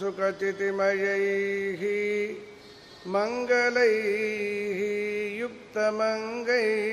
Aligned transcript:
सुखचितिमयैः 0.00 1.82
मङ्गलैः 3.14 4.80
युक्तमङ्गैः 5.40 6.88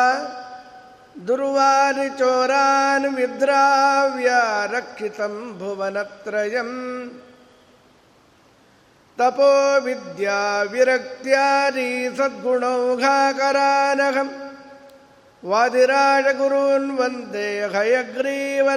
दुर्वारिचोरान् 1.26 3.06
विद्राव्य 3.16 4.30
रक्षितं 4.74 5.34
भुवनत्रयम् 5.58 6.76
तपो 9.18 9.52
विद्या 9.84 10.38
विरक्त्यादि 10.72 11.90
सद्गुणौघाकरानहम् 12.18 12.72
वादिराजगुरून् 15.50 16.96
वन्दे 16.98 17.48
हयग्रीवरयात्रयान् 17.74 18.72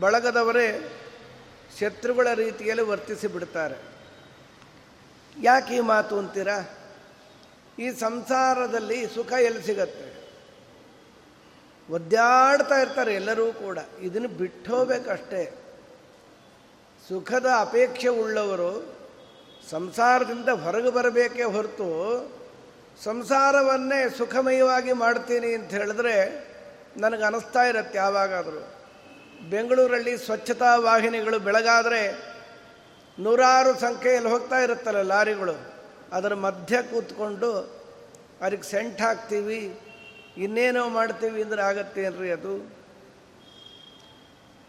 ಬಳಗದವರೇ 0.00 0.90
ಶತ್ರುಗಳ 1.80 2.34
ರೀತಿಯಲ್ಲಿ 2.34 2.84
ವರ್ತಿಸಿ 2.84 3.26
ಬಿಡ್ತಾರೆ 3.26 3.76
ಯಾಕೆ 5.42 5.76
ಈ 5.76 5.80
ಮಾತು 5.80 6.18
ಅಂತೀರಾ? 6.18 6.58
ಈ 7.78 7.90
ಸಂಸಾರದಲ್ಲಿ 7.90 9.06
ಸುಖ 9.06 9.32
ಎಲ್ಲಿ 9.32 9.62
ಸಿಗತ್ತೆ? 9.62 10.28
ಒದ್ದಾಡ್ತಾ 11.90 12.78
ಇರ್ತಾರೆ 12.78 13.14
ಎಲ್ಲರೂ 13.14 13.52
ಕೂಡ. 13.52 13.78
ಇದನ್ನು 14.00 14.28
ಬಿಟ್ಟು 14.28 14.88
ಸುಖದ 17.08 17.46
ಅಪೇಕ್ಷೆ 17.60 18.08
ಉಳ್ಳವರು 18.08 18.94
ಸಂಸಾರದಿಂದ 19.70 20.48
ಹೊರಗೆ 20.48 20.90
ಬರಬೇಕೇ 20.90 21.42
ಹೊರತು 21.42 21.88
ಸಂಸಾರವನ್ನೇ 23.02 24.10
ಸುಖಮಯವಾಗಿ 24.10 24.92
ಮಾಡ್ತೀನಿ 24.92 25.54
ಅಂತ 25.54 25.70
ಹೇಳಿದ್ರೆ 25.70 26.44
ನನಗೆ 26.96 27.22
ಅನಿಸ್ತಾ 27.22 27.62
ಇರತ್ತೆ 27.62 27.98
ಯಾವಾಗಾದರೂ. 27.98 28.74
ಬೆಂಗಳೂರಲ್ಲಿ 29.50 30.18
ಸ್ವಚ್ಛತಾ 30.18 30.76
ವಾಹಿನಿಗಳು 30.76 31.38
ಬೆಳಗಾದರೆ 31.38 32.34
ನೂರಾರು 33.18 33.80
ಸಂಖ್ಯೆಯಲ್ಲಿ 33.80 34.30
ಹೋಗ್ತಾ 34.30 34.56
ಇರುತ್ತಲ್ಲ 34.56 35.02
ಲಾರಿಗಳು. 35.02 35.74
ಅದರ 36.12 36.34
ಮಧ್ಯ 36.34 36.82
ಕೂತ್ಕೊಂಡು 36.82 37.52
ಅದಕ್ಕೆ 38.40 38.68
ಸೆಂಟ್ 38.68 39.00
ಹಾಕ್ತೀವಿ, 39.00 39.80
ಇನ್ನೇನೋ 40.36 40.88
ಮಾಡ್ತೀವಿ 40.88 41.42
ಅಂದ್ರೆ 41.42 41.62
ಆಗತ್ತೇನ್ರಿ 41.62 42.30
ಅದು? 42.30 42.70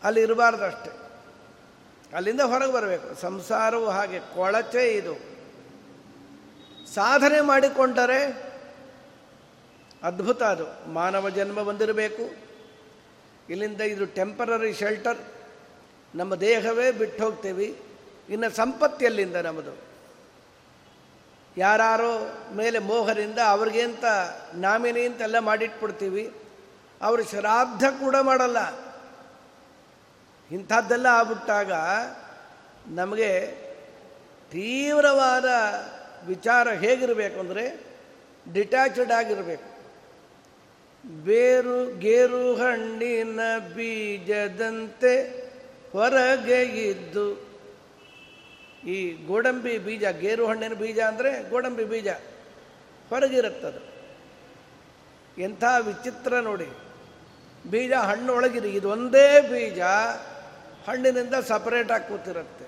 ಅಲ್ಲಿ 0.04 0.22
ಇರಬಾರ್ದಷ್ಟೆ 0.22 0.92
ಅಲ್ಲಿಂದ 2.16 2.42
ಹೊರಗೆ 2.42 2.72
ಬರಬೇಕು. 2.72 3.22
ಸಂಸಾರವು 3.22 3.90
ಹಾಗೆ 3.90 4.20
ಕೊಳಚೆ 4.20 4.88
ಇದು. 4.88 5.35
ಸಾಧನೆ 6.94 7.42
ಮಾಡಿಕೊಂಡರೆ 7.42 8.46
ಅದ್ಭುತ 10.04 10.44
ಅದು. 10.44 10.90
ಮಾನವ 10.90 11.30
ಜನ್ಮ 11.30 11.64
ಬಂದಿರಬೇಕು. 11.64 12.36
ಇಲ್ಲಿಂದ 13.50 13.82
ಇದು 13.82 14.06
ಟೆಂಪರರಿ 14.06 14.74
ಶೆಲ್ಟರ್ 14.74 15.18
ನಮ್ಮ 16.16 16.36
ದೇಹವೇ 16.36 16.92
ಬಿಟ್ಟು 16.92 17.24
ಹೋಗ್ತೇವೆ. 17.24 17.64
ಇನ್ನು 18.30 18.56
ಸಂಪತ್ತಿಯಲ್ಲಿಂದ 18.56 19.36
ನಮ್ಮದು? 19.36 19.78
ಯಾರೋ 21.58 22.42
ಮೇಲೆ 22.56 22.80
ಮೋಹದಿಂದ 22.80 23.40
ಅವ್ರಿಗೇಂತ 23.48 24.06
ನಾಮಿನಿ 24.54 25.02
ಅಂತೆಲ್ಲ 25.02 25.40
ಮಾಡಿಟ್ಬಿಡ್ತೀವಿ. 25.40 26.34
ಅವರು 27.02 27.24
ಶ್ರಾದ್ದ 27.24 27.84
ಕೂಡ 27.84 28.16
ಮಾಡಲ್ಲ. 28.22 28.58
ಇಂಥದ್ದೆಲ್ಲ 30.52 31.06
ಆಗ್ಬಿಟ್ಟಾಗ 31.06 31.72
ನಮಗೆ 32.88 33.46
ತೀವ್ರವಾದ 34.52 35.46
ವಿಚಾರ 36.28 36.68
ಹೇಗಿರಬೇಕು 36.84 37.38
ಅಂದರೆ 37.44 37.64
ಡಿಟ್ಯಾಚ್ಡ್ 38.46 39.14
ಆಗಿರಬೇಕು. 39.20 39.68
ಬೇರು 41.26 41.78
ಗೇರು 42.00 42.44
ಹಣ್ಣಿನ 42.56 43.40
ಬೀಜದಂತೆ 43.76 45.14
ಹೊರಗೆ 45.94 46.62
ಇದ್ದು, 46.92 47.28
ಈ 48.94 48.98
ಗೋಡಂಬಿ 49.28 49.76
ಬೀಜ, 49.86 50.06
ಗೇರು 50.24 50.46
ಹಣ್ಣಿನ 50.48 50.76
ಬೀಜ 50.84 51.00
ಅಂದರೆ 51.12 51.32
ಗೋಡಂಬಿ 51.50 51.86
ಬೀಜ 51.92 52.10
ಹೊರಗಿರುತ್ತದು. 53.12 53.82
ಎಂಥ 55.38 55.64
ವಿಚಿತ್ರ 55.88 56.34
ನೋಡಿ. 56.50 56.70
ಬೀಜ 57.72 57.94
ಹಣ್ಣು 58.10 58.32
ಒಳಗಿರಿ 58.34 58.72
ಇದು 58.80 58.90
ಬೀಜ 59.52 59.82
ಹಣ್ಣಿನಿಂದ 60.88 61.36
ಸಪರೇಟಾಗಿ 61.48 62.08
ಕೂತಿರುತ್ತೆ. 62.08 62.66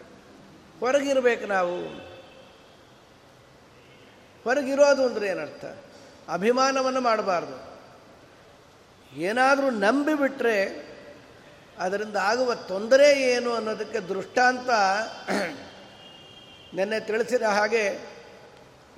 ಹೊರಗಿರ್ಬೇಕು 0.80 1.45
ನಾವು. 1.48 1.77
ಹೊರಗಿರೋದು 4.47 5.05
ಅಂದರೆ 5.05 5.27
ಏನರ್ಥ? 5.27 5.65
ಅಭಿಮಾನವನ್ನು 6.29 7.01
ಮಾಡಬಾರ್ದು. 7.01 7.57
ಏನಾದರೂ 9.15 9.69
ನಂಬಿಬಿಟ್ರೆ 9.69 10.57
ಅದರಿಂದ 11.79 12.15
ಆಗುವ 12.15 12.55
ತೊಂದರೆ 12.55 13.07
ಏನು 13.21 13.53
ಅನ್ನೋದಕ್ಕೆ 13.53 13.99
ದೃಷ್ಟಾಂತ 13.99 14.69
ನಿನ್ನೆ 16.73 16.99
ತಿಳಿಸಿದ 16.99 17.41
ಹಾಗೆ 17.41 17.83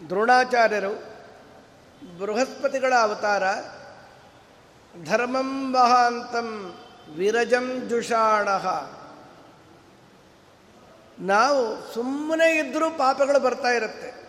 ದ್ರೋಣಾಚಾರ್ಯರು 0.10 0.94
ಬೃಹಸ್ಪತಿಗಳ 2.20 2.94
ಅವತಾರ. 3.02 3.44
ಧರ್ಮಂ 5.06 5.72
ಮಹಾಂತಂ 5.72 6.50
ವಿರಜಂ 7.16 7.68
ಜುಷಾಣ. 7.90 8.48
ನಾವು 11.26 11.94
ಸುಮ್ಮನೆ 11.94 12.48
ಇದ್ದರೂ 12.58 12.92
ಪಾಪಗಳು 12.92 13.40
ಬರ್ತಾ 13.40 13.68
ಇರುತ್ತೆ. 13.68 14.29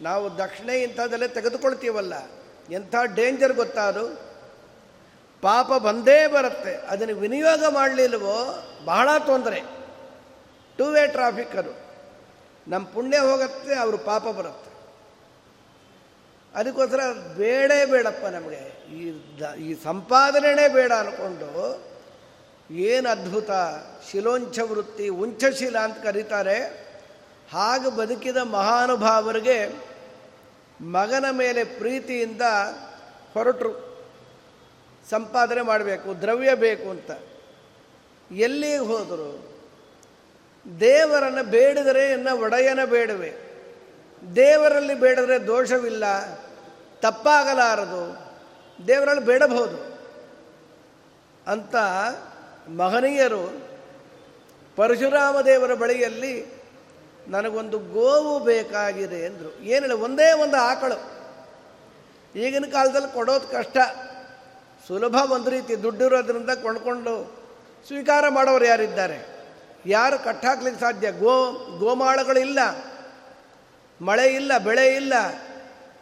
ನಾವು 0.00 0.38
ದಕ್ಷಿಣೆ 0.38 0.74
ಇಂಥದ್ದೆಲ್ಲ 0.82 1.26
ತೆಗೆದುಕೊಳ್ತೀವಲ್ಲ, 1.26 2.14
ಎಂಥ 2.70 2.94
ಡೇಂಜರ್ 3.14 3.52
ಗೊತ್ತಾ 3.52 3.82
ಅದು? 3.82 4.04
ಪಾಪ 5.42 5.70
ಬಂದೇ 5.82 6.26
ಬರುತ್ತೆ, 6.26 6.74
ಅದನ್ನು 6.86 7.14
ವಿನಿಯೋಗ 7.16 7.64
ಮಾಡಲಿಲ್ವೋ, 7.68 8.38
ಬಹಳ 8.84 9.08
ತೊಂದರೆ. 9.26 9.60
ಟೂ 10.78 10.86
ವೇ 10.90 11.06
ಟ್ರಾಫಿಕ್ 11.06 11.56
ಅದು. 11.56 11.72
ನಮ್ಮ 12.68 12.84
ಪುಣ್ಯ 12.86 13.18
ಹೋಗುತ್ತೆ, 13.18 13.74
ಅವರು 13.74 13.98
ಪಾಪ 13.98 14.24
ಬರುತ್ತೆ. 14.28 14.70
ಅದಕ್ಕೋಸ್ಕರ 16.54 17.02
ಬೇಡೇ 17.36 17.84
ಬೇಡಪ್ಪ 17.84 18.26
ನಮಗೆ. 18.26 18.62
ಈ 18.94 19.02
ದ, 19.40 19.54
ಈ 19.54 19.68
ಸಂಪಾದನೆನೇ 19.84 20.68
ಬೇಡ 20.68 20.92
ಅನ್ಕೊಂಡು 20.92 21.50
ಏನು 22.70 23.08
ಅದ್ಭುತ 23.08 23.50
ಶಿಲೋಂಚ 24.10 24.58
ವೃತ್ತಿ, 24.58 25.08
ಉಂಚಶೀಲ 25.08 25.76
ಅಂತ 25.78 25.98
ಕರೀತಾರೆ. 26.02 26.58
ಹಾಗೆ 27.52 27.88
ಬದುಕಿದ 27.96 28.36
ಮಹಾನುಭಾವರಿಗೆ 28.36 29.89
ಮಗನ 30.80 31.24
ಮೇಲೆ 31.32 31.64
ಪ್ರೀತಿಯಿಂದ 31.64 32.42
ಹೊರಟರು. 33.34 33.90
ಸಂಪಾದನೆ 35.10 35.62
ಮಾಡಬೇಕು, 35.62 36.20
ದ್ರವ್ಯ 36.20 36.54
ಬೇಕು 36.54 36.90
ಅಂತ. 36.90 37.10
ಎಲ್ಲಿಗೆ 38.32 38.78
ಹೋದರು? 38.78 39.60
ದೇವರನ್ನು 40.80 41.44
ಬೇಡಿದರೆ 41.44 42.12
ಎನ್ನ 42.12 42.28
ಒಡೆಯನ 42.32 42.84
ಬೇಡವೆ. 42.84 43.34
ದೇವರಲ್ಲಿ 44.36 44.94
ಬೇಡಿದ್ರೆ 44.94 45.46
ದೋಷವಿಲ್ಲ, 45.46 46.04
ತಪ್ಪಾಗಲಾರದು. 47.00 48.30
ದೇವರಲ್ಲಿ 48.86 49.24
ಬೇಡಬಹುದು. 49.24 49.90
ಅಂತ 51.46 51.76
ಮಹನೀಯರು 52.68 53.68
ಪರಶುರಾಮ 54.76 55.40
ದೇವರ 55.40 55.74
ಬಳಿಯಲ್ಲಿ 55.74 56.59
ನನಗೊಂದು 57.28 57.78
ಗೋವು 57.78 58.38
ಬೇಕಾಗಿದೆ 58.38 59.26
ಅಂದರು. 59.26 59.62
ಏನಿಲ್ಲ, 59.62 59.92
ಒಂದೇ 59.92 60.32
ಒಂದು 60.32 60.56
ಆಕಳು. 60.56 61.20
ಈಗಿನ 62.38 62.64
ಕಾಲದಲ್ಲಿ 62.72 63.14
ಕೊಡೋದು 63.14 63.48
ಕಷ್ಟ. 63.48 63.76
ಸುಲಭ 64.88 65.32
ಒಂದು 65.32 65.50
ರೀತಿ 65.50 65.82
ದುಡ್ಡಿರೋದ್ರಿಂದ 65.82 66.50
ಕೊಂಡ್ಕೊಂಡು 66.50 67.40
ಸ್ವೀಕಾರ 67.86 68.28
ಮಾಡೋರು 68.28 68.64
ಯಾರಿದ್ದಾರೆ? 68.64 69.40
ಯಾರು 69.86 70.18
ಕಟ್ಟಾಕ್ಲಿಕ್ಕೆ 70.18 70.80
ಸಾಧ್ಯ? 70.80 71.12
ಗೋ, 71.12 71.52
ಗೋಮಾಳಗಳಿಲ್ಲ, 71.78 72.58
ಮಳೆ 74.02 74.34
ಇಲ್ಲ, 74.34 74.58
ಬೆಳೆ 74.58 74.94
ಇಲ್ಲ. 74.94 75.12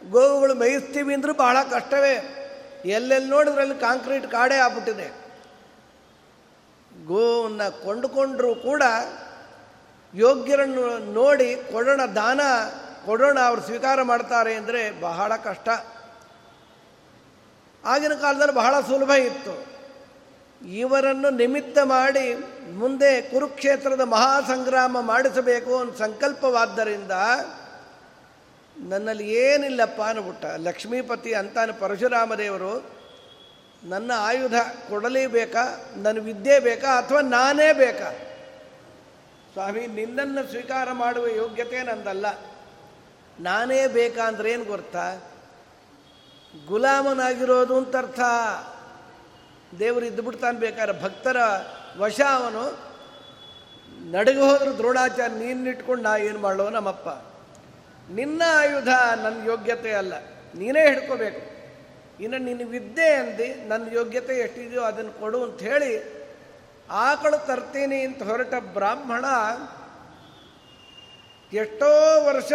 ಗೋವುಗಳು 0.09 0.53
ಮೇಯಿಸ್ತೀವಿ 0.53 1.13
ಅಂದರೂ 1.13 1.33
ಬಹಳ 1.33 1.57
ಕಷ್ಟವೇ. 1.71 2.35
ಎಲ್ಲೆಲ್ಲಿ 2.85 3.29
ನೋಡಿದ್ರಲ್ಲಿ 3.29 3.75
ಕಾಂಕ್ರೀಟ್ 3.75 4.27
ಕಾಡೇ 4.27 4.55
ಆಗ್ಬಿಟ್ಟಿದೆ. 4.55 5.07
ಗೋವನ್ನು 7.05 7.83
ಕೊಂಡುಕೊಂಡ್ರೂ 7.83 8.55
ಕೂಡ 8.55 8.83
ಯೋಗ್ಯರನ್ನು 10.15 11.13
ನೋಡಿ 11.13 11.55
ಕೊಡೋಣ 11.55 12.01
ದಾನ, 12.15 12.41
ಕೊಡೋಣ 13.05 13.39
ಅವರು 13.39 13.61
ಸ್ವೀಕಾರ 13.61 14.01
ಮಾಡ್ತಾರೆ 14.01 14.53
ಅಂದರೆ 14.53 15.01
ಬಹಳ 15.01 15.35
ಕಷ್ಟ. 15.35 15.69
ಆಗಿನ 17.85 18.13
ಕಾಲದಲ್ಲಿ 18.13 18.53
ಬಹಳ 18.53 18.79
ಸುಲಭ 18.81 19.11
ಇತ್ತು. 19.11 19.69
ಇವರನ್ನು 20.67 21.29
ನಿಮಿತ್ತ 21.29 21.77
ಮಾಡಿ 21.83 22.33
ಮುಂದೆ 22.73 23.21
ಕುರುಕ್ಷೇತ್ರದ 23.21 24.01
ಮಹಾಸಂಗ್ರಾಮ 24.01 25.01
ಮಾಡಿಸಬೇಕು 25.01 25.79
ಅಂತ 25.79 25.97
ಸಂಕಲ್ಪವಾದ್ದರಿಂದ 25.97 27.11
ನನ್ನಲ್ಲಿ 28.77 29.33
ಏನಿಲ್ಲಪ್ಪ 29.33 30.01
ಅನ್ಬಿಟ್ಟ. 30.01 30.45
ಲಕ್ಷ್ಮೀಪತಿ 30.45 31.33
ಅಂತಾನೆ 31.33 31.71
ಪರಶುರಾಮದೇವರು, 31.71 32.85
ನನ್ನ 33.83 34.11
ಆಯುಧ 34.15 34.55
ಕೊಡಲೇಬೇಕಾ 34.89 35.85
ನನ್ನ 35.97 36.19
ವಿದ್ಯೆ 36.19 36.59
ಬೇಕಾ? 36.59 36.97
ಅಥವಾ 36.97 37.21
ನಾನೇ 37.21 37.73
ಬೇಕಾ? 37.73 38.11
ಸ್ವಾಮಿ, 39.53 39.87
ನಿನ್ನನ್ನು 39.87 40.49
ಸ್ವೀಕಾರ 40.49 40.91
ಮಾಡುವ 40.91 41.27
ಯೋಗ್ಯತೆ 41.27 41.83
ನಂದಲ್ಲ. 41.83 42.25
ನಾನೇ 43.39 43.87
ಬೇಕಾ 43.87 44.27
ಅಂದ್ರೆ 44.27 44.51
ಏನು 44.51 44.63
ಗೊತ್ತಾ 44.63 45.15
ಗುಲಾಮನಾಗಿರೋದು 46.67 47.77
ಅಂತ 47.77 47.95
ಅರ್ಥ. 47.95 48.19
ದೇವರು 49.79 50.05
ಇದ್ದು 50.05 50.21
ಬಿಡ್ತಾನೆ 50.21 50.59
ಬೇಕಾದ್ರೆ 50.59 51.03
ಭಕ್ತರ 51.03 51.37
ವಶ 51.97 52.21
ಅವನು. 52.21 52.89
ನಡುಗೆ 54.11 54.39
ಹೋದ್ರೆ 54.39 54.69
ದ್ರೋಣಾಚಾರ್ಯ 54.69 55.35
ನೀನಿಟ್ಕೊಂಡು 55.35 56.03
ನಾ 56.03 56.17
ಏನು 56.17 56.39
ಮಾಡೋ 56.39 56.69
ನಮ್ಮಪ್ಪ. 56.69 57.09
ನಿನ್ನ 58.11 58.41
ಆಯುಧ 58.45 58.87
ನನ್ನ 59.23 59.45
ಯೋಗ್ಯತೆ 59.45 59.93
ಅಲ್ಲ. 59.93 60.13
ನೀನೇ 60.55 60.87
ಹಿಡ್ಕೋಬೇಕು. 60.87 61.59
ಇನ್ನು 62.23 62.37
ನಿನ್ನ 62.37 62.69
ವಿದ್ಯೆ 62.69 63.13
ಅಂದು 63.13 63.67
ನನ್ನ 63.67 63.93
ಯೋಗ್ಯತೆ 63.93 64.33
ಎಷ್ಟಿದೆಯೋ 64.33 64.81
ಅದನ್ನು 64.81 65.11
ಕೊಡು 65.11 65.43
ಅಂತ 65.43 65.61
ಹೇಳಿ 65.61 66.18
ಆಕಳು 66.91 67.45
ತರ್ತೀನಿ 67.45 68.01
ಅಂತ 68.01 68.23
ಹೊರಟ 68.23 68.53
ಬ್ರಾಹ್ಮಣ 68.73 69.25
ಎಷ್ಟೋ 71.53 72.23
ವರ್ಷ 72.25 72.53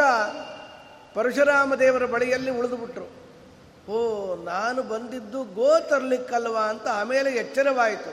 ಪರಶುರಾಮ 1.14 1.74
ದೇವರ 1.74 2.06
ಬಳಿಯಲ್ಲಿ 2.06 2.50
ಉಳಿದುಬಿಟ್ರು. 2.50 3.24
ಓ, 3.92 4.34
ನಾನು 4.36 4.82
ಬಂದಿದ್ದು 4.82 5.44
ಗೋ 5.44 5.80
ತರಲಿಕ್ಕಲ್ವಾ 5.80 6.60
ಅಂತ 6.60 6.88
ಆಮೇಲೆ 6.88 7.30
ಎಚ್ಚರವಾಯಿತು. 7.30 8.10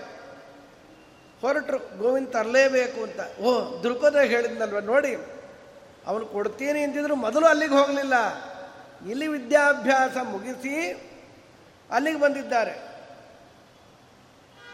ಹೊರಟರು 1.42 1.98
ಗೋವಿನ 1.98 2.26
ತರಲೇಬೇಕು 2.26 3.04
ಅಂತ. 3.04 3.40
ಓ 3.40 3.82
ದೃಪದ 3.84 4.16
ಹೇಳಿದ್ನಲ್ವ, 4.16 4.80
ನೋಡಿ. 4.80 5.16
ಅವನು 6.08 6.26
ಕೊಡ್ತೀನಿ 6.26 6.80
ಅಂತಿದ್ರು 6.80 7.16
ಮೊದಲು 7.16 7.46
ಅಲ್ಲಿಗೆ 7.46 7.74
ಹೋಗಲಿಲ್ಲ. 7.74 8.14
ಇಲ್ಲಿ 9.10 9.28
ವಿದ್ಯಾಭ್ಯಾಸ 9.28 10.18
ಮುಗಿಸಿ 10.24 10.92
ಅಲ್ಲಿಗೆ 11.92 12.20
ಬಂದಿದ್ದಾರೆ. 12.20 12.92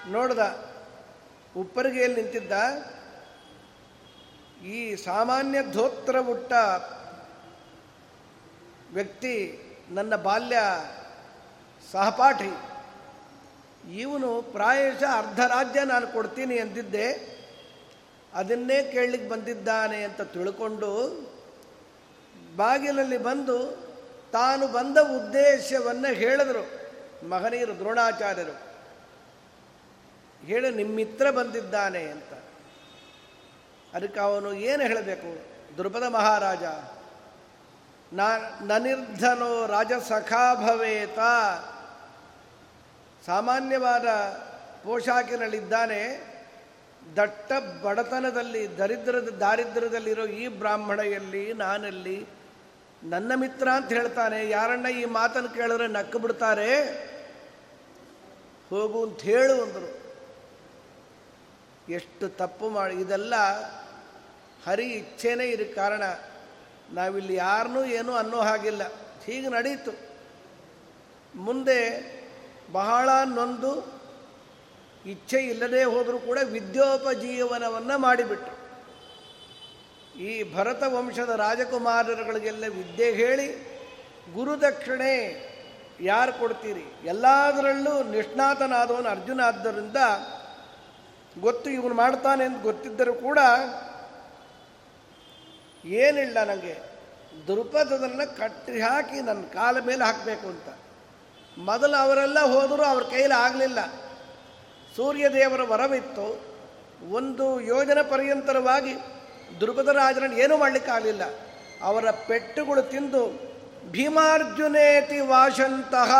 ನೋಡ್ದ 0.09 0.66
ಉಪ್ಪರಿಗೆಯಲ್ಲಿ 1.57 2.21
ನಿಂತಿದ್ದ 2.21 2.51
ಈ 4.65 4.95
ಸಾಮಾನ್ಯ 4.95 5.59
ಧೋತ್ರ 5.73 6.19
ಹುಟ್ಟ 6.19 6.53
ವ್ಯಕ್ತಿ, 8.93 9.33
ನನ್ನ 9.91 10.15
ಬಾಲ್ಯ 10.15 10.57
ಸಹಪಾಠಿ. 11.91 12.51
ಇವನು 13.99 14.41
ಪ್ರಾಯಶಃ 14.41 15.17
ಅರ್ಧ 15.17 15.39
ರಾಜ್ಯ 15.39 15.83
ನಾನು 15.83 16.07
ಕೊಡ್ತೀನಿ 16.07 16.55
ಎಂದಿದ್ದೆ. 16.55 17.37
ಅದನ್ನೇ 18.33 18.91
ಕೇಳಲಿಕ್ಕೆ 18.91 19.29
ಬಂದಿದ್ದಾನೆ 19.29 20.03
ಅಂತ 20.03 20.21
ತಿಳ್ಕೊಂಡು 20.21 20.91
ಬಾಗಿಲಲ್ಲಿ 22.55 23.17
ಬಂದು 23.17 23.57
ತಾನು 24.31 24.67
ಬಂದ 24.67 24.97
ಉದ್ದೇಶವನ್ನು 24.97 26.13
ಹೇಳಿದರು 26.13 26.63
ಮಹನೀಯರು, 27.29 27.79
ದ್ರೋಣಾಚಾರ್ಯರು. 27.79 28.76
ಹೇಳಿ 30.45 30.69
ನಿಮ್ಮಿತ್ರ 30.69 31.31
ಬಂದಿದ್ದಾನೆ 31.31 32.03
ಅಂತ. 32.03 32.33
ಅದಕ್ಕೆ 33.93 34.19
ಅವನು 34.19 34.53
ಏನು 34.53 34.83
ಹೇಳಬೇಕು? 34.83 35.57
ದ್ರುಪದ 35.77 36.03
ಮಹಾರಾಜ, 36.03 36.63
ನಾ, 38.13 38.37
ನನಿರ್ಧನೋ 38.65 39.67
ರಾಜಸಖಾಭವೇತ 39.67 41.19
ಸಾಮಾನ್ಯವಾದ 43.25 44.07
ಪೋಷಾಕಿನಲ್ಲಿದ್ದಾನೆ. 44.83 46.27
ದಟ್ಟ 47.15 47.51
ಬಡತನದಲ್ಲಿ, 47.83 48.77
ದರಿದ್ರದ, 48.77 49.29
ದಾರಿದ್ರ್ಯದಲ್ಲಿರೋ 49.29 50.25
ಈ 50.25 50.47
ಬ್ರಾಹ್ಮಣೆಯಲ್ಲಿ 50.47 51.53
ನಾನಲ್ಲಿ 51.53 52.27
ನನ್ನ 53.03 53.31
ಮಿತ್ರ 53.35 53.69
ಅಂತ 53.69 53.89
ಹೇಳ್ತಾನೆ. 53.89 54.49
ಯಾರನ್ನ 54.49 54.87
ಈ 54.87 55.05
ಮಾತನ್ನು 55.05 55.49
ಕೇಳಿದ್ರೆ 55.49 55.87
ನಕ್ಕು 55.87 56.19
ಬಿಡ್ತಾರೆ. 56.19 56.81
ಹೋಗು 58.69 59.03
ಅಂತ 59.03 59.21
ಹೇಳು 59.21 59.61
ಅಂದರು. 59.61 59.96
ಎಷ್ಟು 61.89 62.29
ತಪ್ಪು 62.29 62.69
ಮಾಡಿ 62.69 62.95
ಇದೆಲ್ಲ 62.95 63.35
ಹರಿ 64.65 64.85
ಇಚ್ಛೆನೇ 64.85 65.45
ಇರ 65.45 65.73
ಕಾರಣ. 65.75 66.03
ನಾವಿಲ್ಲಿ 66.93 67.35
ಯಾರನ್ನೂ 67.35 67.85
ಏನೂ 67.85 68.13
ಅನ್ನೋ 68.13 68.37
ಹಾಗಿಲ್ಲ. 68.37 68.81
ಹೀಗೆ 69.25 69.47
ನಡೀತು. 69.47 69.91
ಮುಂದೆ 71.35 71.79
ಬಹಳ 72.71 73.09
ನೊಂದು 73.25 74.01
ಇಚ್ಛೆ 75.05 75.37
ಇಲ್ಲದೆ 75.37 75.83
ಹೋದರೂ 75.83 76.19
ಕೂಡ 76.19 76.37
ವಿದ್ಯೋಪಜೀವನವನ್ನು 76.43 77.97
ಮಾಡಿಬಿಟ್ರು. 77.97 78.67
ಈ 80.19 80.53
ಭರತ 80.53 80.83
ವಂಶದ 80.83 81.29
ರಾಜಕುಮಾರರುಗಳಿಗೆಲ್ಲ 81.29 82.63
ವಿದ್ಯೆ 82.67 83.11
ಹೇಳಿ 83.11 83.77
ಗುರುದಕ್ಷಿಣೆ 84.33 85.13
ಯಾರು 86.01 86.33
ಕೊಡ್ತೀರಿ? 86.33 86.85
ಎಲ್ಲದರಲ್ಲೂ 87.05 88.03
ನಿಷ್ಣಾತನಾದವನು 88.03 89.09
ಅರ್ಜುನ 89.09 89.41
ಆದ್ದರಿಂದ 89.41 89.97
ಗೊತ್ತು 91.41 91.69
ಇವನು 91.69 91.93
ಮಾಡ್ತಾನೆ 91.93 92.43
ಅಂತ 92.43 92.63
ಗೊತ್ತಿದ್ದರೂ 92.63 93.13
ಕೂಡ 93.13 93.39
ಏನಿಲ್ಲ 95.85 96.43
ನನಗೆ. 96.43 96.77
ದುರ್ಪದನ್ನು 97.47 98.37
ಕಟ್ಟಿ 98.37 98.81
ಹಾಕಿ 98.81 99.21
ನನ್ನ 99.21 99.41
ಕಾಲ 99.41 99.79
ಮೇಲೆ 99.79 100.05
ಹಾಕಬೇಕು 100.05 100.47
ಅಂತ. 100.47 100.77
ಮೊದಲು 101.57 102.01
ಅವರೆಲ್ಲ 102.01 102.39
ಹೋದರೂ 102.39 102.83
ಅವ್ರ 102.83 103.03
ಕೈಲಿ 103.03 103.33
ಆಗಲಿಲ್ಲ. 103.33 103.79
ಸೂರ್ಯದೇವರ 104.95 105.61
ವರವಿತ್ತು. 105.61 106.57
ಒಂದು 107.11 107.61
ಯೋಜನೆ 107.61 108.09
ಪರ್ಯಂತರವಾಗಿ 108.09 108.93
ದುರ್ಗದ 109.59 109.87
ರಾಜರನ್ನು 109.87 110.37
ಏನೂ 110.37 110.57
ಮಾಡಲಿಕ್ಕಾಗಲಿಲ್ಲ 110.57 111.21
ಅವರ 111.81 112.11
ಪೆಟ್ಟುಗಳು 112.11 112.81
ತಿಂದು, 112.81 113.23
ಭೀಮಾರ್ಜುನೇತಿ 113.91 115.19
ವಾಶಂತಹ 115.19 116.11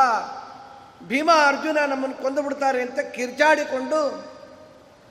ಭೀಮ 1.08 1.30
ಅರ್ಜುನ 1.48 1.78
ನಮ್ಮನ್ನು 1.88 2.22
ಕೊಂದು 2.22 2.42
ಬಿಡ್ತಾರೆ 2.42 2.82
ಅಂತ 2.82 3.00
ಕಿರ್ಚಾಡಿಕೊಂಡು 3.00 4.37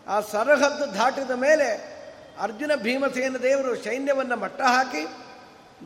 ಆ 0.09 0.21
ಸರಹದ್ದು 0.21 0.95
ದಾಟಿದ 0.95 1.31
ಮೇಲೆ 1.31 1.97
ಅರ್ಜುನ 2.41 2.71
ಭೀಮಸೇನ 2.77 3.37
ದೇವರು 3.37 3.77
ಸೈನ್ಯವನ್ನು 3.77 4.37
ಮಟ್ಟ 4.37 4.61
ಹಾಕಿ 4.61 5.07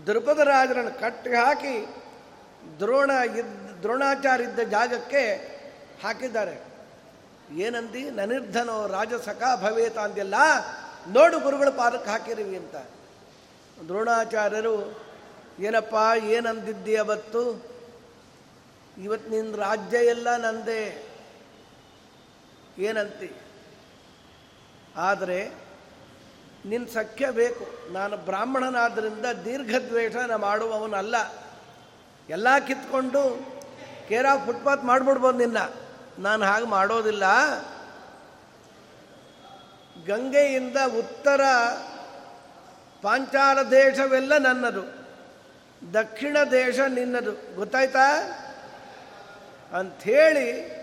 ದೃಪದರಾಜರನ್ನು 0.07 1.00
ಕಟ್ಟಿ 1.00 1.31
ಹಾಕಿ, 1.31 1.87
ದ್ರೋಣ 2.79 3.11
ಇದ್ದ 3.11 3.81
ದ್ರೋಣಾಚಾರ್ಯ 3.81 4.45
ಇದ್ದ 4.45 4.59
ಜಾಗಕ್ಕೆ 4.59 5.23
ಹಾಕಿದ್ದಾರೆ. 6.03 6.65
ಏನಂದಿ? 7.55 8.11
ನನಿರ್ಧನೋ 8.11 8.87
ರಾಜಸಖ 8.87 9.43
ಭವೇತ 9.62 9.99
ಅಂದೆಲ್ಲ 9.99 10.35
ನೋಡು 11.09 11.41
ಗುರುಗಳ 11.41 11.69
ಪಾದಕ್ಕೆ 11.69 12.11
ಹಾಕಿರಿವಿ 12.11 12.57
ಅಂತ. 12.57 12.77
ದ್ರೋಣಾಚಾರ್ಯರು, 13.87 15.03
ಏನಪ್ಪ 15.59 15.95
ಏನಂದಿದ್ದಿ 16.25 16.97
ಅವತ್ತು? 16.97 17.43
ಇವತ್ತು 19.03 19.31
ನಿನ್ನ 19.31 19.57
ರಾಜ್ಯ 19.57 19.97
ಎಲ್ಲ 19.97 20.37
ನಂದೇ. 20.37 21.09
ಏನಂತಿ? 22.79 23.33
ಆದರೆ 24.97 25.50
ನಿನ್ನ 26.64 26.87
ಸಖ್ಯ 26.87 27.30
ಬೇಕು. 27.30 27.92
ನಾನು 27.92 28.16
ಬ್ರಾಹ್ಮಣನಾದ್ದರಿಂದ 28.16 29.26
ದೀರ್ಘದ್ವೇಷ 29.44 30.16
ಮಾಡುವವನಲ್ಲ. 30.37 31.14
ಎಲ್ಲ 32.28 32.59
ಕಿತ್ಕೊಂಡು 32.59 33.47
ಕೇರ 34.09 34.26
ಫುಟ್ಪಾತ್ 34.47 34.85
ಮಾಡಿಬಿಡ್ಬೋದು 34.85 35.38
ನಿನ್ನ. 35.38 35.56
ನಾನು 36.18 36.44
ಹಾಗೆ 36.44 36.66
ಮಾಡೋದಿಲ್ಲ. 36.66 37.25
ಗಂಗೆಯಿಂದ 40.06 40.76
ಉತ್ತರ 40.99 41.40
ಪಾಂಚಾಲ 43.02 43.62
ದೇಶವೆಲ್ಲ 43.62 44.38
ನನ್ನದು. 44.38 44.82
ದಕ್ಷಿಣ 45.94 46.37
ದೇಶ 46.50 46.78
ನಿನ್ನದು. 46.88 47.56
ಗೊತ್ತಾಯ್ತಾ? 47.56 48.20
ಅಂಥೇಳಿ 49.73 50.80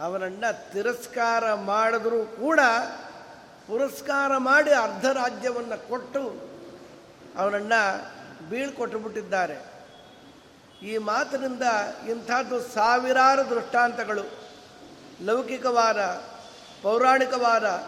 ಅವನನ್ನು 0.00 0.72
ತಿರಸ್ಕಾರ 0.72 1.54
ಮಾಡಿದ್ರೂ 1.54 2.24
ಕೂಡ 2.24 2.60
ಪುರಸ್ಕಾರ 3.72 4.36
ಮಾಡಿ 4.36 4.70
ಅರ್ಧ 4.70 5.06
ರಾಜ್ಯವನ್ನು 5.06 5.88
ಕೊಟ್ಟು 5.88 6.22
ಅವನನ್ನು 7.38 7.80
ಬೀಳ್ಕೊಟ್ಟು 8.48 8.98
ಬಿಟ್ಟಿದ್ದಾರೆ 8.98 9.56
ಈ 10.82 10.98
ಮಾತಿನಿಂದ 10.98 11.62
ಇಂಥದ್ದು 12.08 12.60
ಸಾವಿರಾರು 12.60 13.50
ದೃಷ್ಟಾಂತಗಳು. 13.50 14.24
ಲೌಕಿಕವಾದ, 15.24 16.00
ಪೌರಾಣಿಕವಾದ, 16.82 17.86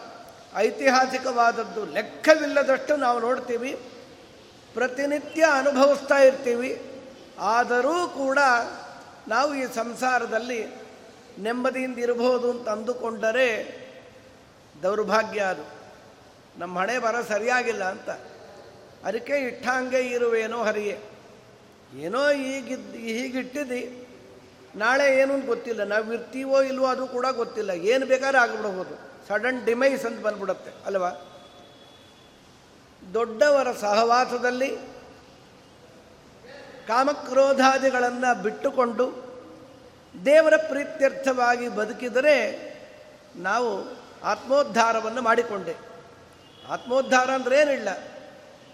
ಐತಿಹಾಸಿಕವಾದದ್ದು 0.57 1.85
ಲೆಕ್ಕವಿಲ್ಲದಷ್ಟು 1.85 2.97
ನಾವು 2.97 3.21
ನೋಡ್ತೀವಿ, 3.21 3.73
ಪ್ರತಿನಿತ್ಯ 4.75 5.45
ಅನುಭವಿಸ್ತಾ 5.53 6.17
ಇರ್ತೀವಿ. 6.17 7.01
ಆದರೂ 7.39 8.09
ಕೂಡ 8.09 8.39
ನಾವು 9.29 9.55
ಈ 9.55 9.67
ಸಂಸಾರದಲ್ಲಿ 9.75 10.67
ನೆಮ್ಮದಿಯಿಂದ 11.39 11.99
ಇರಬಹುದು 11.99 12.51
ಅಂತ 12.51 12.69
ಅಂದುಕೊಂಡರೆ 12.69 13.85
ದೌರ್ಭಾಗ್ಯ 14.83 15.41
ಅದು. 15.41 15.74
ನಮ್ಮ 16.59 16.79
ಹಣೆ 16.79 16.99
ಬರ 16.99 17.21
ಸರಿಯಾಗಿಲ್ಲ 17.29 17.85
ಅಂತ. 17.85 18.11
ಅದಕ್ಕೆ 19.05 19.37
ಇಟ್ಟಂಗೆ 19.39 20.01
ಇರುವೇನೋ 20.01 20.63
ಹರಿಯೇ. 20.63 20.99
ಏನೋ 21.97 22.31
ಈಗಿದ್ದು 22.31 22.99
ಹೀಗಿಟ್ಟಿದ್ದಿ 22.99 24.07
ನಾಳೆ 24.77 25.19
ಏನೂ 25.19 25.41
ಗೊತ್ತಿಲ್ಲ. 25.47 25.85
ನಾವು 25.85 26.13
ಇರ್ತೀವೋ 26.13 26.63
ಇಲ್ವೋ 26.63 26.87
ಅದು 26.87 27.07
ಕೂಡ 27.07 27.27
ಗೊತ್ತಿಲ್ಲ. 27.27 27.71
ಏನು 27.71 28.07
ಬೇಕಾದ್ರೆ 28.07 28.39
ಆಗಿಬಿಡ್ಬೋದು. 28.39 28.95
ಸಡನ್ 29.29 29.65
ಡಿಮೈಸ್ 29.65 30.07
ಅಂತ 30.07 30.21
ಬಂದ್ಬಿಡುತ್ತೆ, 30.21 30.71
ಅಲ್ವಾ? 30.87 31.11
ದೊಡ್ಡವರ 33.15 33.73
ಸಹವಾಸದಲ್ಲಿ 33.73 34.77
ಕಾಮಕ್ರೋಧಾದಿಗಳನ್ನು 36.87 38.43
ಬಿಟ್ಟುಕೊಂಡು 38.43 39.07
ದೇವರ 40.27 40.57
ಪ್ರೀತ್ಯರ್ಥವಾಗಿ 40.57 41.69
ಬದುಕಿದರೆ 41.69 42.37
ನಾವು 43.37 43.69
ಆತ್ಮೋದ್ಧಾರವನ್ನು 44.25 45.23
ಮಾಡಿಕೊಂಡೆ. 45.23 45.94
ಆತ್ಮೋದ್ಧಾರ 46.71 47.31
ಅಂದ್ರೆ 47.31 47.61
ಏನಿಲ್ಲ. 47.61 47.89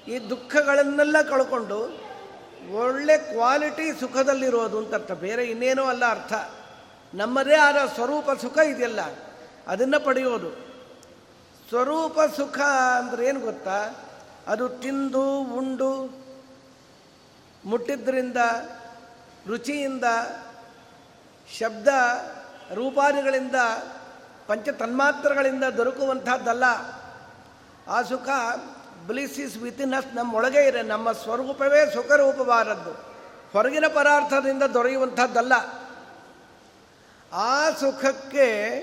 ಈ 0.09 0.31
ದುಃಖಗಳನ್ನೆಲ್ಲ 0.31 1.23
ಕಳ್ಕೊಂಡು 1.23 1.79
ಒಳ್ಳೆ 2.73 3.19
ಕ್ವಾಲಿಟಿ 3.19 4.01
ಸುಖದಲ್ಲಿರೋದು 4.01 4.79
ಅಂತ 4.79 4.95
ಅರ್ಥ. 4.95 5.13
ಬೇರೆ 5.13 5.45
ಇನ್ನೇನೋ 5.45 5.85
ಅಲ್ಲ 5.85 6.05
ಅರ್ಥ. 6.11 6.33
ನಮ್ಮದೇ 7.15 7.57
ಆದ 7.57 7.77
ಸ್ವರೂಪ 7.95 8.31
ಸುಖ 8.41 8.59
ಇದೆಯಲ್ಲ, 8.59 9.01
ಅದನ್ನು 9.67 10.05
ಪಡೆಯೋದು. 10.05 10.51
ಸ್ವರೂಪ 11.69 12.21
ಸುಖ 12.37 12.59
ಅಂದ್ರೆ 12.99 13.27
ಏನು 13.27 13.41
ಗೊತ್ತಾ? 13.41 13.79
ಅದು 14.47 14.69
ತಿಂದು, 14.69 15.25
ಉಂಡು, 15.39 15.93
ಮುಟ್ಟಿದ್ರಿಂದ, 17.65 18.37
ರುಚಿಯಿಂದ, 19.47 20.05
ಶಬ್ದ, 21.59 21.89
ರೂಪಾದಿಗಳಿಂದ 22.75 23.55
ಪಂಚ 24.47 24.69
ತನ್ಮಾತ್ರಗಳಿಂದ 24.69 25.65
ದೊರಕುವಂಥದ್ದಲ್ಲ 25.65 26.65
ಆ 27.89 28.03
ಸುಖ 28.03 28.29
ಬ್ಲಿಸ್ 29.07 29.41
ಇಸ್ 29.41 29.57
ವಿತಿನ್ 29.57 29.95
ಅಸ್ 29.95 30.15
ನಮ್ಮೊಳಗೆ 30.15 30.69
ಇದೆ 30.69 30.83
ನಮ್ಮ 30.83 31.13
ಸ್ವರೂಪವೇ 31.13 31.91
ಸುಖರೂಪವಾದದ್ದು. 31.95 32.91
ಹೊರಗಿನ 33.53 33.85
ಪದಾರ್ಥದಿಂದ 33.87 34.63
ದೊರೆಯುವಂಥದ್ದಲ್ಲ. 34.63 35.53
ಆ 37.33 37.71
ಸುಖಕ್ಕೆ 37.71 38.81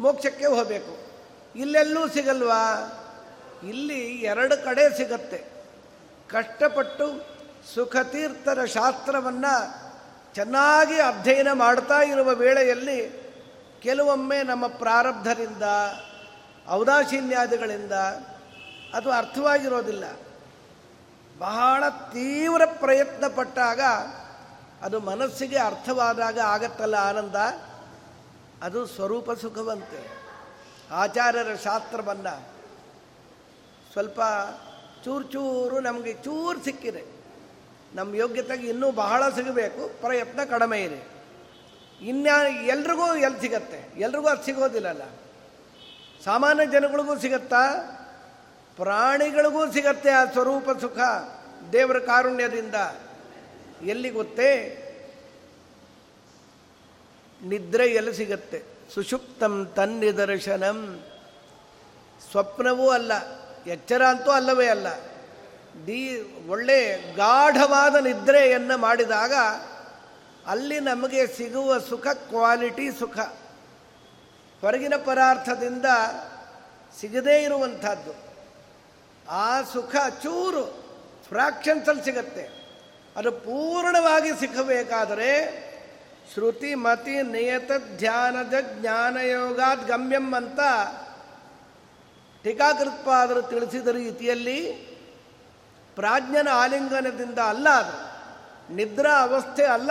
ಮೋಕ್ಷಕ್ಕೆ 0.00 0.46
ಹೋಗಬೇಕು. 0.46 1.08
ಇಲ್ಲೆಲ್ಲೂ 1.56 2.08
ಸಿಗಲ್ವಾ? 2.08 2.92
ಇಲ್ಲಿ 3.68 4.00
ಎರಡು 4.04 4.64
ಕಡೆ 4.64 4.96
ಸಿಗತ್ತೆ. 4.96 5.58
ಕಷ್ಟಪಟ್ಟು 6.28 7.38
ಸುಖತೀರ್ಥರ 7.74 8.64
ಶಾಸ್ತ್ರವನ್ನು 8.64 9.88
ಚೆನ್ನಾಗಿ 10.34 11.00
ಅಧ್ಯಯನ 11.00 11.52
ಮಾಡ್ತಾ 11.52 12.00
ಇರುವ 12.02 12.34
ವೇಳೆಯಲ್ಲಿ 12.34 13.28
ಕೆಲವೊಮ್ಮೆ 13.82 14.42
ನಮ್ಮ 14.42 14.66
ಪ್ರಾರಬ್ಧದಿಂದ 14.66 15.62
ಔದಾಸೀನ್ಯಾದಿಗಳಿಂದ 16.70 17.92
ಅದು 18.94 19.10
ಅರ್ಥವಾಗಿರೋದಿಲ್ಲ. 19.12 20.04
ಬಹಳ 21.38 21.88
ತೀವ್ರ 21.88 22.62
ಪ್ರಯತ್ನ 22.64 23.26
ಪಟ್ಟಾಗ 23.36 23.80
ಅದು 24.82 25.00
ಮನಸ್ಸಿಗೆ 25.00 25.58
ಅರ್ಥವಾದಾಗ 25.58 26.38
ಆಗತ್ತಲ್ಲ 26.38 26.94
ಆನಂದ? 26.94 27.34
ಅದು 28.62 28.86
ಸ್ವರೂಪ 28.86 29.32
ಸುಖವಂತೆ. 29.32 30.18
ಆಚಾರ್ಯರ 30.90 31.54
ಶಾಸ್ತ್ರವನ್ನು 31.54 32.48
ಸ್ವಲ್ಪ 33.92 34.20
ಚೂರು 35.04 35.24
ಚೂರು 35.24 35.80
ನಮಗೆ 35.80 36.12
ಚೂರು 36.12 36.64
ಸಿಕ್ಕಿದೆ. 36.64 37.04
ನಮ್ಮ 37.94 38.14
ಯೋಗ್ಯತೆಗೆ 38.14 38.68
ಇನ್ನೂ 38.68 38.90
ಬಹಳ 38.90 39.28
ಸಿಗಬೇಕು, 39.28 40.00
ಪ್ರಯತ್ನ 40.00 40.44
ಕಡಿಮೆ 40.44 40.82
ಇದೆ. 40.82 41.24
ಇನ್ಯಾ 42.00 42.42
ಎಲ್ರಿಗೂ 42.42 43.14
ಎಲ್ಲಿ 43.14 43.40
ಸಿಗತ್ತೆ? 43.40 44.00
ಎಲ್ರಿಗೂ 44.00 44.28
ಅದು 44.28 44.42
ಸಿಗೋದಿಲ್ಲಲ್ಲ. 44.42 45.02
ಸಾಮಾನ್ಯ 46.24 46.66
ಜನಗಳಿಗೂ 46.66 47.18
ಸಿಗತ್ತಾ? 47.18 47.62
ಪ್ರಾಣಿಗಳಿಗೂ 48.76 49.72
ಸಿಗತ್ತೆ 49.72 50.10
ಆ 50.10 50.24
ಸ್ವರೂಪ 50.24 50.70
ಸುಖ 50.80 50.98
ದೇವರ 51.72 51.98
ಕಾರುಣ್ಯದಿಂದ. 51.98 52.74
ಎಲ್ಲಿ 53.82 54.10
ಗೊತ್ತೇ? 54.10 54.50
ನಿದ್ರೆ 57.42 57.86
ಎಲ್ಲಿ 57.86 58.14
ಸಿಗತ್ತೆ. 58.14 58.62
ಸುಷುಪ್ತಂ 58.94 59.72
ತನ್ನಿದರ್ಶನಂ. 59.76 61.02
ಸ್ವಪ್ನವೂ 62.30 62.90
ಅಲ್ಲ, 62.90 63.12
ಎಚ್ಚರ 63.66 64.02
ಅಂತೂ 64.06 64.30
ಅಲ್ಲವೇ 64.30 64.66
ಅಲ್ಲ. 64.66 64.86
ದೀ 65.86 65.98
ಒಳ್ಳೆ 66.48 66.78
ಗಾಢವಾದ 67.16 67.94
ನಿದ್ರೆಯನ್ನು 67.94 68.78
ಮಾಡಿದಾಗ 68.78 69.34
ಅಲ್ಲಿ 70.46 70.80
ನಮಗೆ 70.80 71.26
ಸಿಗುವ 71.26 71.78
ಸುಖ, 71.78 72.06
ಕ್ವಾಲಿಟಿ 72.06 72.90
ಸುಖ. 72.90 73.18
ಹೊರಗಿನ 74.60 74.94
ಪರಾರ್ಥದಿಂದ 75.04 75.84
ಸಿಗದೇ 77.00 77.42
ಇರುವಂಥದ್ದು. 77.42 78.28
ಆ 79.30 79.62
ಸುಖ 79.62 79.96
ಚೂರು 80.22 80.88
ಫ್ರಾಕ್ಷನ್ಸಲ್ಲಿ 81.28 82.04
ಸಿಗತ್ತೆ. 82.04 82.58
ಅದು 83.16 83.32
ಪೂರ್ಣವಾಗಿ 83.32 84.40
ಸಿಗಬೇಕಾದರೆ 84.40 85.68
ಶ್ರುತಿ 86.32 86.74
ಮತಿ 86.74 87.22
ನಿಯತ 87.22 87.70
ಧ್ಯಾನದ 87.96 88.54
ಜ್ಞಾನಯೋಗಾದ್ 88.80 89.86
ಗಮ್ಯಂ 89.86 90.34
ಅಂತ 90.34 90.60
ಟೀಕಾಕೃತ್ಪಾದರು 92.44 93.42
ತಿಳಿಸಿದ 93.42 93.86
ರೀತಿಯಲ್ಲಿ 93.86 94.72
ಪ್ರಾಜ್ಞನ 95.94 96.48
ಆಲಿಂಗನದಿಂದ 96.52 97.38
ಅಲ್ಲ 97.38 97.68
ಅದು. 97.68 98.08
ನಿದ್ರಾ 98.74 99.22
ಅವಸ್ಥೆ 99.22 99.64
ಅಲ್ಲ. 99.64 99.90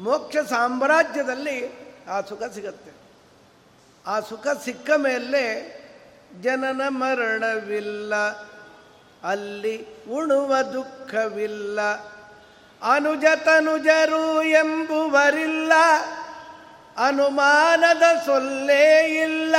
ಮೋಕ್ಷ 0.00 0.36
ಸಾಮ್ರಾಜ್ಯದಲ್ಲಿ 0.48 1.88
ಆ 2.10 2.20
ಸುಖ 2.20 2.42
ಸಿಗತ್ತೆ. 2.44 2.97
ಆ 4.08 4.20
ಸುಖ 4.20 4.46
ಸಿಕ್ಕ 4.64 4.90
ಮೇಲೆ 4.96 5.78
ಜನನ 6.40 6.82
ಮರಣವಿಲ್ಲ. 6.88 8.14
ಅಲ್ಲಿ 9.24 9.86
ಉಣುವ 10.10 10.62
ದುಃಖವಿಲ್ಲ. 10.62 11.80
ಅನುಜತನುಜರು 12.82 14.42
ಎಂಬುವರಿಲ್ಲ. 14.42 15.72
ಅನುಮಾನದ 17.06 18.02
ಸೊಲ್ಲೇ 18.26 19.22
ಇಲ್ಲ. 19.22 19.56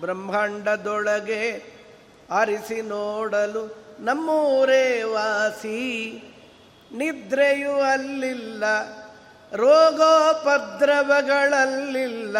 ಬ್ರಹ್ಮಾಂಡದೊಳಗೆ 0.00 1.64
ಅರಿಸಿ 2.30 2.82
ನೋಡಲು 2.82 3.84
ನಮ್ಮೂರೇ 4.00 5.02
ವಾಸಿ. 5.02 6.22
ನಿದ್ರೆಯೂ 6.92 7.80
ಅಲ್ಲಿಲ್ಲ. 7.80 8.64
ರೋಗೋಪದ್ರವಗಳಲ್ಲಿಲ್ಲ. 9.52 12.36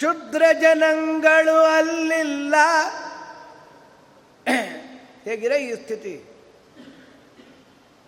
ಕ್ಷುದ್ರ 0.00 0.42
ಜನಗಳು 0.60 1.64
ಅಲ್ಲಿಲ್ಲ. 1.64 2.54
ಹೇಗಿರ 5.24 5.52
ಈ 5.52 5.74
ಸ್ಥಿತಿ? 5.74 6.24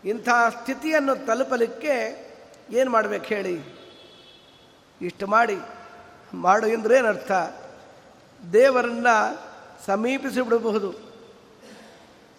ಇಂಥ 0.05 0.29
ಸ್ಥಿತಿಯನ್ನು 0.29 1.27
ತಲುಪಲಿಕ್ಕೆ 1.27 2.27
ಏನು 2.71 2.91
ಮಾಡಬೇಕು 2.91 3.25
ಹೇಳಿ? 3.25 3.61
ಇಷ್ಟು 5.03 5.27
ಮಾಡಿ. 5.27 5.57
ಮಾಡು 6.35 6.67
ಅಂದ್ರೆ 6.67 6.97
ಏನರ್ಥ? 6.97 7.33
ದೇವರನ್ನ 8.53 9.07
ಸಮೀಪಿಸಿ 9.87 10.41
ಬಿಡಬಹುದು 10.41 10.95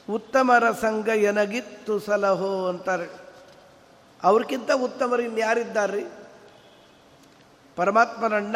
ಉತ್ತಮರ 0.10 0.72
ಸಂಘ 0.72 1.08
ಎನಗಿತ್ತು 1.08 2.00
ಸಲಹೋ 2.00 2.68
ಅಂತಾರೆ. 2.68 3.08
ಅವ್ರಿಗಿಂತ 4.24 4.72
ಉತ್ತಮರು 4.72 5.22
ಇನ್ಯಾರಿದ್ದಾರ್ರಿ 5.22 6.06
ಪರಮಾತ್ಮನನ್ನ 7.76 8.56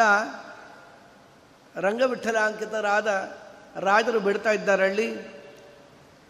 ರಂಗವಿಠಲಾಂಕಿತರಾದ 1.78 3.32
ರಾಜರು 3.80 4.20
ಬಿಡ್ತಾ 4.20 4.50
ಇದ್ದಾರಳ್ಳಿ. 4.50 5.38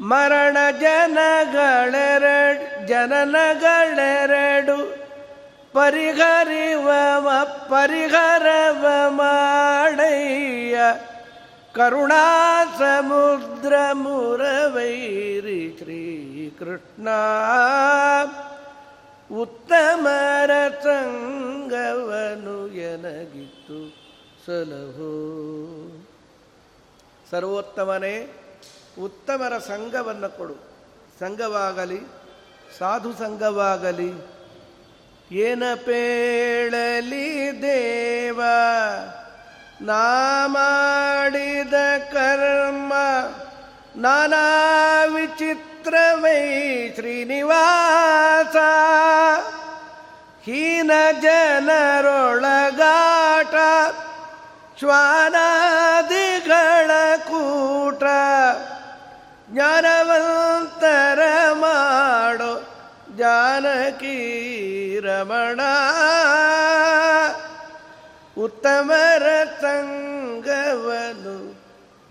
ಮರಣ 0.00 0.56
ಜನಗಳೆರಡು 0.80 2.86
ಜನನಗಳೆರಡು 2.86 4.96
ಪರಿಹರಿವ 5.72 6.90
ಪರಿಹರವ 7.68 8.86
ಮಾಡಯ್ಯ. 9.08 10.78
ಕರುಣಾ 11.74 12.64
ಸಮುದ್ರ 12.78 13.74
ಮುರವೈರಿ 13.92 15.76
ಶ್ರೀಕೃಷ್ಣ 16.60 17.08
ಉತ್ತಮರ 19.40 20.50
ಸಂಗವನು 20.82 22.68
ಎನಗಿತ್ತು 22.68 23.78
ಸಲಹು. 24.46 25.10
ಸರ್ವೋತ್ತಮನೇ 27.30 28.32
ಉತ್ತಮರ 29.02 29.58
ಸಂಘವನ್ನು 29.58 30.36
ಕೊಡು. 30.36 30.54
ಸಂಘವಾಗಲಿ, 31.20 32.00
ಸಾಧು 32.78 33.12
ಸಂಘವಾಗಲಿ. 33.12 34.12
ಏನ 35.32 35.62
ಪೇಳಲಿ 35.74 37.62
ದೇವ, 37.62 38.42
ನಾ 39.80 40.46
ಮಾಡಿದ 40.46 41.74
ಕರ್ಮ 42.12 42.92
ನಾನಾ 43.96 44.66
ವಿಚಿತ್ರವೈ 45.80 46.94
ಶ್ರೀನಿವಾಸ. 46.94 48.56
ಹೀನ 50.44 50.90
ಜನರೊಳಗಾಟ 51.22 53.54
ಶ್ವಾನಾದಿಗಳ 54.78 56.90
ಕೂಟ. 57.16 58.02
ಜ್ಞಾನವಂತರ 59.50 61.20
ಮಾಡೋ 61.52 62.62
ಜಾನಕಿ 63.16 65.00
ರಮಣ. 65.00 65.60
ಉತ್ತಮರ 68.42 69.22
ಸಂಗವನು 69.60 71.60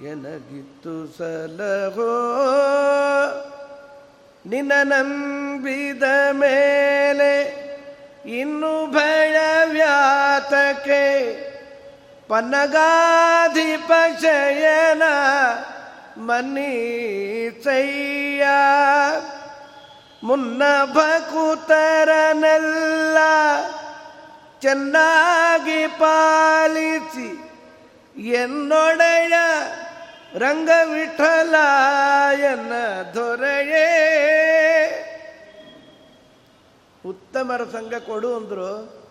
ಎನಗಿತ್ತು 0.03 1.17
ಸಲಹೋ. 1.17 2.11
ನಿನ್ನ 4.49 4.71
ನಂಬಿದ 4.83 6.03
ಮೇಲೆ 6.31 7.51
ಇನ್ನು 8.39 8.91
ಭಯವ್ಯಾತಕ್ಕೆ 8.91 9.45
ಪಶಯನ 13.87 15.03
ಶಯನ 16.17 16.73
ಸೈಯ 17.63 18.43
ಮುನ್ನ 20.23 20.63
ಭಕುತರನೆಲ್ಲ 20.93 23.17
ಚೆನ್ನಾಗಿ 24.61 25.87
ಪಾಲಿಸಿ 25.87 27.49
ಎನ್ನೊಡೆಯ 28.29 29.33
ರಂಗವಿಠಲಾಯನ 30.39 32.73
ದೊರೆಯೇ. 33.13 34.18
ಉತ್ತಮರ 37.39 37.63
ಸಂಘ 37.63 37.93
ಕೊಡು 37.93 38.35
ಅಂದರು. 38.35 39.01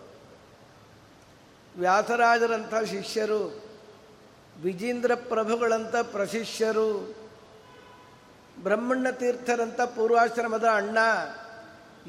ವ್ಯಾಸರಾಜರಂಥ 1.79 2.73
ಶಿಷ್ಯರು, 2.89 3.61
ವಿಜೇಂದ್ರ 4.61 5.15
ಪ್ರಭುಗಳಂಥ 5.15 5.95
ಪ್ರಶಿಷ್ಯರು, 5.95 7.15
ಬ್ರಹ್ಮಣ್ಣ 8.63 9.09
ತೀರ್ಥರಂಥ 9.09 9.81
ಪೂರ್ವಾಶ್ರಮದ 9.81 10.63
ಅಣ್ಣ, 10.63 10.97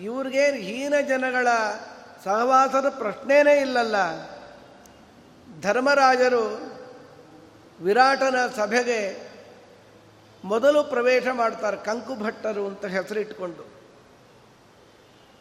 ಇವ್ರಿಗೆ 0.02 0.52
ಹೀನ 0.52 0.94
ಜನಗಳ 1.08 1.48
ಸಹವಾಸದ 2.24 2.88
ಪ್ರಶ್ನೆನೇ 2.88 3.60
ಇಲ್ಲಲ್ಲ. 3.60 3.96
ಧರ್ಮರಾಜರು 5.60 6.60
ವಿರಾಟನ 7.82 8.36
ಸಭೆಗೆ 8.56 9.30
ಮೊದಲು 10.44 10.84
ಪ್ರವೇಶ 10.84 11.26
ಮಾಡ್ತಾರೆ 11.32 11.76
ಕಂಕುಭಟ್ಟರು 11.76 12.66
ಅಂತ 12.66 12.84
ಹೆಸರಿಟ್ಕೊಂಡು. 12.84 13.79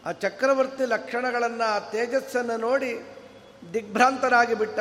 ಆ 0.05 0.11
ಚಕ್ರವರ್ತಿ 0.11 0.85
ಲಕ್ಷಣಗಳನ್ನು, 0.85 1.63
ಆ 1.63 1.79
ತೇಜಸ್ಸನ್ನು 1.79 2.57
ನೋಡಿ 2.57 3.03
ದಿಗ್ಭ್ರಾಂತರಾಗಿ 3.73 4.53
ಬಿಟ್ಟ 4.53 4.79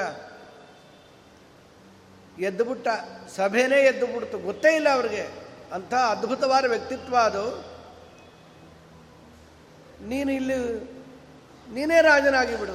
ಎದ್ದು 2.38 2.64
ಬಿಟ್ಟ 2.64 2.88
ಸಭೆನೇ 3.37 3.76
ಎದ್ದು 3.76 4.07
ಬಿಡ್ತು 4.07 4.38
ಗೊತ್ತೇ 4.38 4.76
ಇಲ್ಲ 4.76 4.88
ಅವ್ರಿಗೆ. 4.88 5.28
ಅಂಥ 5.72 5.94
ಅದ್ಭುತವಾದ 5.94 6.64
ವ್ಯಕ್ತಿತ್ವ 6.64 7.16
ಅದು. 7.16 7.64
ನೀನು 10.07 10.33
ಇಲ್ಲಿ, 10.33 10.59
ನೀನೇ 11.74 12.00
ರಾಜನಾಗಿ 12.00 12.57
ಬಿಡು 12.57 12.72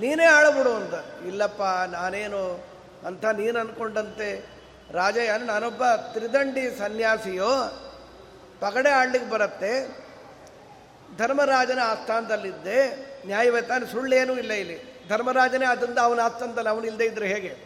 ನೀನೇ 0.00 0.24
ಆಳಬಿಡು 0.24 0.74
ಅಂತ. 0.74 1.24
ಇಲ್ಲಪ್ಪ, 1.26 1.62
ನಾನೇನು 1.90 2.66
ಅಂತ 3.06 3.24
ನೀನು 3.24 3.58
ಅಂದ್ಕೊಂಡಂತೆ 3.58 4.46
ಯಾರು? 5.26 5.44
ನಾನೊಬ್ಬ 5.44 5.82
ತ್ರಿದಂಡಿ 5.86 6.78
ಸನ್ಯಾಸಿಯೋ. 6.78 7.50
ಪಗಡೆ 8.60 8.90
ಆಡ್ಲಿಕ್ಕೆ 8.90 9.30
ಬರುತ್ತೆ. 9.30 9.97
ಧರ್ಮರಾಜನ 11.18 11.78
ಆಸ್ಥಾನದಲ್ಲಿದ್ದೆ. 11.84 12.96
ನ್ಯಾಯವೇ 13.26 13.60
ಸುಳ್ಳೇನೂ 13.92 14.36
ಇಲ್ಲ 14.36 14.52
ಇಲ್ಲಿ. 14.52 15.08
ಧರ್ಮರಾಜನೇ 15.08 15.64
ಆದ್ದರಿಂದ 15.64 15.98
ಅವನ 15.98 16.20
ಆಸ್ಥಾನದಲ್ಲಿ 16.20 16.68
ಅವನು 16.68 16.84
ಇಲ್ಲದೆ 16.84 17.04
ಇದ್ದರೆ 17.04 17.28
ಹೇಗೆ? 17.28 17.56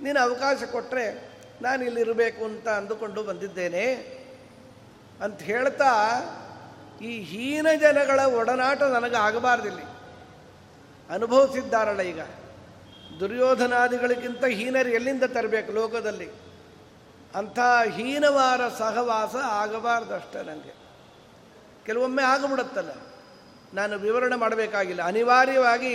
ನೀನು 0.00 0.20
ಅವಕಾಶ 0.20 0.64
ಕೊಟ್ಟರೆ 0.64 1.28
ನಾನು 1.62 1.84
ಇಲ್ಲಿರಬೇಕು 1.84 2.44
ಅಂತ 2.44 2.68
ಅಂದುಕೊಂಡು 2.68 3.22
ಬಂದಿದ್ದೇನೆ. 3.22 3.94
ಅಂತ 5.22 5.42
ಹೇಳ್ತಾ 5.42 6.14
ಈ 7.02 7.20
ಹೀನ 7.20 7.66
ಜನಗಳ 7.80 8.20
ಒಡನಾಟ 8.20 8.82
ನನಗೆ 8.82 9.16
ಆಗಬಾರ್ದಿಲ್ಲಿ 9.16 9.82
ಅನುಭವಿಸಿದ್ದಾರಲ್ಲ 11.10 12.00
ಈಗ. 12.00 12.20
ದುರ್ಯೋಧನಾದಿಗಳಿಗಿಂತ 13.20 14.44
ಹೀನರು 14.44 14.88
ಎಲ್ಲಿಂದ 14.88 15.22
ತರಬೇಕು 15.22 15.72
ಲೋಕದಲ್ಲಿ? 15.72 16.28
ಅಂಥ 17.34 17.58
ಹೀನವಾರ 17.88 18.68
ಸಹವಾಸ 18.68 19.34
ಆಗಬಾರ್ದಷ್ಟೇ 19.34 20.42
ನನಗೆ 20.42 20.77
ಕೆಲವೊಮ್ಮೆ 21.88 22.22
ಆಗಿಬಿಡುತ್ತಲ್ಲ. 22.22 22.92
ನಾನು 23.74 23.94
ವಿವರಣೆ 23.98 24.36
ಮಾಡಬೇಕಾಗಿಲ್ಲ. 24.36 25.02
ಅನಿವಾರ್ಯವಾಗಿ 25.02 25.92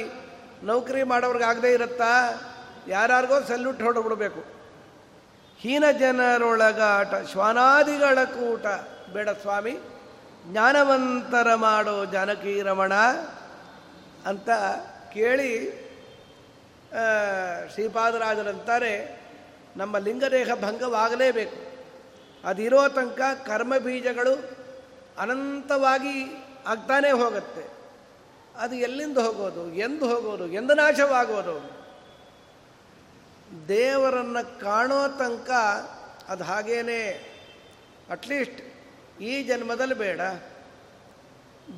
ನೌಕರಿ 0.63 1.03
ಮಾಡೋರ್ಗೆ 1.03 1.43
ಆಗದೇ 1.43 1.71
ಇರುತ್ತಾ? 1.73 2.12
ಯಾರ್ಯಾರಿಗೋ 2.88 3.38
ಸಲ್ಯೂಟ್ 3.41 3.82
ಹೊಡೆಬಿಡ್ಬೇಕು 3.84 4.41
ಹೀನ 5.60 5.84
ಜನರೊಳಗಾಟ 5.99 7.13
ಶ್ವಾನಾದಿಗಳ 7.32 8.23
ಕೂಟ. 8.23 8.65
ಬೇಡ 9.13 9.29
ಸ್ವಾಮಿ, 9.29 9.73
ಜ್ಞಾನವಂತರ 10.51 11.56
ಮಾಡೋ 11.56 12.06
ಜಾನಕಿ 12.06 12.62
ರಮಣ 12.62 12.93
ಅಂತ 14.25 14.49
ಕೇಳಿ 15.13 15.51
ಶ್ರೀಪಾದರಾಜರಂತಾರೆ, 17.73 18.95
ನಮ್ಮ 19.77 19.97
ಲಿಂಗದೇಹ 19.97 20.49
ಭಂಗವಾಗಲೇಬೇಕು. 20.56 21.60
ಅದಿರೋ 22.47 22.82
ತನಕ 22.89 23.21
ಕರ್ಮ 23.45 23.77
ಬೀಜಗಳು 23.77 24.62
ಅನಂತವಾಗಿ 25.17 26.45
ಆಗ್ತಾನೇ 26.67 27.12
ಹೋಗುತ್ತೆ. 27.12 27.67
ಅದು 28.56 28.76
ಎಲ್ಲಿಂದ 28.76 29.17
ಹೋಗೋದು? 29.17 29.73
ಎಂದು 29.73 30.15
ಹೋಗೋದು? 30.15 30.47
ಎಂದು 30.47 30.73
ನಾಶವಾಗೋದು? 30.73 31.84
ದೇವರನ್ನು 33.67 34.60
ಕಾಣೋ 34.60 35.08
ತನಕ 35.08 35.49
ಅದು 36.28 36.43
ಹಾಗೇನೆ. 36.43 37.34
ಅಟ್ಲೀಸ್ಟ್ 38.10 38.62
ಈ 39.21 39.43
ಜನ್ಮದಲ್ಲಿ 39.43 39.93
ಬೇಡ. 39.93 40.21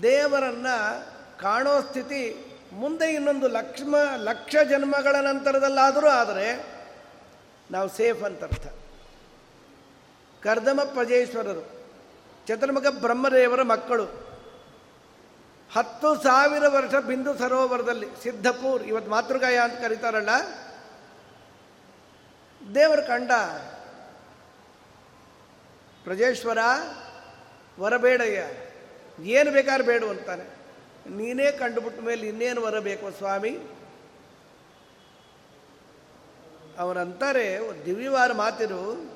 ದೇವರನ್ನು 0.02 1.06
ಕಾಣೋ 1.39 1.82
ಸ್ಥಿತಿ 1.82 2.45
ಮುಂದೆ 2.74 3.13
ಇನ್ನೊಂದು 3.13 3.48
ಲಕ್ಷ್ಮ, 3.48 3.95
ಲಕ್ಷ 4.15 4.56
ಜನ್ಮಗಳ 4.69 5.15
ನಂತರದಲ್ಲಾದರೂ 5.15 6.08
ಆದರೆ 6.08 6.65
ನಾವು 7.71 7.89
ಸೇಫ್ 7.89 8.24
ಅಂತರ್ಥ. 8.24 8.67
ಕರ್ದಮ 10.43 10.82
ಪ್ರಜೇಶ್ವರರು. 10.93 11.75
ಚತುರ್ಮುಖ 12.47 12.86
ಬ್ರಹ್ಮದೇವರ 12.88 13.62
ಮಕ್ಕಳು. 13.63 14.05
ಹತ್ತು 15.73 16.23
ಸಾವಿರ 16.23 16.67
ವರ್ಷ 16.67 16.95
ಬಿಂದು 16.95 17.38
ಸರೋವರದಲ್ಲಿ 17.38 18.08
ಸಿದ್ಧಪೂರ್, 18.23 18.84
ಇವತ್ತು 18.84 19.12
ಮಾತೃಗಾಯ 19.12 19.58
ಅಂತ 19.58 19.73
ಕರೀತಾರಲ್ಲ. 19.73 20.29
ದೇವರು 22.75 23.08
ಕಂಡ. 23.08 23.31
ಪ್ರಜೇಶ್ವರ, 26.03 26.58
ವರಬೇಡಯ್ಯ, 27.79 29.31
ಏನು 29.31 29.51
ಬೇಕಾದ್ರೆ 29.51 29.86
ಬೇಡು 29.88 30.10
ಅಂತಾನೆ. 30.10 30.43
ನೀನೇ 31.10 31.51
ಕಂಡುಬಿಟ್ಟ 31.51 31.99
ಮೇಲೆ 31.99 32.27
ಇನ್ನೇನು 32.27 32.62
ವರ 32.62 32.79
ಬೇಕು 32.79 33.12
ಸ್ವಾಮಿ? 33.12 33.58
ಅವರಂತಾರೆ 36.79 37.45
ದಿವ್ಯವಾರ 37.86 38.31
ಮಾತಿರು 38.34 39.14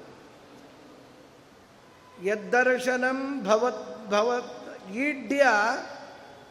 ಯದ್ದರ್ಶನಂ 2.24 3.44
ಭವತ್ 3.44 4.10
ಭವತ್ 4.10 4.92
ಈಡ್ಯ 4.92 5.48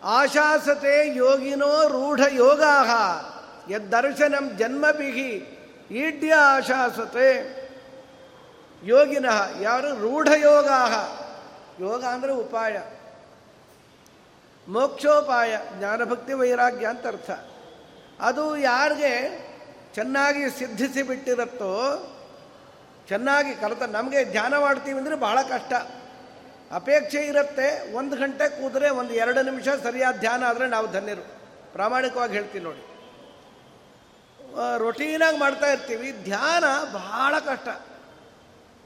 ಆಶಾಸತೆ 0.02 1.16
ಯೋಗಿನೋ 1.16 1.88
ರೂಢ 1.88 2.20
ಯೋಗಾ 2.32 2.74
ಯದ್ದರ್ಶನಂ 3.70 4.56
ಜನ್ಮಭಿಹಿ 4.56 5.58
ಈಡ್ಯ 5.90 6.34
ಆಶಾಸತೆ. 6.34 7.58
ಯೋಗಿನಃ 8.84 9.60
ಯಾರು 9.60 9.88
ರೂಢ 9.88 10.28
ಯೋಗಾ 10.28 11.14
ಯೋಗ 11.80 12.04
ಅಂದರೆ 12.04 12.32
ಉಪಾಯ. 12.32 12.80
ಮೋಕ್ಷೋಪಾಯ, 14.68 15.56
ಜ್ಞಾನಭಕ್ತಿ 15.78 16.32
ವೈರಾಗ್ಯ 16.32 16.86
ಅಂತ 16.86 17.06
ಅರ್ಥ. 17.06 17.30
ಅದು 18.20 18.56
ಯಾರಿಗೆ 18.56 19.14
ಚೆನ್ನಾಗಿ 19.94 20.58
ಸಿದ್ಧಿಸಿ 20.58 21.02
ಬಿಟ್ಟಿರುತ್ತೋ 21.02 21.74
ಚೆನ್ನಾಗಿ 23.08 23.52
ಕಲಿತ, 23.62 23.82
ನಮಗೆ 23.98 24.20
ಧ್ಯಾನ 24.34 24.54
ಮಾಡ್ತೀವಿ 24.58 24.98
ಅಂದರೆ 24.98 25.16
ಬಹಳ 25.26 25.38
ಕಷ್ಟ. 25.52 25.72
ಅಪೇಕ್ಷೆ 26.78 27.20
ಇರುತ್ತೆ, 27.26 27.68
ಒಂದು 27.98 28.14
ಗಂಟೆ 28.16 28.46
ಕೂದರೆ 28.56 28.88
ಒಂದು 29.00 29.12
ಎರಡು 29.22 29.42
ನಿಮಿಷ 29.42 29.68
ಸರಿಯಾದ 29.86 30.16
ಧ್ಯಾನ 30.24 30.42
ಆದರೆ 30.48 30.66
ನಾವು 30.74 30.86
ಧನ್ಯರು. 30.96 31.24
ಪ್ರಾಮಾಣಿಕವಾಗಿ 31.72 32.34
ಹೇಳ್ತೀನಿ 32.38 32.64
ನೋಡಿ. 32.64 32.82
ರೊಟೀನಾಗಿ 34.84 35.38
ಮಾಡ್ತಾ 35.38 35.68
ಇರ್ತೀವಿ, 35.70 36.08
ಧ್ಯಾನ 36.28 36.64
ಬಹಳ 36.92 37.34
ಕಷ್ಟ. 37.48 37.68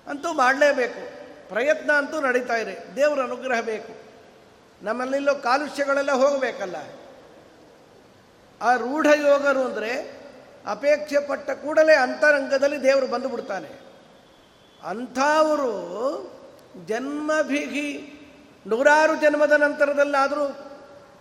ಅಂತೂ 0.07 0.29
ಮಾಡಲೇಬೇಕು. 0.43 1.03
ಪ್ರಯತ್ನ 1.49 1.91
ಅಂತೂ 1.93 2.17
ನಡೀತಾ 2.21 2.57
ಇದೆ, 2.63 2.75
ದೇವರ 2.97 3.21
ಅನುಗ್ರಹ 3.23 3.61
ಬೇಕು. 3.73 3.93
ನಮ್ಮಲ್ಲಿಲ್ಲೋ 4.83 5.35
ಕಾಲುಷ್ಯಗಳೆಲ್ಲ 5.49 6.13
ಹೋಗಬೇಕಲ್ಲ. 6.23 6.77
ಆ 8.61 8.71
ರೂಢ 8.77 9.07
ಯೋಗರು 9.29 9.63
ಅಂದರೆ 9.65 9.93
ಅಪೇಕ್ಷೆ 10.67 11.21
ಪಟ್ಟ 11.29 11.51
ಕೂಡಲೇ 11.63 11.95
ಅಂತರಂಗದಲ್ಲಿ 12.07 12.79
ದೇವರು 12.83 13.07
ಬಂದು 13.07 13.29
ಬಿಡ್ತಾನೆ. 13.29 13.71
ಅಂಥವರು 14.85 15.75
ಜನ್ಮಭಿಗಿ 16.87 17.89
ನೂರಾರು 18.67 19.21
ಜನ್ಮದ 19.21 19.53
ನಂತರದಲ್ಲಾದರೂ 19.53 20.45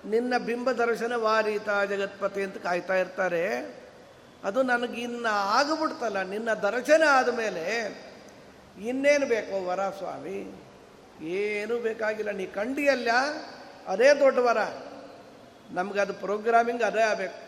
ನಿನ್ನ 0.09 0.37
ಬಿಂಬ 0.37 0.71
ದರ್ಶನ 0.71 1.15
ವಾರೀತ 1.15 1.69
ಜಗತ್ಪತಿ 1.89 2.41
ಅಂತ 2.43 2.57
ಕಾಯ್ತಾ 2.57 2.95
ಇರ್ತಾರೆ. 2.95 3.43
ಅದು 4.43 4.63
ನನಗಿನ್ನ 4.63 5.27
ಆಗಿಬಿಡ್ತಲ್ಲ, 5.31 6.21
ನಿನ್ನ 6.21 6.53
ದರ್ಶನ 6.53 7.03
ಆದಮೇಲೆ 7.11 7.65
ಇನ್ನೇನು 8.87 9.25
ಬೇಕೋ 9.25 9.65
ವರ 9.65 9.89
ಸ್ವಾಮಿ? 9.89 10.61
ಏನೂ 11.23 11.77
ಬೇಕಾಗಿಲ್ಲ. 11.77 12.31
ನೀ 12.31 12.45
ಕಂಡಿಯಲ್ಲ, 12.45 13.09
ಅದೇ 13.87 14.13
ದೊಡ್ಡ 14.13 14.39
ವರ. 14.39 14.57
ನಮಗದು 15.71 16.13
ಪ್ರೋಗ್ರಾಮಿಂಗ್ 16.13 16.83
ಅದೇ 16.83 17.01
ಆಗಬೇಕು. 17.01 17.39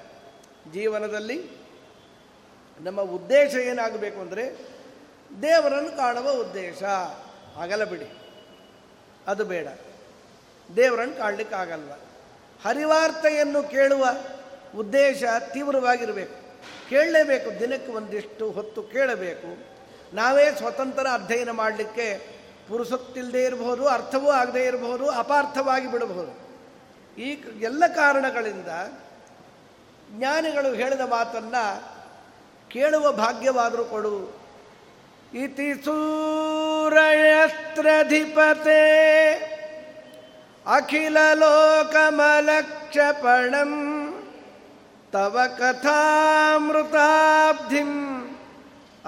ಜೀವನದಲ್ಲಿ 0.72 1.50
ನಮ್ಮ 2.82 3.02
ಉದ್ದೇಶ 3.02 3.54
ಏನಾಗಬೇಕು 3.56 4.20
ಅಂದರೆ 4.20 4.73
ದೇವರನ್ನು 5.42 5.98
ಕಾಣುವ 5.98 6.32
ಉದ್ದೇಶ. 6.32 6.84
ಆಗಲ್ಲ 7.58 7.84
ಬಿಡಿ. 7.84 8.18
ಅದು 9.28 9.46
ಬೇಡ. 9.46 9.68
ದೇವರನ್ನು 10.76 11.16
ಕಾಣಲಿಕ್ಕಾಗಲ್ವ 11.16 11.92
ಹರಿವಾರ್ತೆಯನ್ನು 12.66 13.64
ಕೇಳುವ 13.64 14.06
ಉದ್ದೇಶ 14.78 15.24
ತೀವ್ರವಾಗಿರಬೇಕು. 15.54 16.36
ಕೇಳಲೇಬೇಕು. 16.90 17.60
ದಿನಕ್ಕೆ 17.60 17.92
ಒಂದಿಷ್ಟು 17.92 18.52
ಹೊತ್ತು 18.52 18.84
ಕೇಳಬೇಕು. 18.84 19.74
ನಾವೇ 20.16 20.52
ಸ್ವತಂತ್ರ 20.58 21.08
ಅಧ್ಯಯನ 21.14 21.52
ಮಾಡಲಿಕ್ಕೆ 21.52 22.34
ಪುರುಸೊತ್ತಿಲ್ಲದೆ 22.70 23.44
ಇರಬಹುದು, 23.44 23.88
ಅರ್ಥವೂ 23.88 24.30
ಆಗದೇ 24.30 24.66
ಇರಬಹುದು, 24.66 25.10
ಅಪಾರ್ಥವಾಗಿ 25.10 25.92
ಬಿಡಬಹುದು. 25.92 26.44
ಈ 27.22 27.30
ಎಲ್ಲ 27.62 27.88
ಕಾರಣಗಳಿಂದ 27.88 28.68
ಜ್ಞಾನಿಗಳು 30.18 30.74
ಹೇಳಿದ 30.74 31.02
ಮಾತನ್ನು 31.02 31.84
ಕೇಳುವ 32.70 33.12
ಭಾಗ್ಯವಾದರೂ 33.12 33.86
ಕೊಡು 33.86 34.43
ಇತಿ 35.34 35.70
ಸೂರಯಸ್ತ್ರಧಿಪತೆ 35.86 37.14
ಅಖಿಲ 40.70 41.18
ಲೋಕಮಲಕ್ಷಪಣಂ 41.34 42.52
ತವ 45.14 45.36
ಕಥಾಮೃತಾಬ್ಧಿಂ 45.60 46.92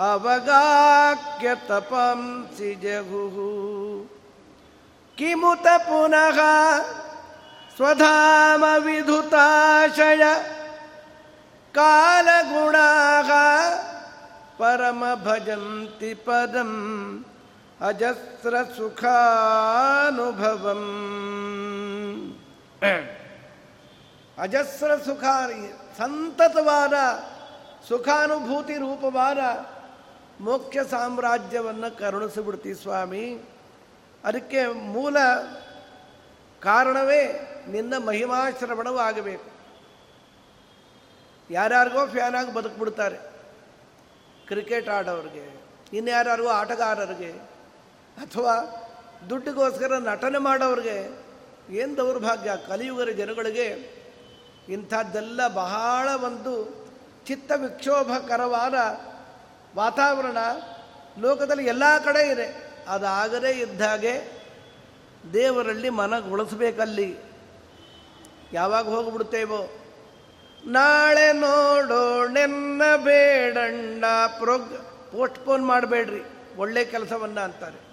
ಅವಗಾಕ್ಯ 0.05 1.47
ತಪಂಸಿ 1.67 2.71
ಜಗು 2.83 3.25
ಕಿಮುತ 5.17 5.67
ಪುನಃ 5.87 6.39
ಸ್ವಧಾಮ 7.77 8.63
ಪರಮ 14.57 15.03
ಭಜಂತಿ 15.23 16.13
ಪದಂ 16.13 16.71
ಅಜಸ್ರ 17.81 18.63
ಸುಖ, 18.63 19.03
ಸಂತತವಾದ 25.97 26.93
ಸುಖಾನುಭೂತಿ 27.87 28.77
ರೂಪವಾದ 28.77 29.37
ಮೋಕ್ಷ 30.43 30.77
ಸಾಮ್ರಾಜ್ಯವನ್ನು 30.77 31.97
ಕರುಣಿಸಿಬಿಡ್ತಿ 31.97 32.73
ಸ್ವಾಮಿ. 32.73 33.49
ಅದಕ್ಕೆ 34.23 34.67
ಮೂಲ 34.67 35.17
ಕಾರಣವೇ 36.59 37.23
ನಿನ್ನ 37.67 37.93
ಮಹಿಮಾಶ್ರವಣವೂ 37.97 38.97
ಆಗಬೇಕು 38.97 39.55
ಯಾರ್ಯಾರಿಗೋ 41.49 42.07
ಫ್ಯಾನಾಗಿ 42.07 42.53
ಬದುಕ್ಬಿಡ್ತಾರೆ. 42.53 43.34
ಕ್ರಿಕೆಟ್ 44.47 44.89
ಆಡೋರಿಗೆ 44.89 45.43
ಇನ್ಯಾರು 45.97 46.47
ಆಟಗಾರರಿಗೆ, 46.47 47.31
ಅಥವಾ 48.17 48.55
ದುಡ್ಡಿಗೋಸ್ಕರ 49.29 49.91
ನಟನೆ 49.97 50.37
ಮಾಡೋರಿಗೆ 50.37 50.97
ಏನು 51.75 51.97
ದೌರ್ಭಾಗ್ಯ? 51.97 52.51
ಕಲಿಯುಗರ 52.67 53.09
ಜನಗಳಿಗೆ 53.09 53.67
ಇಂಥದ್ದೆಲ್ಲ 54.69 55.47
ಬಹಳ 55.47 56.09
ಒಂದು 56.23 56.53
ಚಿತ್ತ 57.27 57.51
ವಿಕ್ಷೋಭಕರವಾದ 57.55 58.73
ವಾತಾವರಣ 59.77 60.37
ಲೋಕದಲ್ಲಿ 61.19 61.65
ಎಲ್ಲ 61.65 61.83
ಕಡೆ 61.97 62.31
ಇದೆ. 62.31 62.47
ಅದಾಗದೇ 62.87 63.51
ಇದ್ದಾಗೆ 63.51 64.13
ದೇವರಲ್ಲಿ 65.33 65.89
ಮನಗೊಳಿಸ್ಬೇಕಲ್ಲಿ. 65.89 67.17
ಯಾವಾಗ 68.53 68.85
ಹೋಗ್ಬಿಡ್ತೇವೋ? 68.85 69.84
ನಾಳೆ 70.67 71.31
ನೋಡೋಣೆನ್ನ 71.31 72.81
ಬೇಡಣ್ಣ 72.95 74.05
ಪ್ರೋಗ್ 74.39 75.11
ಪೋಸ್ಟ್ಪೋನ್ 75.11 75.65
ಮಾಡಬೇಡ್ರಿ, 75.65 76.23
ಒಳ್ಳೆ 76.57 76.85
ಕೆಲಸವನ್ನ 76.85 77.39
ಅಂತಾರೆ. 77.39 77.85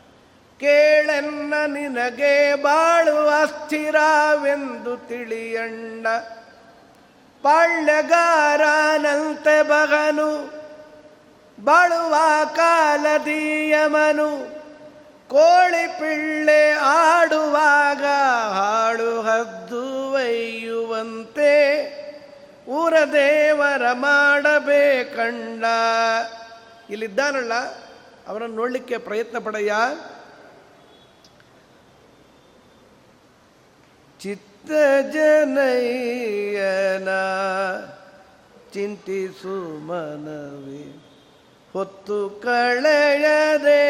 ಕೇಳೆನ್ನ 0.61 1.55
ನಿನಗೆ 1.67 2.55
ಬಾಳುವ 2.55 3.43
ಅಸ್ಥಿರವೆಂದು 3.43 4.97
ತಿಳಿಯಣ್ಣ. 4.97 6.07
ಪಾಳ್ಯಗಾರನಂತೆ 7.43 9.63
ಬಗನು, 9.63 10.63
ಬಾಳುವ 11.65 12.15
ಕಾಲದೀಯಮನು 12.55 14.63
ಕೋಳಿ 15.29 15.87
ಪಿಳ್ಳೆ 15.87 16.73
ಆಡುವಾಗ 16.73 18.05
ಹಾಳು 18.53 19.23
ಹದ್ದು 19.23 20.13
ಒಯ್ಯುವಂತೆ 20.13 22.02
ಊರ 22.69 22.95
ದೇವರ 23.13 23.93
ಮಾಡಬೇಕಂಡ. 23.93 25.65
ಇಲ್ಲಿದ್ದಾನಲ್ಲ, 26.91 27.53
ಅವರನ್ನು 28.27 28.57
ನೋಡಲಿಕ್ಕೆ 28.57 28.99
ಪ್ರಯತ್ನ 28.99 29.39
ಪಡೆಯ 29.39 29.73
ಚಿತ್ತ 34.21 34.71
ಜನಯ್ಯನ 35.13 37.09
ಚಿಂತಿಸು 38.73 39.87
ಮನವಿ, 39.87 41.03
ಹೊತ್ತು 41.73 42.31
ಕಳೆಯದೆ 42.31 43.85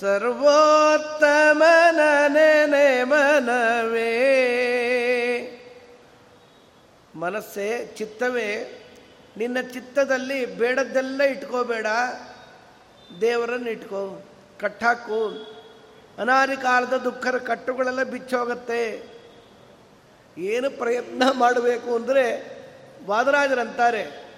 ಸರ್ವೋತ್ತಮನ 0.00 2.00
ನೆನೆ 2.28 3.04
ಮನವೇ. 3.04 4.28
ಮನಸ್ಸೇ, 7.18 7.94
ಚಿತ್ತವೇ, 7.96 8.82
ನಿನ್ನ 9.36 9.60
ಚಿತ್ತದಲ್ಲಿ 9.60 10.46
ಬೇಡದ್ದೆಲ್ಲ 10.46 11.22
ಇಟ್ಕೋಬೇಡ. 11.22 11.86
ದೇವರನ್ನು 13.20 13.70
ಇಟ್ಕೋ, 13.70 14.26
ಕಟ್ಟಾಕು. 14.60 15.48
ಅನಾದಿ 16.18 16.56
ಕಾಲದ 16.56 16.96
ದುಃಖರ 16.96 17.38
ಕಟ್ಟುಗಳೆಲ್ಲ 17.38 18.02
ಬಿಚ್ಚೋಗತ್ತೆ. 18.02 19.02
ಏನು 20.38 20.70
ಪ್ರಯತ್ನ 20.70 21.22
ಮಾಡಬೇಕು 21.32 21.94
ಅಂದರೆ 21.94 22.58
ವಾದರಾಜರಂತಾರೆ. 23.06 24.28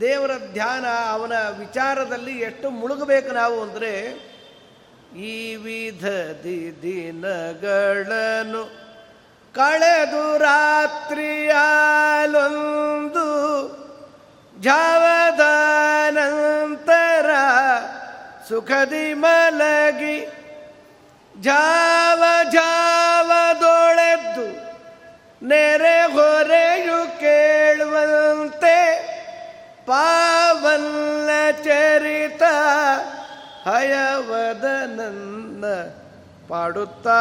ದೇವರ 0.00 0.30
ಧ್ಯಾನ, 0.52 0.84
ಅವನ 1.10 1.32
ವಿಚಾರದಲ್ಲಿ 1.58 2.40
ಎಷ್ಟು 2.40 2.70
ಮುಳುಗಬೇಕು 2.70 3.32
ನಾವು 3.32 3.62
ಅಂದರೆ, 3.62 4.20
ಈ 5.16 5.56
ವಿಧದಿ 5.56 6.82
ದಿನಗಳನ್ನು 6.82 8.85
ಕಳೆದು 9.56 10.38
ರಾತ್ರಿಯಾಲೊಂದು 10.38 11.56
ಜಾವದ 14.60 15.44
ನಂತರ 16.10 17.30
ಸುಖದಿ 18.48 19.14
ಮಲಗಿ 19.14 20.16
ಜಾವ 21.34 22.22
ಜಾವದೊಳೆದ್ದು 22.52 24.46
ನೆರೆ 25.46 25.96
ಹೊರೆಯು 26.12 27.20
ಕೇಳುವಂತೆ 27.20 28.76
ಪಾವನ್ನ 29.86 31.30
ಚರಿತ 31.64 32.42
ಹಯವದನನ್ನ 33.68 35.64
ಪಾಡುತ್ತಾ 36.48 37.20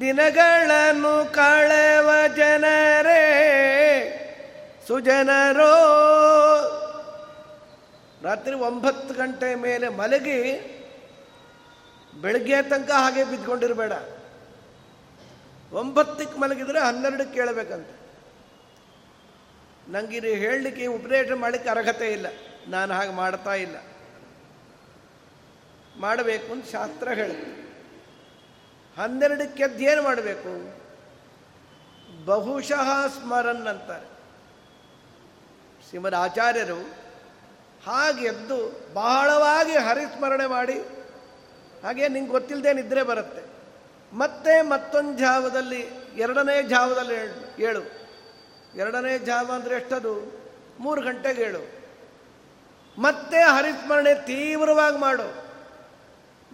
ದಿನಗಳನ್ನು 0.00 1.32
ಕಳೆವ 1.32 2.10
ಜನರೇ 2.36 3.20
ಸುಜನರೋ. 4.86 5.74
ರಾತ್ರಿ 8.22 8.54
ಒಂಬತ್ತು 8.54 9.14
ಗಂಟೆ 9.14 9.54
ಮೇಲೆ 9.54 9.88
ಮಲಗಿ 9.88 10.52
ಬೆಳಗ್ಗೆ 12.20 12.62
ತನಕ 12.62 12.90
ಹಾಗೆ 12.90 13.24
ಬಿದ್ದುಕೊಂಡಿರಬೇಡ. 13.24 13.92
ಒಂಬತ್ತಕ್ಕೆ 15.72 16.38
ಮಲಗಿದ್ರೆ 16.38 16.80
ಹನ್ನೆರಡಕ್ಕೆ 16.80 17.34
ಕೇಳಬೇಕಂತ. 17.34 17.88
ನಂಗಿದು 19.88 20.26
ಹೇಳಲಿಕ್ಕೆ 20.26 20.86
ಉಪದೇಶ 20.86 21.32
ಮಾಡಲಿಕ್ಕೆ 21.32 21.70
ಅರ್ಹತೆ 21.70 22.12
ಇಲ್ಲ. 22.12 22.26
ನಾನು 22.68 22.94
ಹಾಗೆ 22.94 23.10
ಮಾಡ್ತಾ 23.10 23.54
ಇಲ್ಲ. 23.54 23.76
ಮಾಡಬೇಕು 25.96 26.52
ಅಂತ 26.52 26.72
ಶಾಸ್ತ್ರ 26.72 27.08
ಹೇಳುತ್ತೆ. 27.08 27.63
ಹನ್ನೆರಡಕ್ಕೆ 28.98 29.84
ಏನು 29.84 30.02
ಮಾಡಬೇಕು? 30.02 30.52
ಬಹುಶಃ 32.24 33.06
ಸ್ಮರನ್ 33.06 33.66
ಅಂತಾರೆ. 33.66 34.06
ಶ್ರೀಮದ್ 35.88 36.14
ಆಚಾರ್ಯರು 36.14 36.80
ಹಾಗೆ 37.86 38.26
ಎದ್ದು 38.26 38.58
ಬಹಳವಾಗಿ 38.94 39.72
ಹರಿಸ್ಮರಣೆ 39.72 40.46
ಮಾಡಿ, 40.46 40.78
ಹಾಗೆ 41.84 42.08
ನಿಂಗೆ 42.08 42.30
ಗೊತ್ತಿಲ್ಲದೆ 42.30 42.72
ನಿದ್ರೆ 42.72 43.02
ಬರುತ್ತೆ. 43.02 43.42
ಮತ್ತೆ 44.12 44.62
ಮತ್ತೊಂದು 44.62 45.18
ಜಾವದಲ್ಲಿ, 45.18 45.82
ಎರಡನೇ 46.16 46.62
ಜಾವದಲ್ಲಿ 46.62 47.18
ಏಳು 47.62 47.82
ಎರಡನೇ 48.74 49.18
ಜಾವ 49.18 49.50
ಅಂದರೆ 49.54 49.74
ಎಷ್ಟದು? 49.74 50.14
ಮೂರು 50.80 51.00
ಗಂಟೆಗೆ 51.02 51.42
ಏಳು 51.42 51.62
ಮತ್ತೆ 52.98 53.38
ಹರಿಸ್ಮರಣೆ 53.42 54.14
ತೀವ್ರವಾಗಿ 54.14 54.98
ಮಾಡು. 54.98 55.43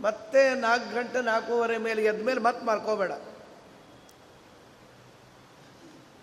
ಮತ್ತೆ 0.00 0.54
ನಾಲ್ಕು 0.54 0.94
ಗಂಟೆ 0.94 1.20
ನಾಲ್ಕೂವರೆ 1.20 1.78
ಮೇಲೆ 1.78 2.04
ಎದ್ದ 2.04 2.22
ಮೇಲೆ 2.22 2.40
ಮತ್ತೆ 2.40 2.66
ಮಾರ್ಕೋಬೇಡ 2.66 3.12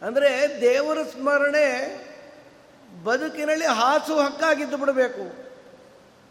ಅಂದರೆ 0.01 0.61
ದೇವರ 0.61 0.97
ಸ್ಮರಣೆ 1.03 1.67
ಬದುಕಿನಲ್ಲಿ 3.03 3.65
ಹಾಸು 3.65 4.15
ಹಕ್ಕಾಗಿದ್ದು 4.19 4.77
ಬಿಡಬೇಕು. 4.77 5.25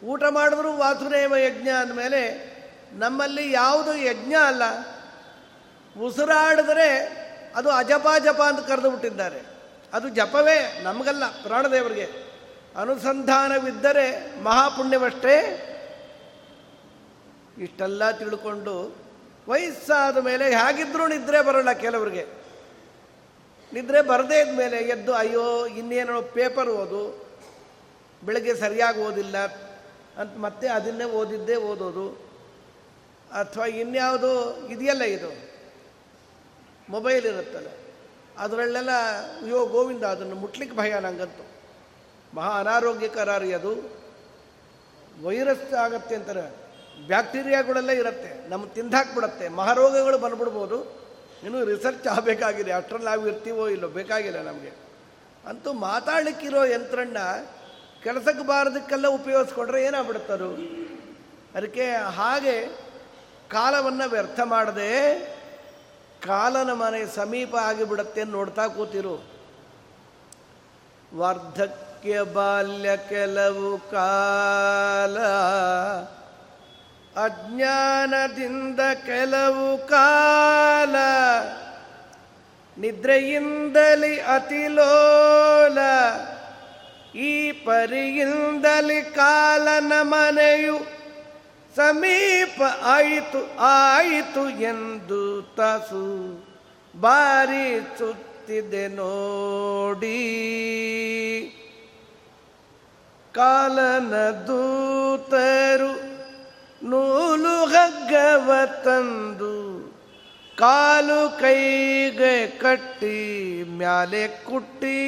ಊಟ 0.07 0.23
ಮಾಡಿದ್ರು 0.31 0.77
ವಾಸುದೇವ 0.77 1.37
ಯಜ್ಞ 1.37 1.69
ಅಂದಮೇಲೆ 1.69 2.21
ನಮ್ಮಲ್ಲಿ 2.93 3.53
ಯಾವುದು 3.53 3.97
ಯಜ್ಞ 3.97 4.35
ಅಲ್ಲ, 4.35 4.63
ಉಸಿರಾಡಿದ್ರೆ 5.97 6.89
ಅದು 7.57 7.69
ಅಜಪ 7.71 8.07
ಜಪ 8.25 8.41
ಅಂತ 8.43 8.61
ಕರೆದು 8.67 8.91
ಬಿಟ್ಟಿದ್ದಾರೆ. 8.91 9.41
ಅದು 9.93 10.09
ಜಪವೇ 10.09 10.81
ನಮಗಲ್ಲ 10.83 11.25
ಪ್ರಾಣದೇವರಿಗೆ 11.43 12.07
ಅನುಸಂಧಾನವಿದ್ದರೆ 12.77 14.07
ಮಹಾಪುಣ್ಯವಷ್ಟೇ 14.43 15.37
ಇಷ್ಟೆಲ್ಲ 17.59 18.11
ತಿಳ್ಕೊಂಡು 18.11 18.97
ವಯಸ್ಸಾದ 19.49 20.19
ಮೇಲೆ 20.19 20.51
ಹೇಗಿದ್ರೂ 20.51 21.07
ನಿದ್ರೆ 21.07 21.43
ಬರೋಲ್ಲ 21.43 21.73
ಕೆಲವರಿಗೆ. 21.73 22.27
ನಿದ್ರೆ 23.73 24.03
ಬರದೇ 24.03 24.41
ಇದ್ಮೇಲೆ 24.41 24.77
ಎದ್ದು, 24.77 25.15
ಅಯ್ಯೋ, 25.15 25.67
ಇನ್ನೇನೋ 25.67 26.23
ಪೇಪರ್ 26.23 26.69
ಓದು, 26.69 27.27
ಬೆಳಗ್ಗೆ 28.25 28.55
ಸರಿಯಾಗಿ 28.55 29.01
ಓದಿಲ್ಲ 29.01 29.39
ಅಂತ 30.19 30.39
ಮತ್ತೆ 30.39 30.69
ಅದನ್ನೇ 30.69 31.05
ಓದಿದ್ದೇ 31.05 31.55
ಓದೋದು. 31.55 32.11
ಅಥವಾ 33.41 33.67
ಇನ್ಯಾವುದು 33.67 34.67
ಇದೆಯಲ್ಲ 34.67 35.03
ಇದು? 35.03 35.51
ಮೊಬೈಲ್ 36.89 37.27
ಇರುತ್ತಲ್ಲ. 37.27 37.67
ಅದರಲ್ಲೆಲ್ಲ, 38.39 38.91
ಅಯ್ಯೋ, 39.43 39.67
ಗೋವಿಂದ, 39.67 40.05
ಅದನ್ನು 40.05 40.35
ಮುಟ್ಲಿಕ್ಕೆ 40.35 40.77
ಭಯ 40.77 41.01
ನಂಗಂತೂ. 41.01 41.47
ಮಹಾ 42.35 42.61
ಅನಾರೋಗ್ಯಕರಾರಿ 42.61 43.55
ಅದು. 43.55 43.97
ವೈರಸ್ 45.25 45.75
ಆಗತ್ತೆ 45.75 46.15
ಅಂತಾರೆ. 46.15 46.66
ಬ್ಯಾಕ್ಟೀರಿಯಾಗಳೆಲ್ಲ 47.07 47.91
ಇರುತ್ತೆ. 47.91 48.49
ನಮ್ಮ 48.49 48.67
ತಿಂದಾಕ್ಬಿಡತ್ತೆ 48.67 49.49
ಮಹಾರೋಗಗಳು 49.49 50.19
ಬಂದ್ಬಿಡ್ಬೋದು. 50.19 51.07
ಇನ್ನೂ 51.43 51.65
ರಿಸರ್ಚ್ 51.65 52.07
ಆಗಬೇಕಾಗಿದೆ. 52.07 52.73
ಅಷ್ಟರಲ್ಲಿ 52.73 53.07
ನಾವು 53.07 53.29
ಇರ್ತೀವೋ 53.29 53.69
ಇಲ್ಲೋ 53.69 53.89
ಬೇಕಾಗಿಲ್ಲ 53.89 54.43
ನಮಗೆ. 54.43 54.87
ಅಂತೂ 55.47 55.73
ಮಾತಾಡಲಿಕ್ಕಿರೋ 55.73 56.65
ಯಂತ್ರಣ್ಣ 56.65 57.19
ಕೆಲಸಕ್ಕೆ 58.03 58.47
ಬಾರದಕ್ಕೆಲ್ಲ 58.47 59.07
ಉಪಯೋಗಿಸ್ಕೊಂಡ್ರೆ 59.07 59.85
ಏನಾಗ್ಬಿಡುತ್ತದು 59.85 60.55
ಅದಕ್ಕೆ 61.55 61.93
ಹಾಗೆ 61.93 62.67
ಕಾಲವನ್ನು 63.51 64.11
ವ್ಯರ್ಥ 64.11 64.41
ಮಾಡದೆ 64.45 65.19
ಕಾಲನ 66.27 66.73
ಮನೆ 66.73 67.07
ಸಮೀಪ 67.07 67.57
ಆಗಿಬಿಡತ್ತೆ 67.57 68.25
ನೋಡ್ತಾ 68.25 68.67
ಕೂತಿರು. 68.67 69.25
ವಾರ್ಧಕ್ಯ 71.15 72.23
ಬಾಲ್ಯ 72.23 72.97
ಕೆಲವು 72.97 73.91
ಕಾಲ 73.91 75.19
ಅಜ್ಞಾನದಿಂದ 77.17 78.81
ಕೆಲವು 79.07 79.87
ಕಾಲ, 79.87 80.97
ನಿದ್ರೆಯಿಂದಲಿ 82.79 84.21
ಅತಿಲೋಲ 84.21 85.79
ಈ 87.15 87.53
ಪರಿಯಿಂದಲಿ 87.53 89.03
ಕಾಲನ 89.03 89.93
ಮನೆಯು 90.03 90.79
ಸಮೀಪ 91.77 92.63
ಆಯಿತು 92.83 93.59
ಆಯಿತು 93.59 94.51
ಎಂದು 94.51 95.43
ತಸು 95.43 96.07
ಬಾರಿ 97.01 97.99
ಸುತ್ತಿದೆ 97.99 98.89
ನೋಡಿ. 98.89 100.21
ಕಾಲನ 103.33 104.31
ದೂತರು 104.31 105.96
ನೂಲು 106.87 107.65
ಹಗ್ಗವ 107.65 108.53
ತಂದು 108.85 109.77
ಕಾಲು 110.57 111.41
ಕೈಗೆ 111.41 112.47
ಕಟ್ಟಿ 112.47 113.65
ಮ್ಯಾಲೆ 113.69 114.29
ಕುಟ್ಟಿ. 114.29 115.01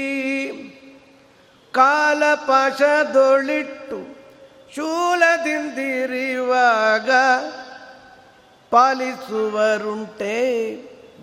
ಕಾಲ 1.72 2.34
ಪಾಶದೊಳಿಟ್ಟು 2.34 4.16
ಶೂಲದಿಂದಿರಿವಾಗ 4.74 7.10
ಪಾಲಿಸುವರುಂಟೆ 8.70 10.36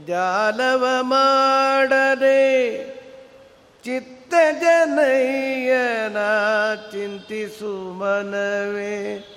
ಜಾಲವ 0.07 0.85
ಮಾಡದೆ. 1.01 2.43
ಚಿತ್ತ 3.83 4.33
ಜನಯ್ಯನ 4.61 6.17
ಚಿಂತಿಸು 6.91 7.93
ಮನವೇ. 7.93 9.31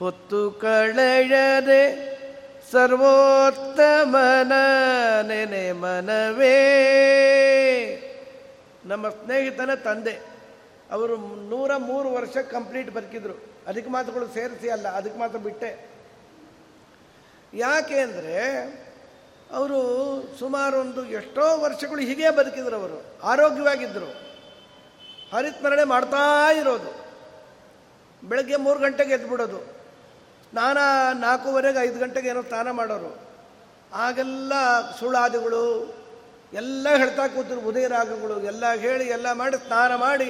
ಹೊತ್ತು 0.00 0.50
ಕಳೆಯದೆ 0.50 1.82
ಸರ್ವೋತ್ತಮನ 2.72 4.52
ನೆನೆ 5.22 5.72
ಮನವೇ. 5.72 6.58
ನಮ್ಮ 8.86 9.08
ಸ್ನೇಹಿತನ 9.08 9.74
ತಂದೆ, 9.74 10.14
ಅವರು 10.90 11.16
ನೂರ 11.50 11.70
ಮೂರು 11.76 12.08
ವರ್ಷ 12.12 12.36
ಕಂಪ್ಲೀಟ್ 12.36 12.90
ಬದುಕಿದ್ರು. 12.90 13.34
ಅದಕ್ಕೆ 13.66 13.90
ಮಾತುಗಳು 13.90 14.28
ಸೇರಿಸಿ 14.28 14.68
ಅಲ್ಲ, 14.68 14.88
ಅದಕ್ಕೆ 14.88 15.18
ಮಾತ್ರ 15.18 15.38
ಬಿಟ್ಟೆ. 15.38 15.70
ಯಾಕೆ 17.54 17.98
ಅಂದರೆ, 17.98 18.38
ಅವರು 19.52 19.78
ಸುಮಾರು 20.38 20.80
ಒಂದು 20.80 21.04
ಎಷ್ಟೋ 21.04 21.44
ವರ್ಷಗಳು 21.58 22.00
ಹೀಗೆ 22.00 22.30
ಬದುಕಿದ್ರು 22.30 22.76
ಅವರು. 22.76 22.98
ಆರೋಗ್ಯವಾಗಿದ್ದರು 23.22 24.10
ಹರಿತ್ಮರಣೆ 25.32 25.84
ಮಾಡ್ತಾ 25.84 26.24
ಇರೋದು. 26.52 26.90
ಬೆಳಗ್ಗೆ 28.22 28.56
ಮೂರು 28.56 28.78
ಗಂಟೆಗೆ 28.78 29.12
ಎದ್ಬಿಡೋದು. 29.12 29.79
ಸ್ನಾನ 30.50 30.78
ನಾಲ್ಕೂವರೆಗೆ 31.18 31.78
ಐದು 31.78 31.98
ಗಂಟೆಗೆ 31.98 32.28
ಏನೋ 32.28 32.42
ಸ್ನಾನ 32.42 32.70
ಮಾಡೋರು. 32.70 33.10
ಆಗೆಲ್ಲ 33.94 34.52
ಸುಳ್ಳಾದಿಗಳು 34.98 35.64
ಎಲ್ಲ 36.52 36.86
ಹೇಳ್ತಾ 36.96 37.26
ಕೂತರು 37.26 37.60
ಉದಯ 37.60 37.86
ರಾಗಗಳು 37.88 38.40
ಎಲ್ಲ 38.40 38.72
ಹೇಳಿ 38.72 39.04
ಎಲ್ಲ 39.04 39.32
ಮಾಡಿ 39.32 39.56
ಸ್ನಾನ 39.56 39.94
ಮಾಡಿ. 39.94 40.28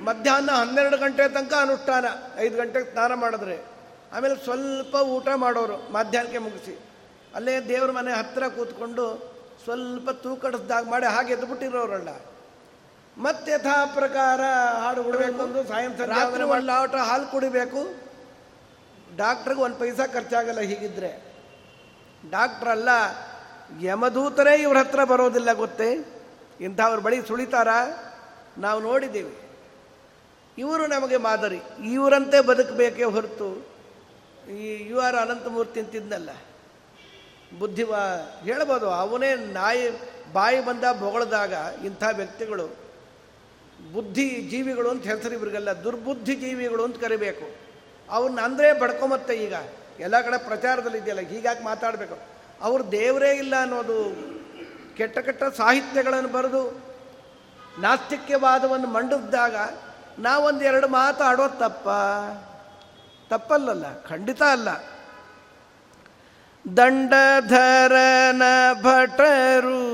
ಮಧ್ಯಾಹ್ನ 0.00 0.50
ಹನ್ನೆರಡು 0.50 0.98
ಗಂಟೆ 0.98 1.28
ತನಕ 1.28 1.54
ಅನುಷ್ಠಾನ 1.60 2.04
ಐದು 2.38 2.56
ಗಂಟೆಗೆ 2.56 2.90
ಸ್ನಾನ 2.90 3.14
ಮಾಡಿದ್ರೆ. 3.14 3.56
ಆಮೇಲೆ 4.12 4.36
ಸ್ವಲ್ಪ 4.36 4.94
ಊಟ 4.94 5.28
ಮಾಡೋರು 5.36 5.92
ಮಧ್ಯಾಹ್ನಕ್ಕೆ 5.92 6.38
ಮುಗಿಸಿ. 6.38 6.78
ಅಲ್ಲೇ 7.34 7.60
ದೇವ್ರ 7.60 7.90
ಮನೆ 7.90 8.12
ಹತ್ತಿರ 8.12 8.48
ಕೂತ್ಕೊಂಡು 8.48 9.04
ಸ್ವಲ್ಪ 9.64 10.10
ತೂಕಡಿಸ್ದಾಗ 10.10 10.84
ಮಾಡಿ 10.88 11.06
ಹಾಗೆ 11.06 11.32
ಎದ್ಬಿಟ್ಟಿರೋರಲ್ಲ. 11.32 12.08
ಮತ್ತೆ 13.18 13.52
ಯಥಾ 13.52 13.84
ಪ್ರಕಾರ 13.84 14.40
ಹಾಡು 14.82 15.02
ಬಿಡಬೇಕು 15.02 15.42
ಅಂದು 15.42 15.68
ಸಾಯಂ 15.68 15.92
ರಾತ್ರಿ 16.06 16.42
ಒಂದು 16.42 16.66
ಲಾಟ 16.66 16.94
ಹಾಲು 16.94 17.32
ಕುಡಿಬೇಕು. 17.32 18.09
ಡಾಕ್ಟ್ರಿಗೆ 19.16 19.60
ಒಂದು 19.60 19.76
ಪೈಸಾ 19.76 20.06
ಖರ್ಚಾಗಲ್ಲ 20.06 20.60
ಹೀಗಿದ್ರೆ. 20.60 21.34
ಡಾಕ್ಟ್ರ್ 22.30 22.68
ಅಲ್ಲ 22.68 22.88
ಯಮದೂತರೇ 23.80 24.62
ಇವ್ರ 24.62 24.78
ಹತ್ರ 24.78 25.04
ಬರೋದಿಲ್ಲ 25.04 25.52
ಗೊತ್ತೇ? 25.52 26.22
ಇಂಥವ್ರ 26.60 26.98
ಬಳಿ 26.98 27.28
ಸುಳಿತಾರ? 27.28 27.68
ನಾವು 28.58 28.80
ನೋಡಿದ್ದೀವಿ 28.80 29.36
ಇವರು 30.58 30.86
ನಮಗೆ 30.86 31.16
ಮಾದರಿ. 31.16 31.60
ಇವರಂತೆ 31.92 32.40
ಬದುಕಬೇಕೇ 32.40 33.04
ಹೊರತು. 33.04 33.66
ಈ 34.50 34.88
ಯು 34.88 35.00
ಆರ್ 35.00 35.16
ಅನಂತಮೂರ್ತಿ 35.16 35.80
ಅಂತಿದ್ನಲ್ಲ. 35.80 36.30
ಬುದ್ಧಿವಾ, 37.58 37.98
ಹೇಳ್ಬೋದು, 38.42 38.90
ಅವನೇ 38.90 39.34
ನಾಯಿ, 39.34 39.90
ಬಾಯಿ 40.32 40.64
ಬಂದ 40.64 40.84
ಬೊಗಳದಾಗ 40.92 41.52
ಇಂಥ 41.84 42.02
ವ್ಯಕ್ತಿಗಳು 42.12 42.66
ಬುದ್ಧಿ 43.92 44.48
ಜೀವಿಗಳು 44.50 44.90
ಅಂತ 44.90 45.02
ಹೆಸರು 45.02 45.34
ಇವ್ರಿಗೆಲ್ಲ, 45.34 45.72
ದುರ್ಬುದ್ಧಿ 45.72 46.34
ಜೀವಿಗಳು 46.34 46.84
ಅಂತ 46.84 47.00
ಕರಿಬೇಕು. 47.00 47.69
ಅವನ್ನ 48.10 48.38
ಅಂದರೆ 48.40 48.68
ಬಡ್ಕೊಂಬತ್ತೆ 48.80 49.34
ಈಗ. 49.44 49.54
ಎಲ್ಲ 50.00 50.16
ಕಡೆ 50.20 50.38
ಪ್ರಚಾರದಲ್ಲಿ 50.48 50.98
ಇದೆಯಲ್ಲ 50.98 51.22
ಹೀಗಾಗಿ 51.32 51.62
ಮಾತಾಡಬೇಕು. 51.64 52.16
ಅವ್ರು 52.62 52.82
ದೇವರೇ 52.92 53.32
ಇಲ್ಲ 53.42 53.54
ಅನ್ನೋದು 53.60 53.98
ಕೆಟ್ಟ 54.96 55.18
ಕೆಟ್ಟ 55.18 55.42
ಸಾಹಿತ್ಯಗಳನ್ನು 55.56 56.28
ಬರೆದು 56.28 56.62
ನಾಸ್ತಿಕ್ಯವಾದವನ್ನು 57.78 58.88
ಮಂಡಿಸಿದಾಗ 58.88 59.56
ನಾವೊಂದು 60.18 60.62
ಎರಡು 60.64 60.88
ಮಾತಾಡೋತ್ತಪ್ಪ 60.88 61.88
ತಪ್ಪಲ್ಲಲ್ಲ, 63.30 63.86
ಖಂಡಿತ 64.08 64.42
ಅಲ್ಲ. 64.42 64.68
ದಂಡಧರನ 66.64 68.42
ಭಟರು 68.82 69.84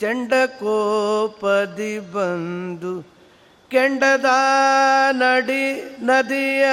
ಚಂಡಕೋಪದಿ 0.00 1.94
ಬಂದು 2.14 2.94
ಕೆಂಡದ 3.70 4.24
ನಡಿ 5.10 5.82
ನದಿಯ 6.02 6.66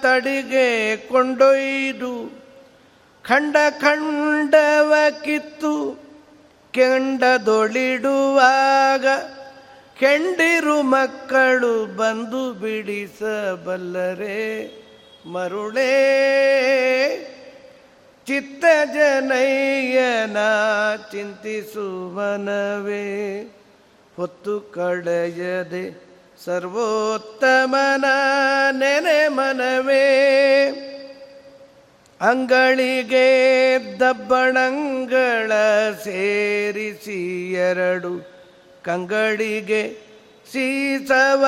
ತಡಿಗೆ 0.00 0.96
ಕೊಂಡೊಯ್ದು 0.96 2.40
ಖಂಡ 3.24 3.56
ಖಂಡವ 3.80 4.94
ಕಿತ್ತು 5.24 6.00
ಕೆಂಡದೊಳಿಡುವಾಗ 6.72 9.06
ಕೆಂಡಿರು 10.00 10.82
ಮಕ್ಕಳು 10.82 11.96
ಬಂದು 11.96 12.52
ಬಿಡಿಸಬಲ್ಲರೆ 12.52 14.38
ಮರುಳೇ. 15.32 15.90
ಚಿತ್ತ 18.26 18.64
ಜನಯ್ಯನ 18.94 20.36
ಚಿಂತಿಸುವನವೇ 21.12 23.04
ಹೊತ್ತು 24.16 24.60
ಕಳೆಯದೆ 24.60 26.09
ಸರ್ವೋತ್ತಮನ 26.44 28.04
ನೆನೆ 28.70 29.28
ಮನವೇ. 29.28 30.06
ಅಂಗಳಿಗೆ 32.20 33.78
ದಬ್ಬಣಂಗಳ 34.00 35.52
ಸೇರಿಸಿ 36.04 37.52
ಎರಡು 37.52 38.30
ಕಂಗಳಿಗೆ 38.84 39.98
ಸೀಸವ 40.52 41.46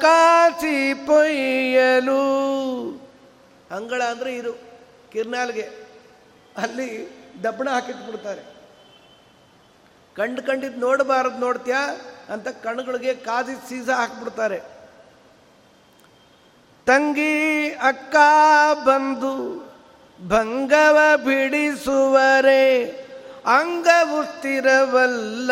ಕಾಸಿ 0.00 0.94
ಪೊಯ್ಯಲು. 0.94 2.22
ಅಂಗಳ 3.70 4.02
ಅಂದರೆ 4.02 4.36
ಇದು, 4.36 4.52
ಕಿರ್ನಾಲ್ಗೆ. 5.12 5.68
ಅಲ್ಲಿ 6.56 7.08
ದಬ್ಬಣ 7.44 7.68
ಹಾಕಿಟ್ಬಿಡ್ತಾರೆ. 7.68 8.40
ಕಂಡು 10.16 10.42
ಕಂಡಿದ್ದು 10.42 10.80
ನೋಡಬಾರದು 10.80 11.38
ನೋಡ್ತೀಯಾ? 11.38 11.96
ಅಂತ 12.32 12.48
ಕಣ್ಣುಗಳಿಗೆ 12.48 13.14
ಕಾದಿ 13.14 13.54
ಸೀಸ 13.68 13.88
ಹಾಕ್ಬಿಡ್ತಾರೆ. 13.88 14.58
ತಂಗಿ 16.86 17.34
ಅಕ್ಕ 17.70 18.16
ಬಂದು 18.86 19.34
ಭಂಗವ 20.28 20.98
ಬಿಡಿಸುವರೆ 21.24 22.64
ಅಂಗ 23.58 23.88
ಸ್ಥಿರವಲ್ಲ 24.24 25.50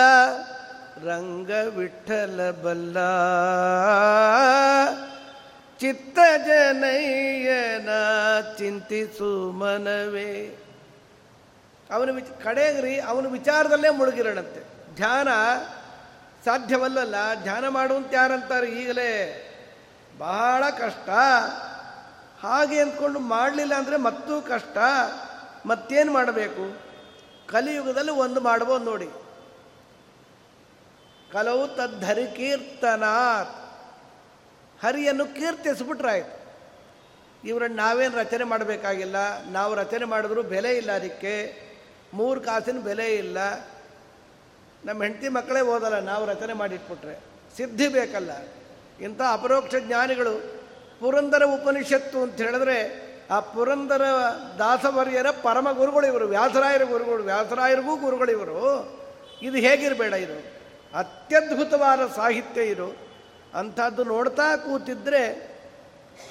ರಂಗ 1.09 1.51
ವಿಠಲ 1.77 2.51
ಬಲ್ಲ 2.51 2.99
ಚಿತ್ತ 5.81 6.19
ಜನಯ್ಯನ 6.47 7.89
ಚಿಂತಿಸು 8.59 9.53
ಮನವೇ. 9.53 10.33
ಅವನ 11.91 12.11
ವಿಚ 12.11 12.25
ಕಡೆಗ್ರಿ, 12.45 13.01
ಅವನ 13.01 13.27
ವಿಚಾರದಲ್ಲೇ 13.27 13.91
ಮುಳುಗಿರೋಣಂತೆ 13.91 14.61
ಧ್ಯಾನ 14.97 15.29
ಸಾಧ್ಯವಲ್ಲಲ್ಲ, 16.45 17.35
ಧ್ಯಾನ 17.43 17.69
ಮಾಡುವಂತ 17.69 18.15
ಯಾರಂತಾರೆ 18.15 18.67
ಈಗಲೇ? 18.67 19.47
ಬಹಳ 20.19 20.65
ಕಷ್ಟ. 20.71 21.09
ಹಾಗೆ 22.43 22.81
ಅಂದ್ಕೊಂಡು 22.81 23.19
ಮಾಡಲಿಲ್ಲ 23.19 23.75
ಅಂದರೆ 23.75 23.97
ಮತ್ತೂ 23.97 24.41
ಕಷ್ಟ. 24.41 24.79
ಮತ್ತೇನು 25.67 26.13
ಮಾಡಬೇಕು? 26.13 26.81
ಕಲಿಯುಗದಲ್ಲಿ 27.47 28.11
ಒಂದು 28.11 28.41
ಮಾಡ್ಬೋದು 28.41 28.85
ನೋಡಿ. 28.85 29.07
ಕಲವು 31.33 31.69
ತದ್ಧರಿ 31.69 32.27
ಕೀರ್ತನಾತ್. 32.27 33.57
ಹರಿಯನ್ನು 34.85 35.27
ಕೀರ್ತಿಸ್ಬಿಟ್ರಾಯ್ತು. 35.27 36.41
ಇವರನ್ನು 37.45 37.77
ನಾವೇನು 37.77 38.17
ರಚನೆ 38.17 38.45
ಮಾಡಬೇಕಾಗಿಲ್ಲ? 38.45 39.45
ನಾವು 39.45 39.75
ರಚನೆ 39.75 40.05
ಮಾಡಿದ್ರೂ 40.05 40.43
ಬೆಲೆ 40.43 40.77
ಇಲ್ಲ 40.77 40.93
ಅದಕ್ಕೆ. 40.93 41.63
ಮೂರು 42.15 42.41
ಕಾಸಿನ 42.41 42.79
ಬೆಲೆ 42.79 43.15
ಇಲ್ಲ. 43.15 43.39
ನಮ್ಮ 44.85 45.03
ಹೆಂಡತಿ 45.03 45.29
ಮಕ್ಕಳೇ 45.29 45.61
ಓದಲ್ಲ, 45.61 45.99
ನಾವು 45.99 46.27
ರಚನೆ 46.27 46.53
ಮಾಡಿಟ್ಬಿಟ್ರೆ. 46.53 47.21
ಸಿದ್ಧಿ 47.57 47.89
ಬೇಕಲ್ಲ. 47.89 48.31
ಇಂಥ 49.01 49.21
ಅಪರೋಕ್ಷ 49.33 49.75
ಜ್ಞಾನಿಗಳು 49.81 50.61
ಪುರಂದರ 51.01 51.43
ಉಪನಿಷತ್ತು 51.45 52.23
ಅಂತ 52.23 52.37
ಹೇಳಿದ್ರೆ, 52.37 53.11
ಆ 53.31 53.41
ಪುರಂದರ 53.41 54.03
ದಾಸವರ್ಯರ 54.59 55.31
ಪರಮ 55.31 55.73
ಗುರುಗಳು 55.73 56.07
ಇವರು, 56.07 56.27
ವ್ಯಾಸರಾಯರ 56.27 56.83
ಗುರುಗಳು, 56.83 57.23
ವ್ಯಾಸರಾಯರಿಗೂ 57.23 57.97
ಗುರುಗಳು 57.97 58.31
ಇವರು. 58.31 58.59
ಇದು 59.43 59.57
ಹೇಗಿರಬೇಡ 59.57 60.13
ಇದು? 60.13 60.61
ಅತ್ಯದ್ಭುತವಾದ 60.99 62.01
ಸಾಹಿತ್ಯ 62.17 62.63
ಇದು. 62.63 63.11
ಅಂಥದ್ದು 63.55 64.05
ನೋಡ್ತಾ 64.05 64.57
ಕೂತಿದ್ರೆ 64.57 65.51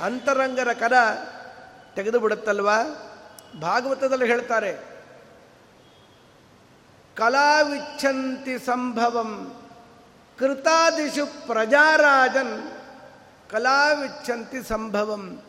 ಅಂತರಂಗರ 0.02 0.74
ಕರ 0.74 0.93
ತೆಗೆದು 1.95 2.20
ಬಿಡುತ್ತಲ್ವಾ 2.20 2.84
ಭಾಗವತದಲ್ಲಿ 3.62 4.26
ಹೇಳ್ತಾರೆ 4.26 4.99
ಕಲಾವಿಚ್ಛಂತಿ 7.20 8.59
ಸಂಭವಂ 8.59 9.61
ಕೃತಾದಿಶು 10.39 11.47
ಪ್ರಜಾರಾಜನ್ 11.47 12.72
ಕಲಾವಿಚ್ಛಂತಿ 13.49 14.67
ಸಂಭವಂ. 14.67 15.41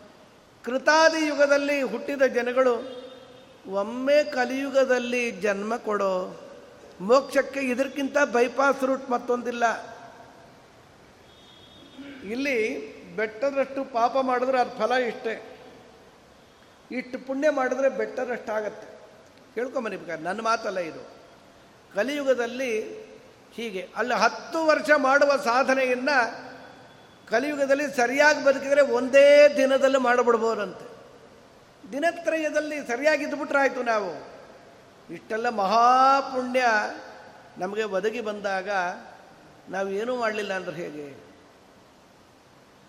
ಕೃತಾದಿ 0.65 1.27
ಯುಗದಲ್ಲಿ 1.27 1.83
ಹುಟ್ಟಿದ 1.83 2.23
ಜನಗಳು 2.23 2.75
ಒಮ್ಮೆ 3.67 4.25
ಕಲಿಯುಗದಲ್ಲಿ 4.25 5.31
ಜನ್ಮ 5.31 5.77
ಕೊಡೋ 5.77 6.41
ಮೋಕ್ಷಕ್ಕೆ 7.01 7.61
ಇದಕ್ಕಿಂತ 7.61 8.19
ಬೈಪಾಸ್ 8.19 8.85
ರೂಟ್ 8.85 9.11
ಮತ್ತೊಂದಿಲ್ಲ. 9.11 9.65
ಇಲ್ಲಿ 12.25 12.59
ಬೆಟ್ಟದಷ್ಟು 13.17 13.85
ಪಾಪ 13.85 14.17
ಮಾಡಿದ್ರೆ 14.17 14.61
ಅದು 14.61 14.79
ಫಲ 14.79 14.93
ಇಷ್ಟೇ. 14.93 15.59
ಇಷ್ಟು 16.93 17.27
ಪುಣ್ಯ 17.27 17.51
ಮಾಡಿದ್ರೆ 17.51 17.89
ಬೆಟ್ಟದಷ್ಟಾಗತ್ತೆ. 17.89 18.89
ಕೇಳ್ಕೊಂಬನಿ 19.55 19.97
ಬೇಕಾದ್ರೆ 19.97 20.25
ನನ್ನ 20.25 20.41
ಮಾತಲ್ಲ 20.41 20.79
ಇದು. 20.79 21.20
ಕಲಿಯುಗದಲ್ಲಿ 21.95 23.01
ಹೀಗೆ. 23.53 23.89
ಅಲ್ಲಿ 23.97 24.15
ಹತ್ತು 24.15 24.67
ವರ್ಷ 24.67 24.91
ಮಾಡುವ 24.97 25.37
ಸಾಧನೆಯನ್ನು 25.37 26.51
ಕಲಿಯುಗದಲ್ಲಿ 27.29 27.93
ಸರಿಯಾಗಿ 27.93 28.45
ಬದುಕಿದರೆ 28.45 28.81
ಒಂದೇ 28.81 29.55
ದಿನದಲ್ಲಿ 29.57 29.99
ಮಾಡಿಬಿಡ್ಬೋದಂತೆ. 29.99 30.91
ದಿನತ್ರಯದಲ್ಲಿ 31.93 32.87
ಸರಿಯಾಗಿದ್ದುಬಿಟ್ರೆ 32.87 33.59
ಆಯಿತು 33.59 33.83
ನಾವು. 33.83 34.31
ಇಷ್ಟೆಲ್ಲ 35.13 35.49
ಮಹಾಪುಣ್ಯ 35.49 36.65
ನಮಗೆ 37.59 37.83
ಒದಗಿ 37.83 38.21
ಬಂದಾಗ 38.21 38.71
ನಾವು 39.69 39.89
ಏನೂ 39.89 40.17
ಮಾಡಲಿಲ್ಲ 40.17 40.53
ಅಂದ್ರೆ 40.53 40.77
ಹೇಗೆ? 40.77 41.31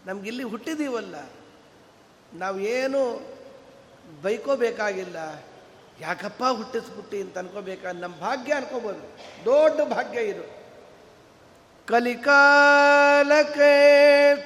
ನಮಗಿಲ್ಲಿ 0.05 0.43
ಹುಟ್ಟಿದೀವಲ್ಲ. 0.43 1.15
ನಾವು 2.33 2.59
ಏನು 2.59 3.21
ಬೈಕೋಬೇಕಾಗಿಲ್ಲ. 4.21 5.43
ಯಾಕಪ್ಪ 6.01 6.43
ಹುಟ್ಟಿಸ್ಬಿಟ್ಟಿ 6.43 7.21
ಅಂತ 7.21 7.37
ಅನ್ಕೋಬೇಕಾ? 7.37 7.91
ನಮ್ಮ 7.91 8.15
ಭಾಗ್ಯ 8.15 8.53
ಅನ್ಕೋಬೋದು. 8.53 9.19
ದೊಡ್ಡ 9.45 9.81
ಭಾಗ್ಯ 9.81 10.19
ಇದು. 10.19 10.61
ಕಲಿಕಾಲಕ್ಕೆ 11.87 13.71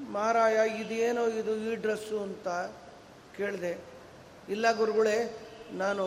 ಮಾರಾಯ, 0.09 0.81
ಇದೇನೋ 0.81 1.27
ಇದು 1.27 1.55
ಈ 1.55 1.75
ಡ್ರೆಸ್ಸು 1.75 2.21
ಅಂತ 2.23 2.47
ಕೇಳಿದೆ. 3.37 3.79
ಇಲ್ಲ 4.49 4.71
ಗುರುಗಳೇ, 4.71 5.17
ನಾನು 5.71 6.05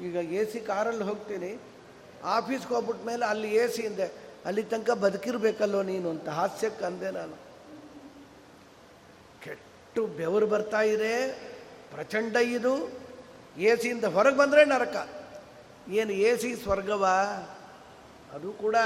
ಈಗ 0.00 0.14
ಎ 0.14 0.44
ಸಿ 0.44 0.60
ಕಾರಲ್ಲಿ 0.60 1.04
ಹೋಗ್ತೀನಿ. 1.04 1.60
ಆಫೀಸ್ಗೆ 2.24 2.74
ಹೋಗ್ಬಿಟ್ಟ 2.74 3.06
ಮೇಲೆ 3.06 3.24
ಅಲ್ಲಿ 3.26 3.54
ಎ 3.54 3.68
ಸಿ 3.68 3.82
ಇಂದೆ, 3.82 4.06
ಅಲ್ಲಿ 4.46 4.62
ತನಕ 4.62 4.90
ಬದುಕಿರ್ಬೇಕಲ್ಲೋ 4.90 5.82
ನೀನು 5.82 6.10
ಅಂತ 6.10 6.28
ಹಾಸ್ಯಕ್ಕೆ 6.28 6.84
ಅಂದೆ 6.84 7.10
ನಾನು. 7.10 7.36
ಕೆಟ್ಟು 9.42 10.06
ಬೆವರು 10.06 10.46
ಬರ್ತಾ 10.46 10.80
ಇದೆ, 10.82 11.28
ಪ್ರಚಂಡ 11.90 12.36
ಇದು. 12.36 12.74
ಎ 13.58 13.76
ಸಿಯಿಂದ 13.76 14.04
ಹೊರಗೆ 14.04 14.36
ಬಂದರೆ 14.36 14.64
ನರಕ. 14.64 15.08
ಏನು 15.90 16.12
ಎ 16.12 16.36
ಸಿ 16.36 16.56
ಸ್ವರ್ಗವ? 16.56 17.04
ಅದು 18.34 18.52
ಕೂಡ 18.52 18.76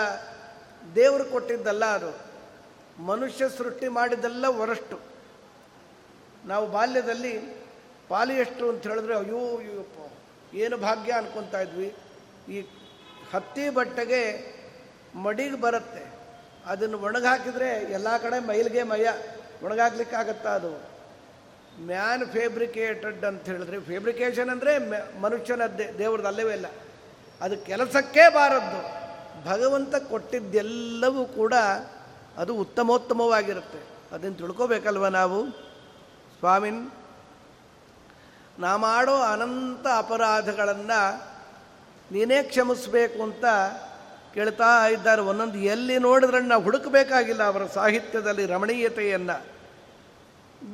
ದೇವರು 0.95 1.25
ಕೊಟ್ಟಿದ್ದಲ್ಲ 1.25 1.85
ಅದು. 1.85 2.32
ಮನುಷ್ಯ 3.07 3.49
ಸೃಷ್ಟಿ 3.49 3.89
ಮಾಡಿದ್ದೆಲ್ಲ 3.89 4.45
ವರಷ್ಟು. 4.49 5.01
ನಾವು 6.45 6.71
ಬಾಲ್ಯದಲ್ಲಿ 6.71 7.63
ಪಾಲಿಯಷ್ಟು 8.09 8.69
ಅಂತ 8.69 8.87
ಹೇಳಿದ್ರೆ, 8.87 9.17
ಅಯ್ಯೋ, 9.17 9.57
ಅಯ್ಯಪ್ಪ, 9.57 10.13
ಏನು 10.55 10.77
ಭಾಗ್ಯ 10.77 11.13
ಅನ್ಕೊತಾ 11.13 11.61
ಇದ್ವಿ. 11.61 11.95
ಈ 12.49 12.61
ಹತ್ತಿ 13.33 13.71
ಬಟ್ಟೆಗೆ 13.71 14.23
ಮಡಿಗೆ 15.15 15.61
ಬರುತ್ತೆ. 15.61 16.13
ಅದನ್ನು 16.67 16.99
ಒಣಗಾಕಿದ್ರೆ 16.99 17.69
ಎಲ್ಲ 17.69 18.17
ಕಡೆ 18.17 18.47
ಮೈಲಿಗೆ 18.47 18.83
ಮಯ. 18.83 19.07
ಒಣಗಾಕ್ಲಿಕ್ಕಾಗತ್ತಾ 19.63 20.51
ಅದು? 20.51 20.73
ಮ್ಯಾನ್ 21.87 22.33
ಫೇಬ್ರಿಕೇಟೆಡ್ 22.33 23.25
ಅಂತ 23.25 23.45
ಹೇಳಿದ್ರೆ, 23.45 23.81
ಫೇಬ್ರಿಕೇಷನ್ 23.81 24.51
ಅಂದರೆ 24.51 24.79
ಮನುಷ್ಯನದ್ದೇ 25.21 25.93
ದೇವ್ರದ್ದು 25.99 26.29
ಅಲ್ಲವೇ 26.29 26.53
ಇಲ್ಲ. 26.53 26.67
ಅದು 27.41 27.57
ಕೆಲಸಕ್ಕೇ 27.59 28.29
ಬಾರದ್ದು. 28.29 29.03
ಭಗವಂತ 29.49 29.95
ಕೊಟ್ಟಿದ್ದೆಲ್ಲವೂ 29.97 31.25
ಕೂಡ 31.25 31.55
ಅದು 32.37 32.57
ಉತ್ತಮೋತ್ತಮವಾಗಿರುತ್ತೆ. 32.57 34.15
ಅದನ್ನು 34.15 34.37
ತಿಳ್ಕೋಬೇಕಲ್ವ 34.37 35.07
ನಾವು? 35.07 35.69
ಸ್ವಾಮಿನ್, 36.39 36.91
ನಾ 38.59 38.77
ಮಾಡೋ 38.77 39.15
ಅನಂತ 39.15 39.87
ಅಪರಾಧಗಳನ್ನು 39.97 41.33
ನೀನೇ 42.13 42.43
ಕ್ಷಮಿಸಬೇಕು 42.43 43.23
ಅಂತ 43.23 43.45
ಕೇಳ್ತಾ 44.35 44.87
ಇದ್ದಾರೆ. 44.87 45.23
ಒಂದೊಂದು 45.23 45.59
ಎಲ್ಲಿ 45.59 45.99
ನೋಡಿದ್ರೆ 45.99 46.41
ನಾವು 46.41 46.63
ಹುಡುಕಬೇಕಾಗಿಲ್ಲ 46.63 47.43
ಅವರ 47.43 47.67
ಸಾಹಿತ್ಯದಲ್ಲಿ 47.67 48.47
ರಮಣೀಯತೆಯನ್ನು. 48.47 49.53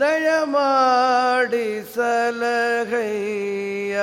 ದಯಮಾಡಿ 0.00 1.94
ಸಲಹಯ್ಯ 1.94 3.98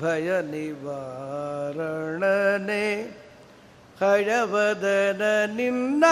ಭಯ 0.00 0.42
ನಿವಾರಣನೆ 0.42 3.25
ಹಯವದನ 4.00 5.22
ನಿನ್ನ 5.56 6.04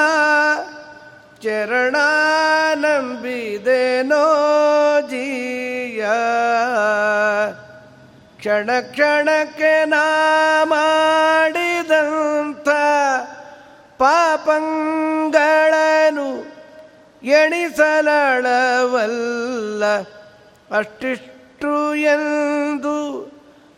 ಚರಣ 1.42 1.96
ನಂಬಿದೆನೋ 2.74 4.26
ಜೀಯ. 5.00 6.04
ಕ್ಷಣ 8.38 8.80
ಕ್ಷಣಕ್ಕೆ 8.80 9.84
ನಾ 9.84 10.04
ಮಾಡಿದಂಥ 10.64 12.68
ಪಾಪಂಗಳನು 13.98 16.54
ಎಣಿಸಲಳವಲ್ಲ. 17.22 19.84
ಅಷ್ಟಿಷ್ಟು 20.76 21.94
ಎಂದು 21.94 22.96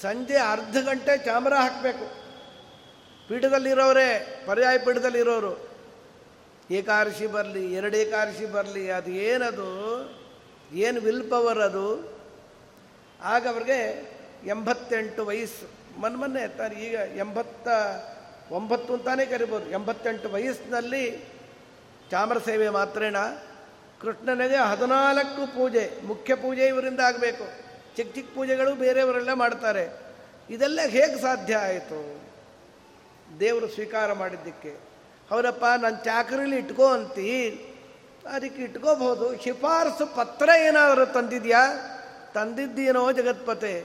ಸಂಜೆ 0.02 0.36
ಅರ್ಧ 0.36 0.76
ಗಂಟೆ 0.76 1.24
ಚಾಮರ 1.24 1.54
ಹಾಕಬೇಕು. 1.54 2.06
ಪೀಠದಲ್ಲಿರೋರೇ, 3.28 4.42
ಪರ್ಯಾಯ 4.46 4.78
ಪೀಠದಲ್ಲಿರೋರು. 4.78 5.71
ಏಕಾದಶಿ 6.70 7.26
ಬರಲಿ, 7.26 7.72
ಎರಡು 7.72 7.96
ಬರಲಿ, 8.46 8.90
ಅದು 8.90 9.10
ಏನದು? 9.10 9.68
ಏನು 10.72 11.00
ವಿಲ್ 11.00 11.30
ಪವರ್ 11.30 11.58
ಅದು? 11.58 12.18
ಆಗ 13.22 13.48
ಅವ್ರಿಗೆ 13.48 14.10
ಎಂಬತ್ತೆಂಟು 14.46 15.24
ವಯಸ್ಸು. 15.24 16.00
ಮೊನ್ನೆ 16.00 16.18
ಮೊನ್ನೆ 16.18 16.48
ತಾನು 16.48 16.74
ಈಗ 16.74 16.94
ಎಂಬತ್ತ 16.94 17.68
ಒಂಬತ್ತು 18.52 18.94
ಅಂತಾನೆ 18.94 19.26
ಕರಿಬೋದು. 19.26 19.70
ಎಂಬತ್ತೆಂಟು 19.70 20.30
ವಯಸ್ಸಿನಲ್ಲಿ 20.30 21.24
ಚಾಮರ 22.10 22.38
ಸೇವೆ 22.38 22.68
ಮಾತ್ರೇನ? 22.68 23.16
ಕೃಷ್ಣನಿಗೆ 24.00 24.56
ಹದಿನಾಲ್ಕು 24.56 25.46
ಪೂಜೆ, 25.46 25.92
ಮುಖ್ಯ 26.04 26.34
ಪೂಜೆ 26.34 26.66
ಇವರಿಂದ 26.66 27.00
ಆಗಬೇಕು. 27.00 27.44
ಚಿಕ್ಕ 27.96 28.14
ಚಿಕ್ಕ 28.14 28.34
ಪೂಜೆಗಳು 28.34 28.74
ಬೇರೆಯವರೆಲ್ಲ 28.74 29.32
ಮಾಡ್ತಾರೆ. 29.32 30.00
ಇದೆಲ್ಲ 30.50 30.80
ಹೇಗೆ 30.86 31.22
ಸಾಧ್ಯ 31.22 31.56
ಆಯಿತು? 31.56 32.20
ದೇವರು 33.40 33.68
ಸ್ವೀಕಾರ 33.68 34.12
ಮಾಡಿದ್ದಕ್ಕೆ. 34.12 34.91
ಹೌದಪ್ಪ 35.32 35.64
ನನ್ನ 35.82 35.96
ಚಾಕರಿಲಿ 35.96 36.56
ಇಟ್ಕೋ 36.56 36.86
ಅಂತಿ. 36.86 37.68
ಅದಕ್ಕೆ 38.32 38.62
ಇಟ್ಕೋಬಹುದು. 38.62 39.44
ಶಿಫಾರಸು 39.44 40.16
ಪತ್ರ 40.16 40.48
ಏನಾದರೂ 40.48 41.06
ತಂದಿದ್ಯಾ? 41.06 41.66
ತಂದಿದ್ದೀನೋ 42.34 43.12
ಜಗತ್ಪತೆ. 43.12 43.84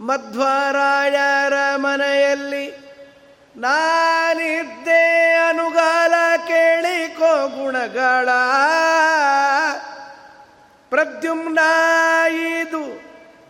ಮಧ್ವರಾಯರ 0.00 1.52
ಮನೆಯಲ್ಲಿ 1.76 2.70
ನಾನಿದ್ದೆ 3.56 5.32
ಅನುಗಾಲ 5.48 6.12
ಕೇಳಿಕೋ 6.48 7.48
ಗುಣಗಳ. 7.48 8.28
ಪ್ರದ್ಯುಮ್ನ 10.90 11.58
ಇದು 12.36 13.00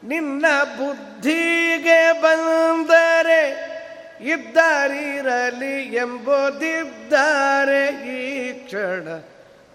ನಿನ್ನ 0.09 0.47
ಬುದ್ಧಿಗೆ 0.65 2.21
ಬಂದರೆ 2.23 3.74
ಇದ್ದಾರಿರಲಿ 4.21 5.95
ಎಂಬುದಿದ್ದಾರೆ 5.95 8.17
ಈ 8.17 8.53
ಕ್ಷಣ 8.53 9.23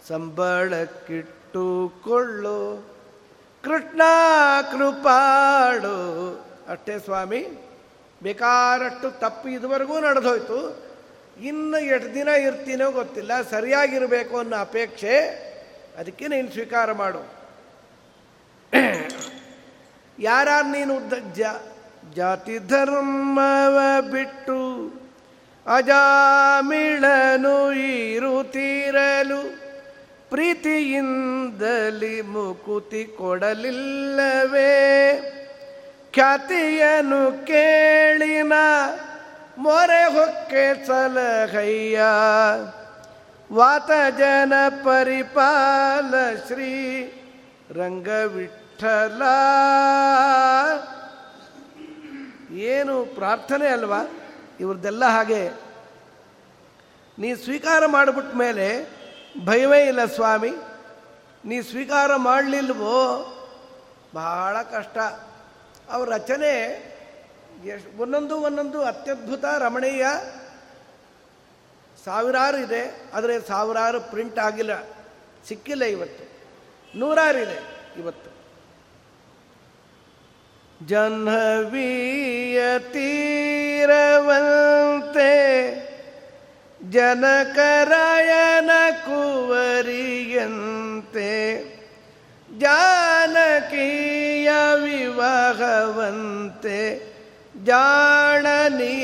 ಸಂಬಳಕ್ಕಿಟ್ಟುಕೊಳ್ಳು. 0.07 2.87
ಕೃಷ್ಣ 3.63 4.01
ಕೃಪಾಳು. 4.71 6.45
ಅಷ್ಟೇ 6.69 6.99
ಸ್ವಾಮಿ 6.99 7.45
ಬೇಕಾರಷ್ಟು 8.23 9.19
ತಪ್ಪು 9.19 9.49
ಇದುವರೆಗೂ 9.49 9.99
ನಡೆದೋಯ್ತು. 9.99 10.89
ಇನ್ನು 11.41 11.77
ಎಷ್ಟು 11.77 12.13
ದಿನ 12.13 12.27
ಇರ್ತೀನೋ 12.27 12.91
ಗೊತ್ತಿಲ್ಲ, 12.91 13.41
ಸರಿಯಾಗಿರಬೇಕು 13.41 14.37
ಅನ್ನೋ 14.37 14.57
ಅಪೇಕ್ಷೆ 14.57 15.49
ಅದಕ್ಕೆ 15.97 16.27
ನೀನು 16.27 16.51
ಸ್ವೀಕಾರ 16.51 16.91
ಮಾಡು. 16.91 17.39
ಯಾರು 20.19 20.71
ನೀನು 20.71 20.95
ಉದ್ದ 20.95 21.13
ಜಾತಿ 22.15 22.59
ಧರ್ಮವ 22.59 24.01
ಬಿಟ್ಟು 24.11 24.91
ಅಜಾಮಿಳನು 25.75 27.71
ಇರುತ್ತಿರಲು 27.73 29.59
ಪ್ರೀತಿಯಿಂದಲಿ 30.29 32.21
ಮುಕುತಿ 32.21 33.05
ಕೊಡಲಿಲ್ಲವೇ? 33.05 34.69
ಖ್ಯಾತಿಯನು 36.13 37.45
ಕೇಳಿನ 37.45 38.53
ಮೊರೆ 39.57 40.05
ಹೊಕ್ಕೆ 40.05 40.87
ಸಲಹಯ್ಯ. 40.87 42.01
ವಾತ 43.53 43.91
ಜನ 44.17 44.53
ಪರಿಪಾಲ 44.69 46.35
ಶ್ರೀ 46.47 47.03
ರಂಗವಿಠಲ. 47.71 48.59
ವಿಠಲ 48.83 49.21
ಏನು 52.51 53.05
ಪ್ರಾರ್ಥನೆ 53.05 53.67
ಅಲ್ವಾ? 53.67 54.01
ಇವ್ರದ್ದೆಲ್ಲ 54.59 55.05
ಹಾಗೆ. 55.05 55.49
ನೀ 57.19 57.35
ಸ್ವೀಕಾರ 57.35 57.85
ಮಾಡಿಬಿಟ್ಟ 57.85 58.35
ಮೇಲೆ 58.35 58.89
ಭಯವೇ 59.45 59.87
ಇಲ್ಲ 59.87 60.05
ಸ್ವಾಮಿ. 60.05 60.51
ನೀ 61.45 61.61
ಸ್ವೀಕಾರ 61.61 62.15
ಮಾಡಲಿಲ್ವೋ? 62.15 63.25
ಬಹಳ 64.13 64.61
ಕಷ್ಟ. 64.61 64.97
ಅವ್ರ 65.89 66.09
ರಚನೆ 66.09 66.55
ಎಷ್ಟು 67.65 68.01
ಒಂದೊಂದು 68.01 68.37
ಒಂದೊಂದು 68.37 68.81
ಅತ್ಯದ್ಭುತ 68.81 69.45
ರಮಣೀಯ 69.45 70.05
ಸಾವಿರಾರು 72.05 72.57
ಇದೆ. 72.57 73.11
ಆದರೆ 73.13 73.41
ಸಾವಿರಾರು 73.41 74.01
ಪ್ರಿಂಟ್ 74.01 74.39
ಆಗಿಲ್ಲ. 74.39 74.83
ಸಿಕ್ಕಿಲ್ಲ 75.47 75.83
ಇವತ್ತು. 75.83 76.39
ನೂರಾರು 76.99 77.37
ಇದೆ 77.37 77.63
ಇವತ್ತು. 77.97 78.28
ಜಹ್ನವೀಯ 80.81 82.59
ತೀರವಂತೆ 82.93 83.21
ಜನಕರಾಯನ 86.81 88.71
ಕುವರಿಯಂತೆ 89.05 89.73
ಜಾನಕೀಯ 92.59 94.49
ವಿವಾಹವಂತೆ 94.83 96.79
ಜಾಣನೀ 97.65 98.95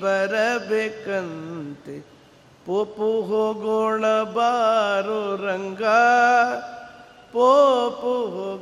ಬರಬೇಕಂತೆ 0.00 1.96
ಪೊಪು 2.66 3.10
ಹೋಗೋಣ 3.22 4.04
ಬಾರು 4.34 5.20
ಪೋಪು 7.32 8.12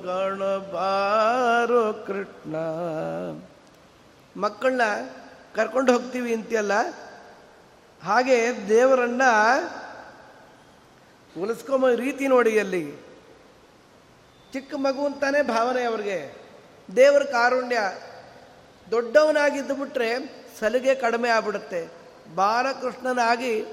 ಗಣ 0.03 0.57
ಬಾರು 0.73 2.07
ಕೃಷ್ಣ. 2.07 2.57
ಮಕ್ಕಳನ್ನ 4.41 4.81
ಕರ್ಕೊಂಡು 5.55 5.93
ಹೋಗ್ತೀವಿ 5.93 6.35
ಅಂತೆಲ್ಲ 6.35 6.73
ಹಾಗೆ 8.05 8.69
ದೇವರನ್ನ 8.69 9.23
ಉಲಿಸ್ಕೊಂಬ 11.43 11.89
ರೀತಿ 11.89 12.29
ನೋಡಿ 12.29 12.61
ಅಲ್ಲಿ. 12.61 12.97
ಚಿಕ್ಕ 14.53 14.75
ಮಗು 14.75 15.07
ಅಂತಾನೆ 15.07 15.43
ಭಾವನೆ 15.43 15.83
ಅವ್ರಿಗೆ. 15.83 16.35
ದೇವರ 16.97 17.23
ಕಾರುಣ್ಯ. 17.23 17.79
ದೊಡ್ಡವನಾಗಿದ್ದು 18.91 19.75
ಬಿಟ್ರೆ 19.75 20.11
ಸಲಿಗೆ 20.61 20.95
ಕಡಿಮೆ 20.95 21.29
ಆಗ್ಬಿಡುತ್ತೆ. 21.29 21.89
ಬಾಲಕೃಷ್ಣನಾಗಿ 22.35 23.64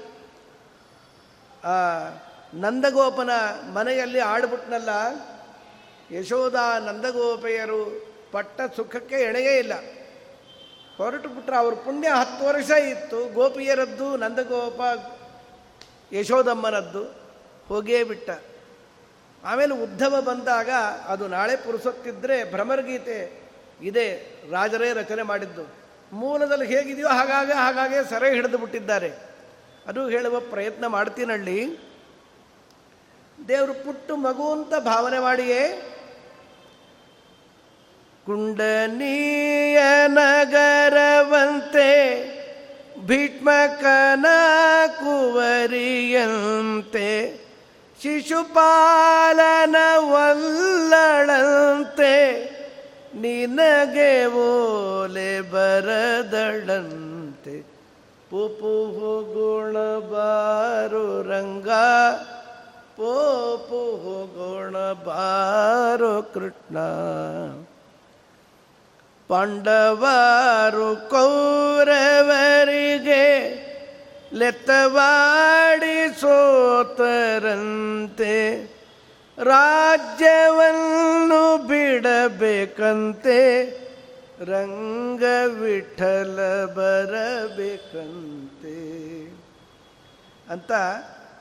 ನಂದಗೋಪನ 2.54 3.30
ಮನೆಯಲ್ಲಿ 3.72 4.20
ಆಡ್ಬಿಟ್ನಲ್ಲ 4.20 4.88
ಯಶೋಧ 6.14 6.54
ನಂದಗೋಪೆಯರು 6.86 8.06
ಪಟ್ಟ 8.32 8.60
ಸುಖಕ್ಕೆ 8.76 9.16
ಎಣೆಯೇ 9.16 9.58
ಇಲ್ಲ. 9.58 9.72
ಹೊರಟು 10.96 11.28
ಬಿಟ್ರೆ 11.28 11.56
ಅವ್ರ 11.56 11.74
ಪುಣ್ಯ 11.74 12.08
ಹತ್ತು 12.08 12.46
ವರ್ಷ 12.46 12.70
ಇತ್ತು, 12.70 13.34
ಗೋಪಿಯರದ್ದು 13.34 14.16
ನಂದಗೋಪ, 14.16 14.80
ಯಶೋದಮ್ಮನದ್ದು, 16.14 17.04
ಹೋಗೇ 17.68 18.04
ಬಿಟ್ಟ. 18.04 18.30
ಆಮೇಲೆ 19.44 19.74
ಉದ್ಧವ 19.74 20.20
ಬಂದಾಗ 20.20 20.70
ಅದು 21.06 21.28
ನಾಳೆ 21.28 21.56
ಪುರುಸೊತ್ತಿದ್ರೆ 21.56 22.52
ಭ್ರಮರ್ಗೀತೆ 22.52 23.42
ಇದೆ, 23.82 24.06
ರಾಜರೇ 24.50 24.92
ರಚನೆ 24.92 25.22
ಮಾಡಿದ್ದು. 25.22 25.74
ಮೂಲದಲ್ಲಿ 26.12 26.66
ಹೇಗಿದೆಯೋ 26.66 27.08
ಹಾಗಾಗೆ 27.08 27.52
ಹಾಗಾಗೆ 27.52 28.08
ಸೆರೆ 28.08 28.34
ಹಿಡಿದು 28.34 28.58
ಬಿಟ್ಟಿದ್ದಾರೆ. 28.58 29.12
ಅದು 29.86 30.08
ಹೇಳುವ 30.08 30.40
ಪ್ರಯತ್ನ 30.40 30.86
ಮಾಡ್ತೀನಳ್ಳಿ. 30.86 31.93
ದೇವರು 33.48 33.74
ಪುಟ್ಟು 33.74 34.16
ಮಗು 34.16 34.52
ಅಂತ 34.52 34.74
ಭಾವನೆ 34.74 35.18
ಮಾಡಿಯೇ, 35.18 35.92
ಕುಂಡನೀಯ 38.26 39.78
ನಗರವಂತೆ 40.06 41.90
ಭೀಷ್ಮಕನ 43.06 44.26
ಕುವರಿಯಂತೆ, 44.88 47.40
ಶಿಶುಪಾಲನ 48.02 49.76
ವಲ್ಲಳಂತೆ 49.96 52.14
ನಿನಗೆ 53.14 54.26
ಓಲೆ 54.26 55.40
ಬರದಳಂತೆ. 55.40 57.56
ಪುಪುಹು 58.30 59.34
ಗುಣ 59.34 59.76
ಬಾರು 60.12 61.30
ರಂಗ 61.30 61.68
ಪೋಪು 62.96 64.26
ಗುಣ 64.26 64.92
ಬಾರು 64.92 66.34
ಕೃಷ್ಣ. 66.34 66.76
ಪಾಂಡವಾರು 69.28 71.10
ಕೌರವರಿಗೆ 71.10 73.24
ಲೆತ್ತವಾಡಿ 74.32 76.20
ಸೋತರಂತೆ 76.20 78.34
ರಾಜ್ಯವನ್ನು 79.38 81.66
ಬಿಡಬೇಕಂತೆ 81.66 83.40
ರಂಗ 84.44 85.22
ವಿಠಲ 85.46 86.64
ಬರಬೇಕಂತೆ. 86.64 88.78
ಅಂತ 90.52 90.72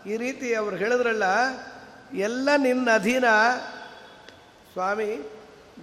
ಈ 0.05 0.17
ರೀತಿ 0.17 0.55
ಅವ್ರು 0.55 0.75
ಹೇಳಿದ್ರಲ್ಲ, 0.75 1.23
ಎಲ್ಲ 2.13 2.49
ನಿನ್ನ 2.57 2.89
ಅಧೀನ, 2.93 3.25
ಸ್ವಾಮಿ, 4.73 5.11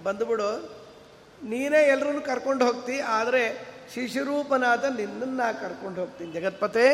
ಬಂದುಬಿಡು. 0.03 0.51
ನೀನೇ 1.43 1.87
ಎಲ್ಲರೂ 1.87 2.21
ಕರ್ಕೊಂಡು 2.21 2.65
ಹೋಗ್ತಿ, 2.65 2.99
ಆದರೆ 2.99 3.43
ಶಿಶುರೂಪನಾದ 3.93 4.83
ನಿನ್ನನ್ನು 4.83 5.61
ಕರ್ಕೊಂಡು 5.61 6.01
ಹೋಗ್ತೀನಿ. 6.01 6.31
ಜಗತ್ಪತೆ 6.31 6.85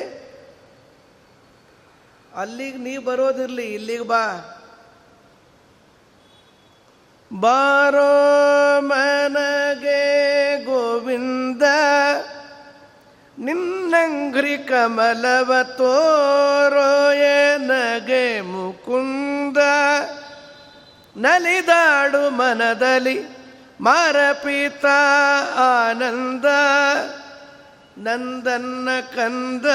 ಅಲ್ಲಿಗೆ 2.35 2.77
ನೀ 2.77 2.97
ಬರೋದಿರಲಿ, 2.97 3.73
ಇಲ್ಲಿಗೆ 3.73 4.03
ಬಾ. 4.03 4.23
ಬಾರೋ 7.39 8.11
ಮನಗೆ 8.81 10.01
ಗೋವಿಂದ 10.65 11.63
ನಿನ್ನಂಗ್ರಿ 13.47 14.57
ಕಮಲವ 14.57 15.63
ತೋರೋಯ 15.63 17.23
ನಗೆ 17.57 18.41
ಮುಕುಂದ? 18.41 19.57
ನಲಿದಾಡು 21.17 22.29
ಮನದಲ್ಲಿ 22.29 23.25
ಮಾರಪೀತ 23.81 24.85
ಆನಂದ, 25.57 26.45
ನಂದನ್ನ 27.97 28.89
ಕಂದ. 29.15 29.65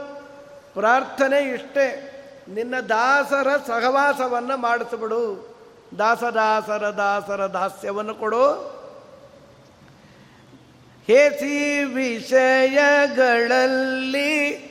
ಪ್ರಾರ್ಥನೆ 0.75 1.39
ಇಷ್ಟೇ. 1.39 2.07
ನಿನ್ನ 2.49 2.81
ದಾಸರ 2.81 3.47
ಸಹವಾಸವನ್ನು 3.67 4.57
ಮಾಡಿಸ್ಬಿಡು. 4.57 5.51
ದಾಸದಾಸರ 5.99 6.95
ದಾಸರ 6.97 7.47
ದಾಸ್ಯವನ್ನು 7.47 8.15
ಕೊಡು. 8.15 8.81
ಹೇಸಿ 11.07 11.85
ವಿಷಯಗಳಲ್ಲಿ 11.85 14.70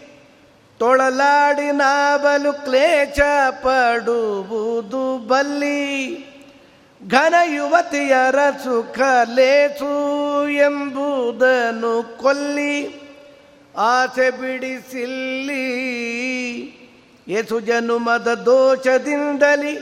ತೊಳಲಾಡಿ 0.79 1.71
ಬಲು 2.17 2.53
ಕ್ಲೇಚ 2.53 3.19
ಪಡುವುದು 3.49 5.17
ಬಲ್ಲಿ. 5.27 6.29
ಘನ 7.07 7.33
ಯುವತಿಯರ 7.43 8.49
ಸುಖ 8.63 8.99
ಲೇಸು 9.35 10.49
ಎಂಬುದನ್ನು 10.49 12.17
ಕೊಲ್ಲಿ. 12.17 13.01
ಆಸೆ 13.77 14.31
ಬಿಡಿಸಿಲ್ಲಿ. 14.31 15.65
ಯೇಸು 17.27 17.59
ಜನುಮದ 17.59 18.33
ದೋಷದಿಂದಲಿ 18.33 19.79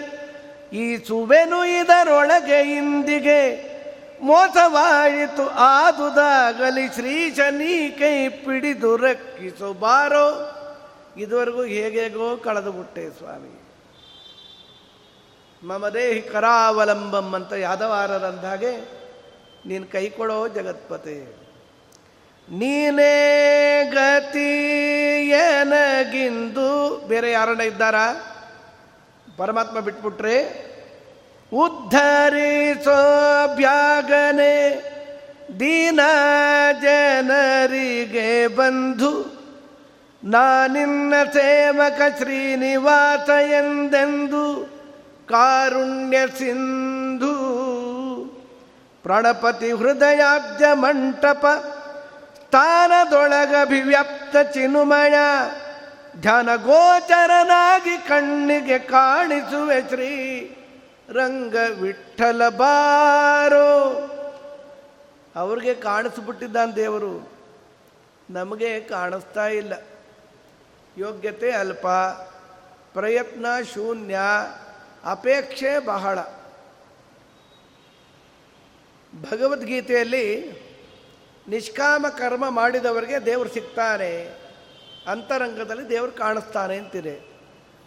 ಈ 0.73 0.97
ಸುವೆನು 0.97 1.65
ಇದರೊಳಗೆ 1.65 2.75
ಇಂದಿಗೆ. 2.75 3.77
ಮೋಸವಾಯಿತು 4.21 5.49
ಆದುದಾಗಲಿ 5.49 6.87
ಶ್ರೀಶನಿ 6.87 7.95
ಕೈ 7.99 8.29
ಪಿಡಿದು 8.29 8.97
ರಕ್ಷಿಸಬಾರೋ 8.97 10.53
ಇದುವರೆಗೂ 11.17 11.63
ಹೇಗೇಗೋ 11.63 12.37
ಕಳೆದು 12.37 12.71
ಬಿಟ್ಟೆ 12.71 13.17
ಸ್ವಾಮಿ. 13.17 13.61
ಮಮದೇಹಿ 15.67 16.21
ಕರಾವಲಂಬಂ 16.21 17.33
ಅಂತ 17.33 17.53
ಯಾದವಾರರಂದಾಗೆ 17.53 18.71
ನೀನು 19.65 19.91
ಕೈ 19.91 20.09
ಕೊಡೋ 20.09 20.47
ಜಗತ್ಪತೆ. 20.47 21.47
ನೀನೇ 22.49 23.91
ಗತಿ 23.93 24.67
ಗತಿಯನಗಿಂದು 25.27 26.97
ಬೇರೆ 27.07 27.31
ಯಾರನ್ನ 27.31 27.61
ಇದ್ದಾರಾ? 27.61 28.33
ಪರಮಾತ್ಮ 29.37 29.79
ಬಿಟ್ಬಿಟ್ರೆ 29.79 30.67
ಉದ್ಧರಿಸೋ 31.53 32.95
ಬ್ಯಾಗನೆ 33.55 34.73
ದೀನ 35.59 35.99
ಜನರಿಗೆ 36.81 38.47
ಬಂಧು 38.47 39.26
ನಾನಿನ್ನ 40.23 41.13
ಸೇವಕ 41.33 42.01
ಶ್ರೀನಿವಾಸ 42.17 43.29
ಎಂದೆಂದು 43.29 44.77
ಕಾರುಣ್ಯ 45.29 46.27
ಸಿಂಧು. 46.27 47.35
ಪ್ರಣಪತಿ 49.03 49.71
ಹೃದಯಾಬ್ಜ 49.71 50.63
ಮಂಟಪ 50.73 51.45
ಸ್ಥಾನದೊಳಗಭಿವ್ಯಕ್ತ 52.35 54.37
ಚಿನುಮಯ 54.37 55.15
ಧ್ಯಾನ 56.21 56.55
ಗೋಚರನಾಗಿ 56.55 57.97
ಕಣ್ಣಿಗೆ 57.97 58.79
ಕಾಣಿಸುವೆ 58.79 59.81
ಶ್ರೀ 59.81 60.57
ರಂಗ 61.13 61.55
ವಿಠಲ 61.81 62.49
ಬಾರೋ. 62.49 64.03
ಅವ್ರಿಗೆ 65.35 65.73
ಕಾಣಿಸ್ಬಿಟ್ಟಿದ್ದಾನೆ 65.73 66.75
ದೇವರು. 66.75 67.37
ನಮಗೆ 68.29 68.79
ಕಾಣಿಸ್ತಾ 68.79 69.47
ಇಲ್ಲ. 69.47 69.73
ಯೋಗ್ಯತೆ 70.97 71.51
ಅಲ್ಪ, 71.51 71.87
ಪ್ರಯತ್ನ 72.93 73.45
ಶೂನ್ಯ, 73.73 74.17
ಅಪೇಕ್ಷೆ 75.05 75.71
ಬಹಳ. 75.85 76.17
ಭಗವದ್ಗೀತೆಯಲ್ಲಿ 79.13 80.25
ನಿಷ್ಕಾಮ 81.47 82.05
ಕರ್ಮ 82.17 82.45
ಮಾಡಿದವರಿಗೆ 82.49 83.17
ದೇವರು 83.25 83.49
ಸಿಗ್ತಾನೆ, 83.49 84.11
ಅಂತರಂಗದಲ್ಲಿ 85.07 85.89
ದೇವರು 85.89 86.11
ಕಾಣಿಸ್ತಾನೆ 86.11 86.77
ಅಂತಿದೆ. 86.77 87.15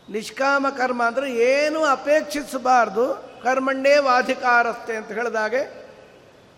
ನಿಷ್ಕಾಮ 0.08 0.66
ಕರ್ಮ 0.76 1.00
ಅಂದರೆ 1.06 1.28
ಏನು 1.34 1.80
ಅಪೇಕ್ಷಿಸಬಾರ್ದು, 1.96 3.04
ಕರ್ಮಣ್ಣೇ 3.42 3.98
ವಾಧಿಕಾರಸ್ತೆ 3.98 4.94
ಅಂತ 4.96 5.10
ಹೇಳಿದಾಗೆ 5.12 5.62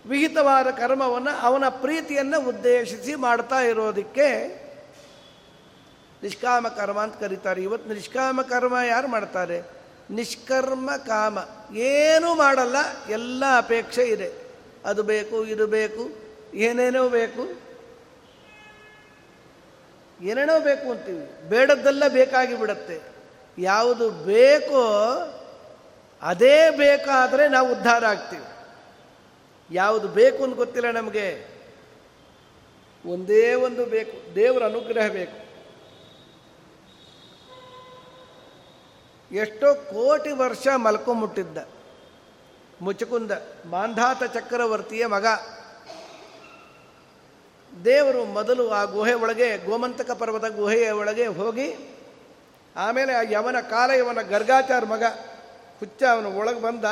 ವಿಹಿತವಾದ 0.05 0.69
ಕರ್ಮವನ್ನು 0.71 1.33
ಅವನ 1.39 1.65
ಪ್ರೀತಿಯನ್ನು 1.69 2.39
ಉದ್ದೇಶಿಸಿ 2.49 3.15
ಮಾಡ್ತಾ 3.15 3.61
ಇರೋದಕ್ಕೆ 3.61 4.29
ನಿಷ್ಕಾಮ 6.23 6.69
ಕರ್ಮ 6.69 7.01
ಅಂತ 7.01 7.21
ಕರೀತಾರೆ. 7.21 7.63
ಇವತ್ತು 7.63 7.95
ನಿಷ್ಕಾಮ 7.95 8.43
ಕರ್ಮ 8.43 8.77
ಯಾರು 8.89 9.09
ಮಾಡ್ತಾರೆ? 9.09 9.63
ನಿಷ್ಕರ್ಮ 10.11 10.91
ಕಾಮ. 10.97 11.39
ಏನೂ 11.77 12.35
ಮಾಡಲ್ಲ, 12.35 12.77
ಎಲ್ಲ 13.11 13.45
ಅಪೇಕ್ಷೆ 13.57 14.03
ಇದೆ. 14.03 14.33
ಅದು 14.85 15.03
ಬೇಕು, 15.03 15.45
ಇದು 15.45 15.67
ಬೇಕು, 15.67 16.11
ಏನೇನೋ 16.55 17.09
ಬೇಕು. 17.09 17.73
ಏನೇನೋ 20.25 20.61
ಬೇಕು 20.61 20.91
ಅಂತೀವಿ. 20.91 21.49
ಬೇಡದ್ದೆಲ್ಲ 21.49 22.09
ಬೇಕಾಗಿ 22.09 22.57
ಬಿಡತ್ತೆ. 22.57 23.01
ಯಾವುದು 23.59 24.11
ಬೇಕೋ 24.11 24.85
ಅದೇ 26.23 26.71
ಬೇಕಾದರೆ 26.71 27.49
ನಾವು 27.49 27.73
ಉದ್ಧಾರ 27.73 28.07
ಆಗ್ತೀವಿ. 28.07 28.45
ಯಾವುದು 29.71 30.09
ಬೇಕು 30.09 30.45
ಅಂತ 30.45 30.57
ಗೊತ್ತಿಲ್ಲ 30.57 30.91
ನಮಗೆ. 30.91 31.47
ಒಂದೇ 33.07 33.55
ಒಂದು 33.55 33.87
ಬೇಕು. 33.87 34.35
ದೇವರ 34.35 34.63
ಅನುಗ್ರಹ 34.65 35.09
ಬೇಕು. 35.09 35.42
ಎಷ್ಟೋ 39.33 39.75
ಕೋಟಿ 39.75 40.33
ವರ್ಷ 40.33 40.67
ಮಲ್ಕೊಂಬಿಟ್ಟಿದ್ದ. 40.77 41.59
ಮುಚುಕುಂದ, 42.81 43.31
ಮಾಂಧಾತ 43.67 44.23
ಚಕ್ರವರ್ತಿಯ 44.25 45.07
ಮಗ. 45.07 45.27
ದೇವರು 47.85 48.25
ಮೊದಲು 48.25 48.71
ಆ 48.71 48.85
ಗುಹೆ 48.85 49.13
ಒಳಗೆ, 49.13 49.67
ಗೋಮಂತಕ 49.67 50.11
ಪರ್ವತ 50.11 50.45
ಗುಹೆಯ 50.45 50.91
ಒಳಗೆ 50.91 51.27
ಹೋಗಿ, 51.27 51.69
ಆಮೇಲೆ 52.77 53.13
ಆ 53.13 53.23
ಯವನ 53.31 53.61
ಕಾಲ 53.61 53.91
ಯವನ 53.91 54.21
ಗರ್ಗಾಚಾರ 54.21 54.85
ಮಗ 54.85 55.03
ಹುಚ್ಚ 55.81 56.03
ಅವನು 56.03 56.33
ಒಳಗೆ 56.33 56.61
ಬಂದ. 56.61 56.85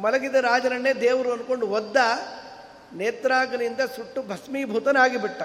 ಮಲಗಿದ 0.00 0.34
ರಾಜನನ್ನೇ 0.34 0.92
ದೇವರು 0.92 1.32
ಅಂದ್ಕೊಂಡು 1.32 1.66
ಒದ್ದ, 1.66 1.96
ನೇತ್ರಾಗ್ನಿಯಿಂದ 2.92 3.80
ಸುಟ್ಟು 3.96 4.22
ಭಸ್ಮೀಭೂತನಾಗಿ 4.22 5.16
ಬಿಟ್ಟ 5.16 5.42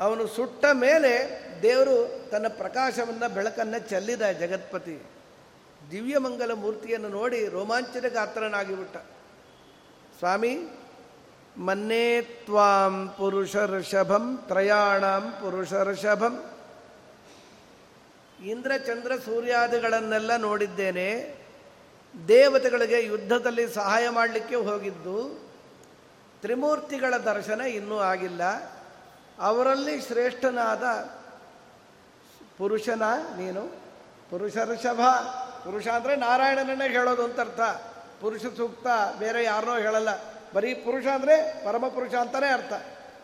ಅವನು 0.00 0.26
ಸುಟ್ಟ 0.26 0.64
ಮೇಲೆ 0.72 1.44
ದೇವರು 1.62 2.28
ತನ್ನ 2.30 2.46
ಪ್ರಕಾಶವನ್ನು 2.48 3.34
ಬೆಳಕನ್ನು 3.34 3.88
ಚೆಲ್ಲಿದ 3.88 4.22
ಜಗತ್ಪತಿ. 4.22 5.02
ದಿವ್ಯಮಂಗಲ 5.90 6.52
ಮೂರ್ತಿಯನ್ನು 6.52 7.08
ನೋಡಿ 7.08 7.48
ರೋಮಾಂಚನ 7.48 8.04
ಗಾತ್ರನಾಗಿಬಿಟ್ಟ. 8.08 8.96
ಸ್ವಾಮಿ, 10.18 10.58
ಮನ್ನೇ 11.56 12.22
ತ್ವಾಂ 12.22 13.14
ಪುರುಷರ್ಷಭಂ 13.18 14.44
ತ್ರಯಾಣಂ 14.48 15.30
ಪುರುಷರ್ಷಭಂ 15.30 16.50
ಇಂದ್ರ 18.44 18.72
ಚಂದ್ರ 18.86 19.16
ಸೂರ್ಯಾದಿಗಳನ್ನೆಲ್ಲ 19.16 20.36
ನೋಡಿದ್ದೇನೆ. 20.36 21.34
ದೇವತೆಗಳಿಗೆ 22.28 23.02
ಯುದ್ಧದಲ್ಲಿ 23.02 23.74
ಸಹಾಯ 23.74 24.08
ಮಾಡಲಿಕ್ಕೆ 24.08 24.54
ಹೋಗಿದ್ದು. 24.54 25.48
ತ್ರಿಮೂರ್ತಿಗಳ 26.40 27.16
ದರ್ಶನ 27.16 27.60
ಇನ್ನೂ 27.60 27.98
ಆಗಿಲ್ಲ. 27.98 28.40
ಅವರಲ್ಲಿ 29.40 30.00
ಶ್ರೇಷ್ಠನಾದ 30.00 30.84
ಪುರುಷನ 32.58 33.02
ನೀನು. 33.36 33.62
ಪುರುಷ 34.30 34.56
ಋಷಭ 34.56 35.00
ಪುರುಷ 35.64 35.88
ಅಂದರೆ 35.88 36.16
ನಾರಾಯಣನನ್ನೇ 36.16 36.88
ಹೇಳೋದು 36.88 37.24
ಅಂತ 37.24 37.40
ಅರ್ಥ. 37.40 37.60
ಪುರುಷ 38.20 38.40
ಸೂಕ್ತ, 38.40 38.86
ಬೇರೆ 39.18 39.44
ಯಾರನ್ನೋ 39.44 39.76
ಹೇಳಲ್ಲ. 39.76 40.08
ಬರೀ 40.54 40.74
ಪುರುಷ 40.74 41.06
ಅಂದರೆ 41.06 41.64
ಪರಮಪುರುಷ 41.64 42.14
ಅಂತಲೇ 42.14 42.48
ಅರ್ಥ. 42.48 42.72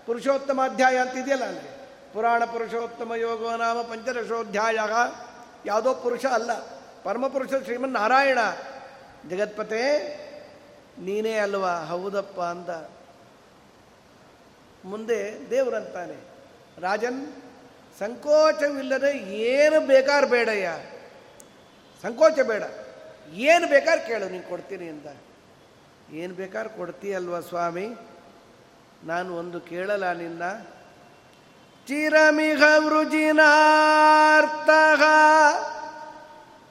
ಪುರುಷೋತ್ತಮ 0.07 0.61
ಅಧ್ಯಾಯ 0.65 0.99
ಅಂತಿದೆಯಲ್ಲ 0.99 1.45
ಅಲ್ಲಿ? 1.45 1.77
ಪುರಾಣ 2.13 2.45
ಪುರುಷೋತ್ತಮ 2.45 3.15
ಯೋಗೋ 3.15 3.57
ನಾಮ 3.57 3.81
ಪಂಚದಶೋಧ್ಯಾಯ. 3.83 4.79
ಯಾವುದೋ 5.67 5.95
ಪುರುಷ 5.95 6.27
ಅಲ್ಲ. 6.27 6.51
ಪರಮಪುರುಷ 7.03 7.49
ಶ್ರೀಮನ್ 7.65 7.93
ನಾರಾಯಣ 7.93 8.39
ಜಗತ್ಪತೆ 9.31 9.81
ನೀನೇ 10.99 11.35
ಅಲ್ವಾ? 11.35 11.85
ಹೌದಪ್ಪ 11.85 12.41
ಅಂತ 12.41 12.71
ಮುಂದೆ 14.85 15.51
ದೇವರಂತಾನೆ. 15.51 16.17
ರಾಜನ್, 16.81 17.33
ಸಂಕೋಚವಿಲ್ಲದೆ 17.99 19.19
ಏನು 19.19 19.87
ಬೇಕಾದ್ರೆ 19.87 20.31
ಬೇಡಯ್ಯ. 20.31 20.71
ಸಂಕೋಚ 22.03 22.41
ಬೇಡ. 22.41 22.63
ಏನು 23.33 23.67
ಬೇಕಾದ್ರೆ 23.67 24.07
ಕೇಳು, 24.07 24.29
ನೀನು 24.29 24.49
ಕೊಡ್ತೀನಿ 24.49 24.89
ಅಂತ. 24.89 25.07
ಏನು 26.13 26.35
ಬೇಕಾದ್ರೆ 26.35 26.77
ಕೊಡ್ತೀಯಲ್ವ 26.77 27.41
ಸ್ವಾಮಿ? 27.41 27.89
ನಾನು 29.05 29.37
ಒಂದು 29.37 29.61
ಕೇಳಲ್ಲ 29.61 30.13
ನಿನ್ನ. 30.13 30.43
ಚಿರಮಿಹ 31.87 32.63
ವೃಜಿನಾರ್ಥ 32.79 34.71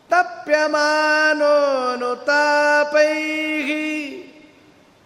ತಪ್ಯಮಾನೋನು 0.10 2.16
ತಾಪೈ 2.16 3.14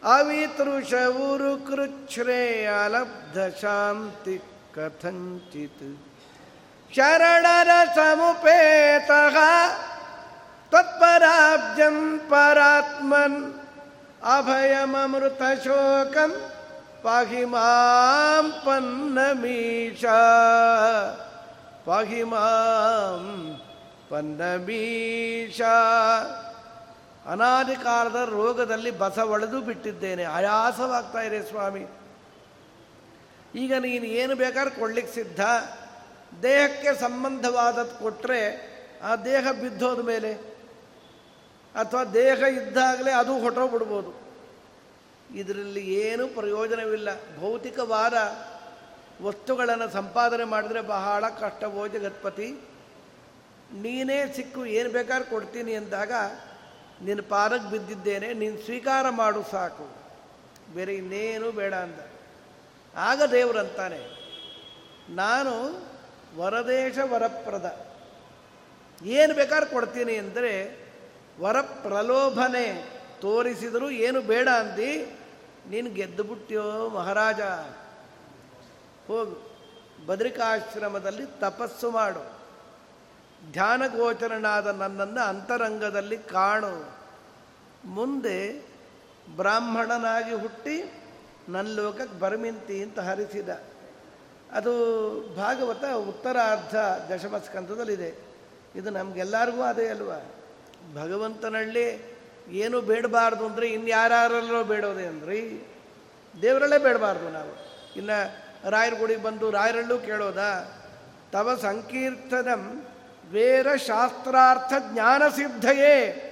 ಅವಿತೃಷವುರು 0.10 1.54
ಕೃಚ್ಛ್ರೇಯಲಬ್ಧ 1.68 3.38
ಶಾಂತಿ 3.62 4.38
ಕಥಂಚಿತ್. 4.76 5.90
ಶರಣರ 6.96 7.72
ಸಮುಪೇತಃ 7.96 9.36
ತತ್ಪರಾಬ್ಜಂ 10.72 11.98
ಪರಾತ್ಮನ್ 12.30 13.40
ಅಭಯಮೃತ 14.24 15.42
ಶೋಕಂ 15.64 16.32
ಪಾಹಿ 17.04 17.46
ಮಾಂ 17.46 18.46
ಪನ್ನಮೀಶ 18.66 20.06
ಪಾಹಿ 21.86 22.24
ಮಾಂ 22.24 23.24
ಪನ್ನಮೀಶ 24.10 25.62
ಅನಾದಿ 27.30 27.76
ಕಾಲದ 27.76 28.30
ರೋಗದಲ್ಲಿ 28.30 28.92
ಬಸ 28.92 29.18
ಒಳೆದು 29.18 29.62
ಬಿಟ್ಟಿದ್ದೇನೆ. 29.62 30.24
ಆಯಾಸವಾಗ್ತಾ 30.24 31.22
ಇದೆ 31.22 31.42
ಸ್ವಾಮಿ. 31.44 31.86
ಈಗ 33.56 33.74
ನೀನು 33.74 34.06
ಏನು 34.06 34.36
ಬೇಕಾದ್ರೂ 34.36 34.80
ಕೊಡ್ಲಿಕ್ಕೆ 34.80 35.14
ಸಿದ್ಧ? 35.14 35.42
ದೇಹಕ್ಕೆ 36.44 37.00
ಸಂಬಂಧವಾದದ್ದು 37.00 37.96
ಕೊಟ್ಟರೆ 38.00 38.42
ಆ 39.04 39.16
ದೇಹ 39.16 39.52
ಬಿದ್ದೋದ 39.52 40.02
ಮೇಲೆ 40.02 40.34
ಅಥವಾ 41.76 42.04
ದೇಹ 42.04 42.40
ಇದ್ದಾಗಲೇ 42.42 43.12
ಅದು 43.12 43.40
ಹೊಟ್ಟೋಗ್ಬಿಡ್ಬೋದು 43.40 44.12
ಇದರಲ್ಲಿ 45.36 45.84
ಏನು 45.94 46.28
ಪ್ರಯೋಜನವಿಲ್ಲ. 46.28 47.10
ಭೌತಿಕವಾದ 47.40 48.14
ವಸ್ತುಗಳನ್ನು 49.22 49.90
ಸಂಪಾದನೆ 49.90 50.44
ಮಾಡಿದ್ರೆ 50.44 50.82
ಬಹಳ 50.82 51.30
ಕಷ್ಟವೋ 51.30 51.88
ಜಗತ್ಪತಿ? 51.88 52.48
ನೀನೇ 53.74 54.34
ಸಿಕ್ಕು, 54.36 54.66
ಏನು 54.66 54.90
ಬೇಕಾದ್ರೂ 54.90 55.30
ಕೊಡ್ತೀನಿ 55.30 55.74
ಅಂದಾಗ 55.74 56.12
ನಿನ್ನ 57.08 57.22
ಪಾದಕ್ಕೆ 57.34 57.68
ಬಿದ್ದಿದ್ದೇನೆ, 57.74 58.30
ನೀನು 58.42 58.58
ಸ್ವೀಕಾರ 58.66 59.06
ಮಾಡು 59.22 59.42
ಸಾಕು. 59.52 59.86
ಬೇರೆ 60.76 60.94
ಇನ್ನೇನು 61.02 61.48
ಬೇಡ 61.60 61.74
ಅಂತ 61.86 62.00
ಆಗ 63.10 63.22
ದೇವರಂತಾನೆ 63.32 64.00
ನಾನು 65.22 65.54
ವರದೇಶ 66.40 66.98
ವರಪ್ರದ, 67.14 67.68
ಏನು 69.18 69.34
ಬೇಕಾದ್ರೆ 69.40 69.68
ಕೊಡ್ತೀನಿ 69.76 70.16
ಅಂದರೆ 70.24 70.54
ವರ 71.44 71.58
ಪ್ರಲೋಭನೆ 71.86 72.66
ತೋರಿಸಿದರೂ 73.22 73.88
ಏನು 74.08 74.20
ಬೇಡ 74.32 74.48
ಅಂದಿ, 74.64 74.92
ನೀನು 75.72 75.90
ಗೆದ್ದು 76.00 76.24
ಬಿಟ್ಟಿಯೋ 76.30 76.66
ಮಹಾರಾಜ. 76.98 77.42
ಹೋಗು, 79.08 79.36
ಬದ್ರಿಕಾಶ್ರಮದಲ್ಲಿ 80.08 81.26
ತಪಸ್ಸು 81.46 81.88
ಮಾಡು. 81.98 82.24
ಧ್ಯಾನಗೋಚರನಾದ 83.52 84.68
ನನ್ನನ್ನು 84.68 85.28
ಅಂತರಂಗದಲ್ಲಿ 85.28 86.18
ಕಾಣು. 86.18 87.00
ಮುಂದೆ 87.86 88.70
ಬ್ರಾಹ್ಮಣನಾಗಿ 89.36 90.34
ಹುಟ್ಟಿ 90.34 90.94
ನನ್ನ 91.50 91.68
ಲೋಕಕ್ಕೆ 91.68 92.20
ಬರಮಿಂತಿ 92.20 92.84
ಅಂತ 92.84 93.00
ಹರಿಸಿದ. 93.00 93.50
ಅದು 94.52 94.74
ಭಾಗವತ 95.36 95.84
ಉತ್ತರಾರ್ಧ 95.86 96.76
ದಶಮಸ್ಕಂಧದಲ್ಲಿದೆ 97.12 98.30
ಇದು 98.76 98.90
ನಮಗೆಲ್ಲರಿಗೂ 98.90 99.62
ಅದೇ 99.62 99.88
ಅಲ್ವಾ? 99.88 100.36
ಭಗವಂತನಲ್ಲಿ 100.96 102.18
ಏನು 102.50 102.82
ಬೇಡಬಾರ್ದು 102.82 103.46
ಅಂದರೆ 103.46 103.70
ಇನ್ಯಾರಲ್ಲೋ 103.70 104.64
ಬೇಡೋದೆ 104.64 105.06
ಅಂದ್ರಿ? 105.06 105.68
ದೇವರಲ್ಲೇ 106.42 106.78
ಬೇಡಬಾರ್ದು 106.78 107.30
ನಾವು. 107.30 107.70
ಇನ್ನು 107.96 108.38
ರಾಯರ 108.70 108.94
ಗುಡಿಗೆ 109.00 109.24
ಬಂದು 109.24 109.52
ರಾಯರಲ್ಲೂ 109.52 109.98
ಕೇಳೋದಾ? 109.98 110.82
ತವ 111.32 111.56
ಸಂಕೀರ್ತನಂ 111.62 112.88
ವೇರಶಾಸ್ತ್ರಾರ್ಥ 113.32 114.74
ಜ್ಞಾನ 114.94 115.24
ಸಿದ್ಧಯೇ. 115.36 116.26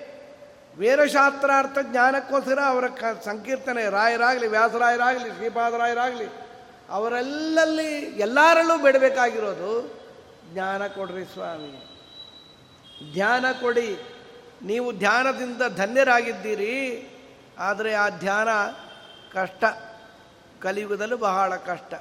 ವೇರಶಾಸ್ತ್ರಾರ್ಥ 0.78 1.78
ಜ್ಞಾನಕ್ಕೋಸ್ಕರ 1.82 2.60
ಅವರ 2.68 2.88
ಕ 2.88 3.04
ಸಂಕೀರ್ತನೆ, 3.26 3.90
ರಾಯರಾಗಲಿ, 3.90 4.48
ವ್ಯಾಸರಾಯರಾಗಲಿ, 4.48 5.30
ಶ್ರೀಪಾದರಾಯರಾಗಲಿ, 5.30 6.30
ಅವರೆಲ್ಲಲ್ಲಿ 6.90 8.00
ಎಲ್ಲರಲ್ಲೂ 8.00 8.78
ಬಿಡಬೇಕಾಗಿರೋದು 8.78 10.02
ಜ್ಞಾನ 10.54 10.88
ಕೊಡ್ರಿ 10.88 11.26
ಸ್ವಾಮಿ. 11.26 11.84
ಧ್ಯಾನ 13.14 13.46
ಕೊಡಿ. 13.62 14.00
ನೀವು 14.64 14.92
ಧ್ಯಾನದಿಂದ 14.92 15.62
ಧನ್ಯರಾಗಿದ್ದೀರಿ. 15.76 17.10
ಆದರೆ 17.60 17.94
ಆ 17.94 18.10
ಧ್ಯಾನ 18.10 18.48
ಕಷ್ಟ. 19.34 19.64
ಕಲಿಯುಗದಲ್ಲೂ 20.62 21.18
ಬಹಳ 21.18 21.56
ಕಷ್ಟ. 21.56 21.94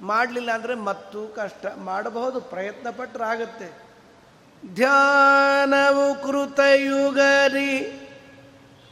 ಮಾಡಲಿಲ್ಲ 0.00 0.50
ಅಂದರೆ 0.50 0.74
ಮತ್ತೂ 0.74 1.26
ಕಷ್ಟ. 1.26 1.66
ಮಾಡಬಹುದು 1.76 2.40
ಪ್ರಯತ್ನ 2.40 2.90
ಪಟ್ಟರಾಗತ್ತೆ 2.90 3.89
ಧ್ಯಾನವು 4.74 6.26
ಕೃತಯುಗರಿ 6.26 8.00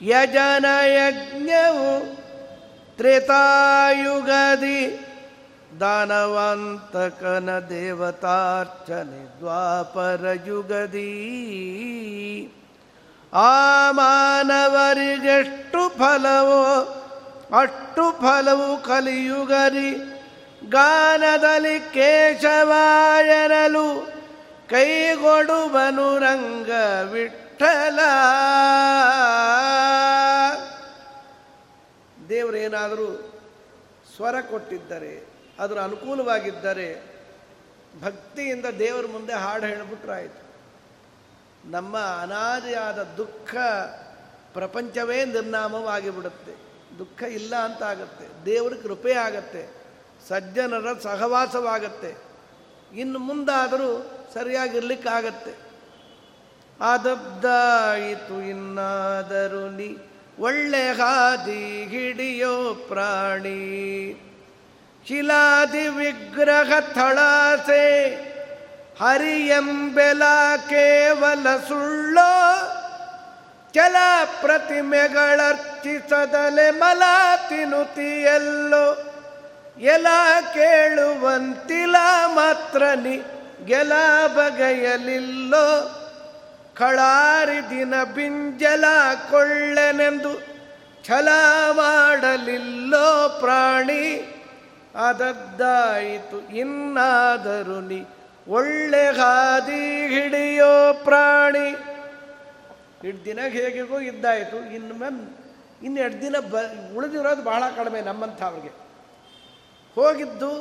ಯಜನ 0.02 0.66
ಯಜ್ಞವು 0.84 2.18
ತ್ರೇತಾಯುಗದಿ, 2.96 5.04
ದಾನವಂತಕನ 5.80 7.58
ದೇವತಾರ್ಚನೆ 7.58 9.38
ದ್ವಾಪರ 9.38 10.36
ಯುಗದಿ. 10.46 11.10
ಆ 13.32 13.90
ಮಾನವರಿಗೆಷ್ಟು 13.90 15.88
ಫಲವೋ, 15.88 16.62
ಅಷ್ಟು 17.60 18.20
ಫಲವು 18.20 18.82
ಕಲಿಯುಗರಿ. 18.82 20.18
ಗಾನದಲ್ಲಿ 20.68 21.80
ಕೇಶವಾಯನಲು 21.80 24.17
ಕೈಗೊಡುವನು 24.70 26.18
ರಂಗ 26.18 26.70
ವಿಠಲ 27.10 28.00
ದೇವರೇನಾದರೂ 32.28 33.32
ಸ್ವರ 34.16 34.40
ಕೊಟ್ಟಿದ್ದರೆ, 34.40 35.26
ಅದರ 35.58 35.78
ಅನುಕೂಲವಾಗಿದ್ದರೆ 35.78 37.18
ಭಕ್ತಿಯಿಂದ 38.02 38.66
ದೇವರ 38.66 39.06
ಮುಂದೆ 39.06 39.32
ಹಾಡು 39.32 39.66
ಹೇಳಿಬಿಟ್ರಾಯಿತು. 39.66 40.48
ನಮ್ಮ 41.70 41.98
ಅನಾದಿಯಾದ 41.98 43.02
ದುಃಖ 43.02 43.54
ಪ್ರಪಂಚವೇ 44.52 45.24
ನಿರ್ನಾಮವಾಗಿ 45.24 46.10
ಬಿಡುತ್ತೆ 46.10 46.52
ದುಃಖ 46.98 47.22
ಇಲ್ಲ 47.22 47.56
ಅಂತ 47.56 47.82
ಆಗುತ್ತೆ 47.82 48.44
ದೇವರ 48.44 48.72
ಕೃಪೆ 48.82 49.12
ಆಗತ್ತೆ. 49.12 49.68
ಸಜ್ಜನರ 50.28 50.98
ಸಹವಾಸವಾಗತ್ತೆ. 51.02 52.16
ಇನ್ನು 52.98 53.18
ಮುಂದಾದರೂ 53.18 54.17
ಸರಿಯಾಗಿರ್ಲಿಕ್ಕಾಗತ್ತೆ. 54.34 55.52
ಆದಬ್ದಾಯಿತು 56.80 58.42
ಇನ್ನಾದರೂ 58.42 59.70
ನೀ 59.70 59.96
ಒಳ್ಳೆ 60.38 60.90
ಹಾದಿ 60.90 61.84
ಹಿಡಿಯೋ 61.84 62.74
ಪ್ರಾಣಿ. 62.74 63.62
ಶಿಲಾದಿ 65.08 65.88
ವಿಗ್ರಹ 65.88 66.80
ಥಳಾಸೆ 66.80 67.84
ಹರಿಯಂಬೆಲ 69.00 70.22
ಕೇವಲ 70.68 71.46
ಸುಳ್ಳೋ, 71.68 72.32
ಕೆಲ 73.74 73.96
ಪ್ರತಿಮೆಗಳರ್ಚಿಸದಲೆ 74.40 76.70
ಮಲ 76.70 77.02
ತಿನ್ನುತಿಯಲ್ಲೋ 77.48 78.86
ಎಲ್ಲ 79.78 80.06
ಕೇಳುವಂತಿಲ್ಲ 80.54 81.96
ಮಾತ್ರ 82.26 82.82
ನಿ 82.94 83.37
ಗೆಲ 83.70 83.92
ಬಗೆಯಲಿಲ್ಲೋ 84.36 85.66
ಕಳಾರಿ 86.80 87.60
ದಿನ 87.70 87.94
ಬಿಂಜಲ 88.16 88.84
ಕೊಳ್ಳೆನೆಂದು 89.30 90.32
ಛಲ 91.06 91.28
ಮಾಡಲಿಲ್ಲೋ 91.70 93.06
ಪ್ರಾಣಿ, 93.40 94.04
ಅದದ್ದಾಯಿತು 95.06 96.38
ಇನ್ನಾದರೂ 96.62 97.78
ನೀ 97.90 98.00
ಒಳ್ಳೆ 98.48 99.04
ಹಾದಿ 99.18 99.82
ಹಿಡಿಯೋ 100.14 100.72
ಪ್ರಾಣಿ. 101.04 101.68
ಎರಡು 103.04 103.24
ದಿನ 103.24 103.40
ಹೇಗೆಗೂ 103.56 103.98
ಇದ್ದಾಯಿತು, 104.00 104.58
ಇನ್ನು 104.76 104.94
ಮ್ಯಾಮ್ 104.94 105.20
ಇನ್ನೆರಡು 105.86 106.18
ದಿನ 106.20 106.36
ಬ 106.52 106.54
ಉಳಿದಿರೋದು 106.96 107.42
ಬಹಳ 107.42 107.62
ಕಡಿಮೆ 107.76 108.00
ನಮ್ಮಂಥವ್ರಿಗೆ. 108.00 108.72
ಹೋಗಿದ್ದು 109.96 110.52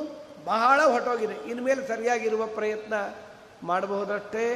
ಬಹಳ 0.48 0.80
ಹೊಟ್ಟೋಗಿದೆ 0.84 1.36
ಇನ್ಮೇಲೆ 1.50 1.82
ಸರಿಯಾಗಿರುವ 1.88 2.42
ಪ್ರಯತ್ನ 2.46 2.94
ಮಾಡಬಹುದಷ್ಟೇ? 3.62 4.46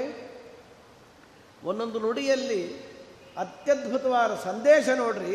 ಒಂದೊಂದು 1.64 1.98
ನುಡಿಯಲ್ಲಿ 2.00 2.62
ಅತ್ಯದ್ಭುತವಾದ 3.36 4.32
ಸಂದೇಶ 4.44 4.88
ನೋಡ್ರಿ. 4.88 5.34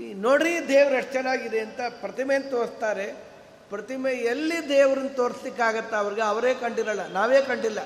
ಈ 0.00 0.04
ನೋಡ್ರಿ 0.14 0.68
ದೇವ್ರು 0.68 0.94
ಎಷ್ಟು 0.94 1.12
ಚೆನ್ನಾಗಿದೆ 1.12 1.60
ಅಂತ 1.60 1.80
ಪ್ರತಿಮೆಯನ್ನು 2.00 2.50
ತೋರಿಸ್ತಾರೆ. 2.50 3.06
ಪ್ರತಿಮೆ 3.68 4.12
ಎಲ್ಲಿ 4.12 4.58
ದೇವ್ರನ್ನ 4.68 5.08
ತೋರಿಸ್ಲಿಕ್ಕಾಗತ್ತ? 5.08 5.94
ಅವ್ರಿಗೆ 5.94 6.22
ಅವರೇ 6.22 6.54
ಕಂಡಿರಲ್ಲ, 6.54 7.04
ನಾವೇ 7.08 7.40
ಕಂಡಿಲ್ಲ. 7.42 7.80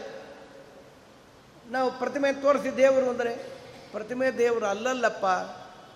ನಾವು 1.71 1.89
ಪ್ರತಿಮೆ 1.99 2.33
ತೋರಿಸಿ 2.33 2.71
ದೇವರು 2.77 3.07
ಅಂದರೆ, 3.11 3.33
ಪ್ರತಿಮೆ 3.93 4.27
ದೇವರು 4.39 4.67
ಅಲ್ಲಲ್ಲಪ್ಪ. 4.67 5.27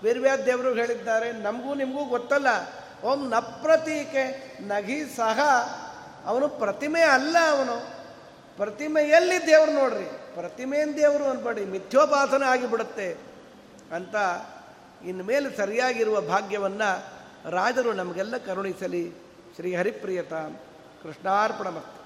ಬೇರೆ 0.03 0.21
ಬೇರೆ 0.21 0.47
ದೇವರು 0.47 0.75
ಹೇಳಿದ್ದಾರೆ, 0.75 1.29
ನಮಗೂ 1.33 1.75
ನಿಮಗೂ 1.75 2.05
ಗೊತ್ತಲ್ಲ. 2.05 2.51
ಓಂ 3.05 3.31
ಪ್ರತೀಕೆ 3.63 4.55
ನಗಿ 4.61 5.05
ಸಹ. 5.05 5.41
ಅವನು 6.27 6.49
ಪ್ರತಿಮೆ 6.49 7.01
ಅಲ್ಲ 7.01 7.37
ಅವನು. 7.51 7.95
ಪ್ರತಿಮೆಯಲ್ಲಿ 8.57 9.47
ದೇವರು 9.47 9.73
ನೋಡ್ರಿ. 9.73 10.05
ಪ್ರತಿಮೆಯನ್ 10.35 10.97
ದೇವರು 10.97 11.25
ಅನ್ಬೇಡಿ, 11.25 11.65
ಮಿಥ್ಯೋಪಾಸನ 11.65 12.43
ಆಗಿಬಿಡುತ್ತೆ 12.43 13.17
ಅಂತ 13.95 14.15
ಇನ್ಮೇಲೆ 15.05 15.57
ಸರಿಯಾಗಿರುವ 15.57 16.21
ಭಾಗ್ಯವನ್ನು 16.21 17.05
ರಾಜರು 17.51 17.93
ನಮಗೆಲ್ಲ 17.93 18.37
ಕರುಣಿಸಲಿ. 18.37 19.13
ಶ್ರೀ 19.55 19.75
ಹರಿಪ್ರಿಯತ. 19.75 20.33
ಕೃಷ್ಣಾರ್ಪಣ 21.03 21.69
ಮತ್ತು 21.69 22.04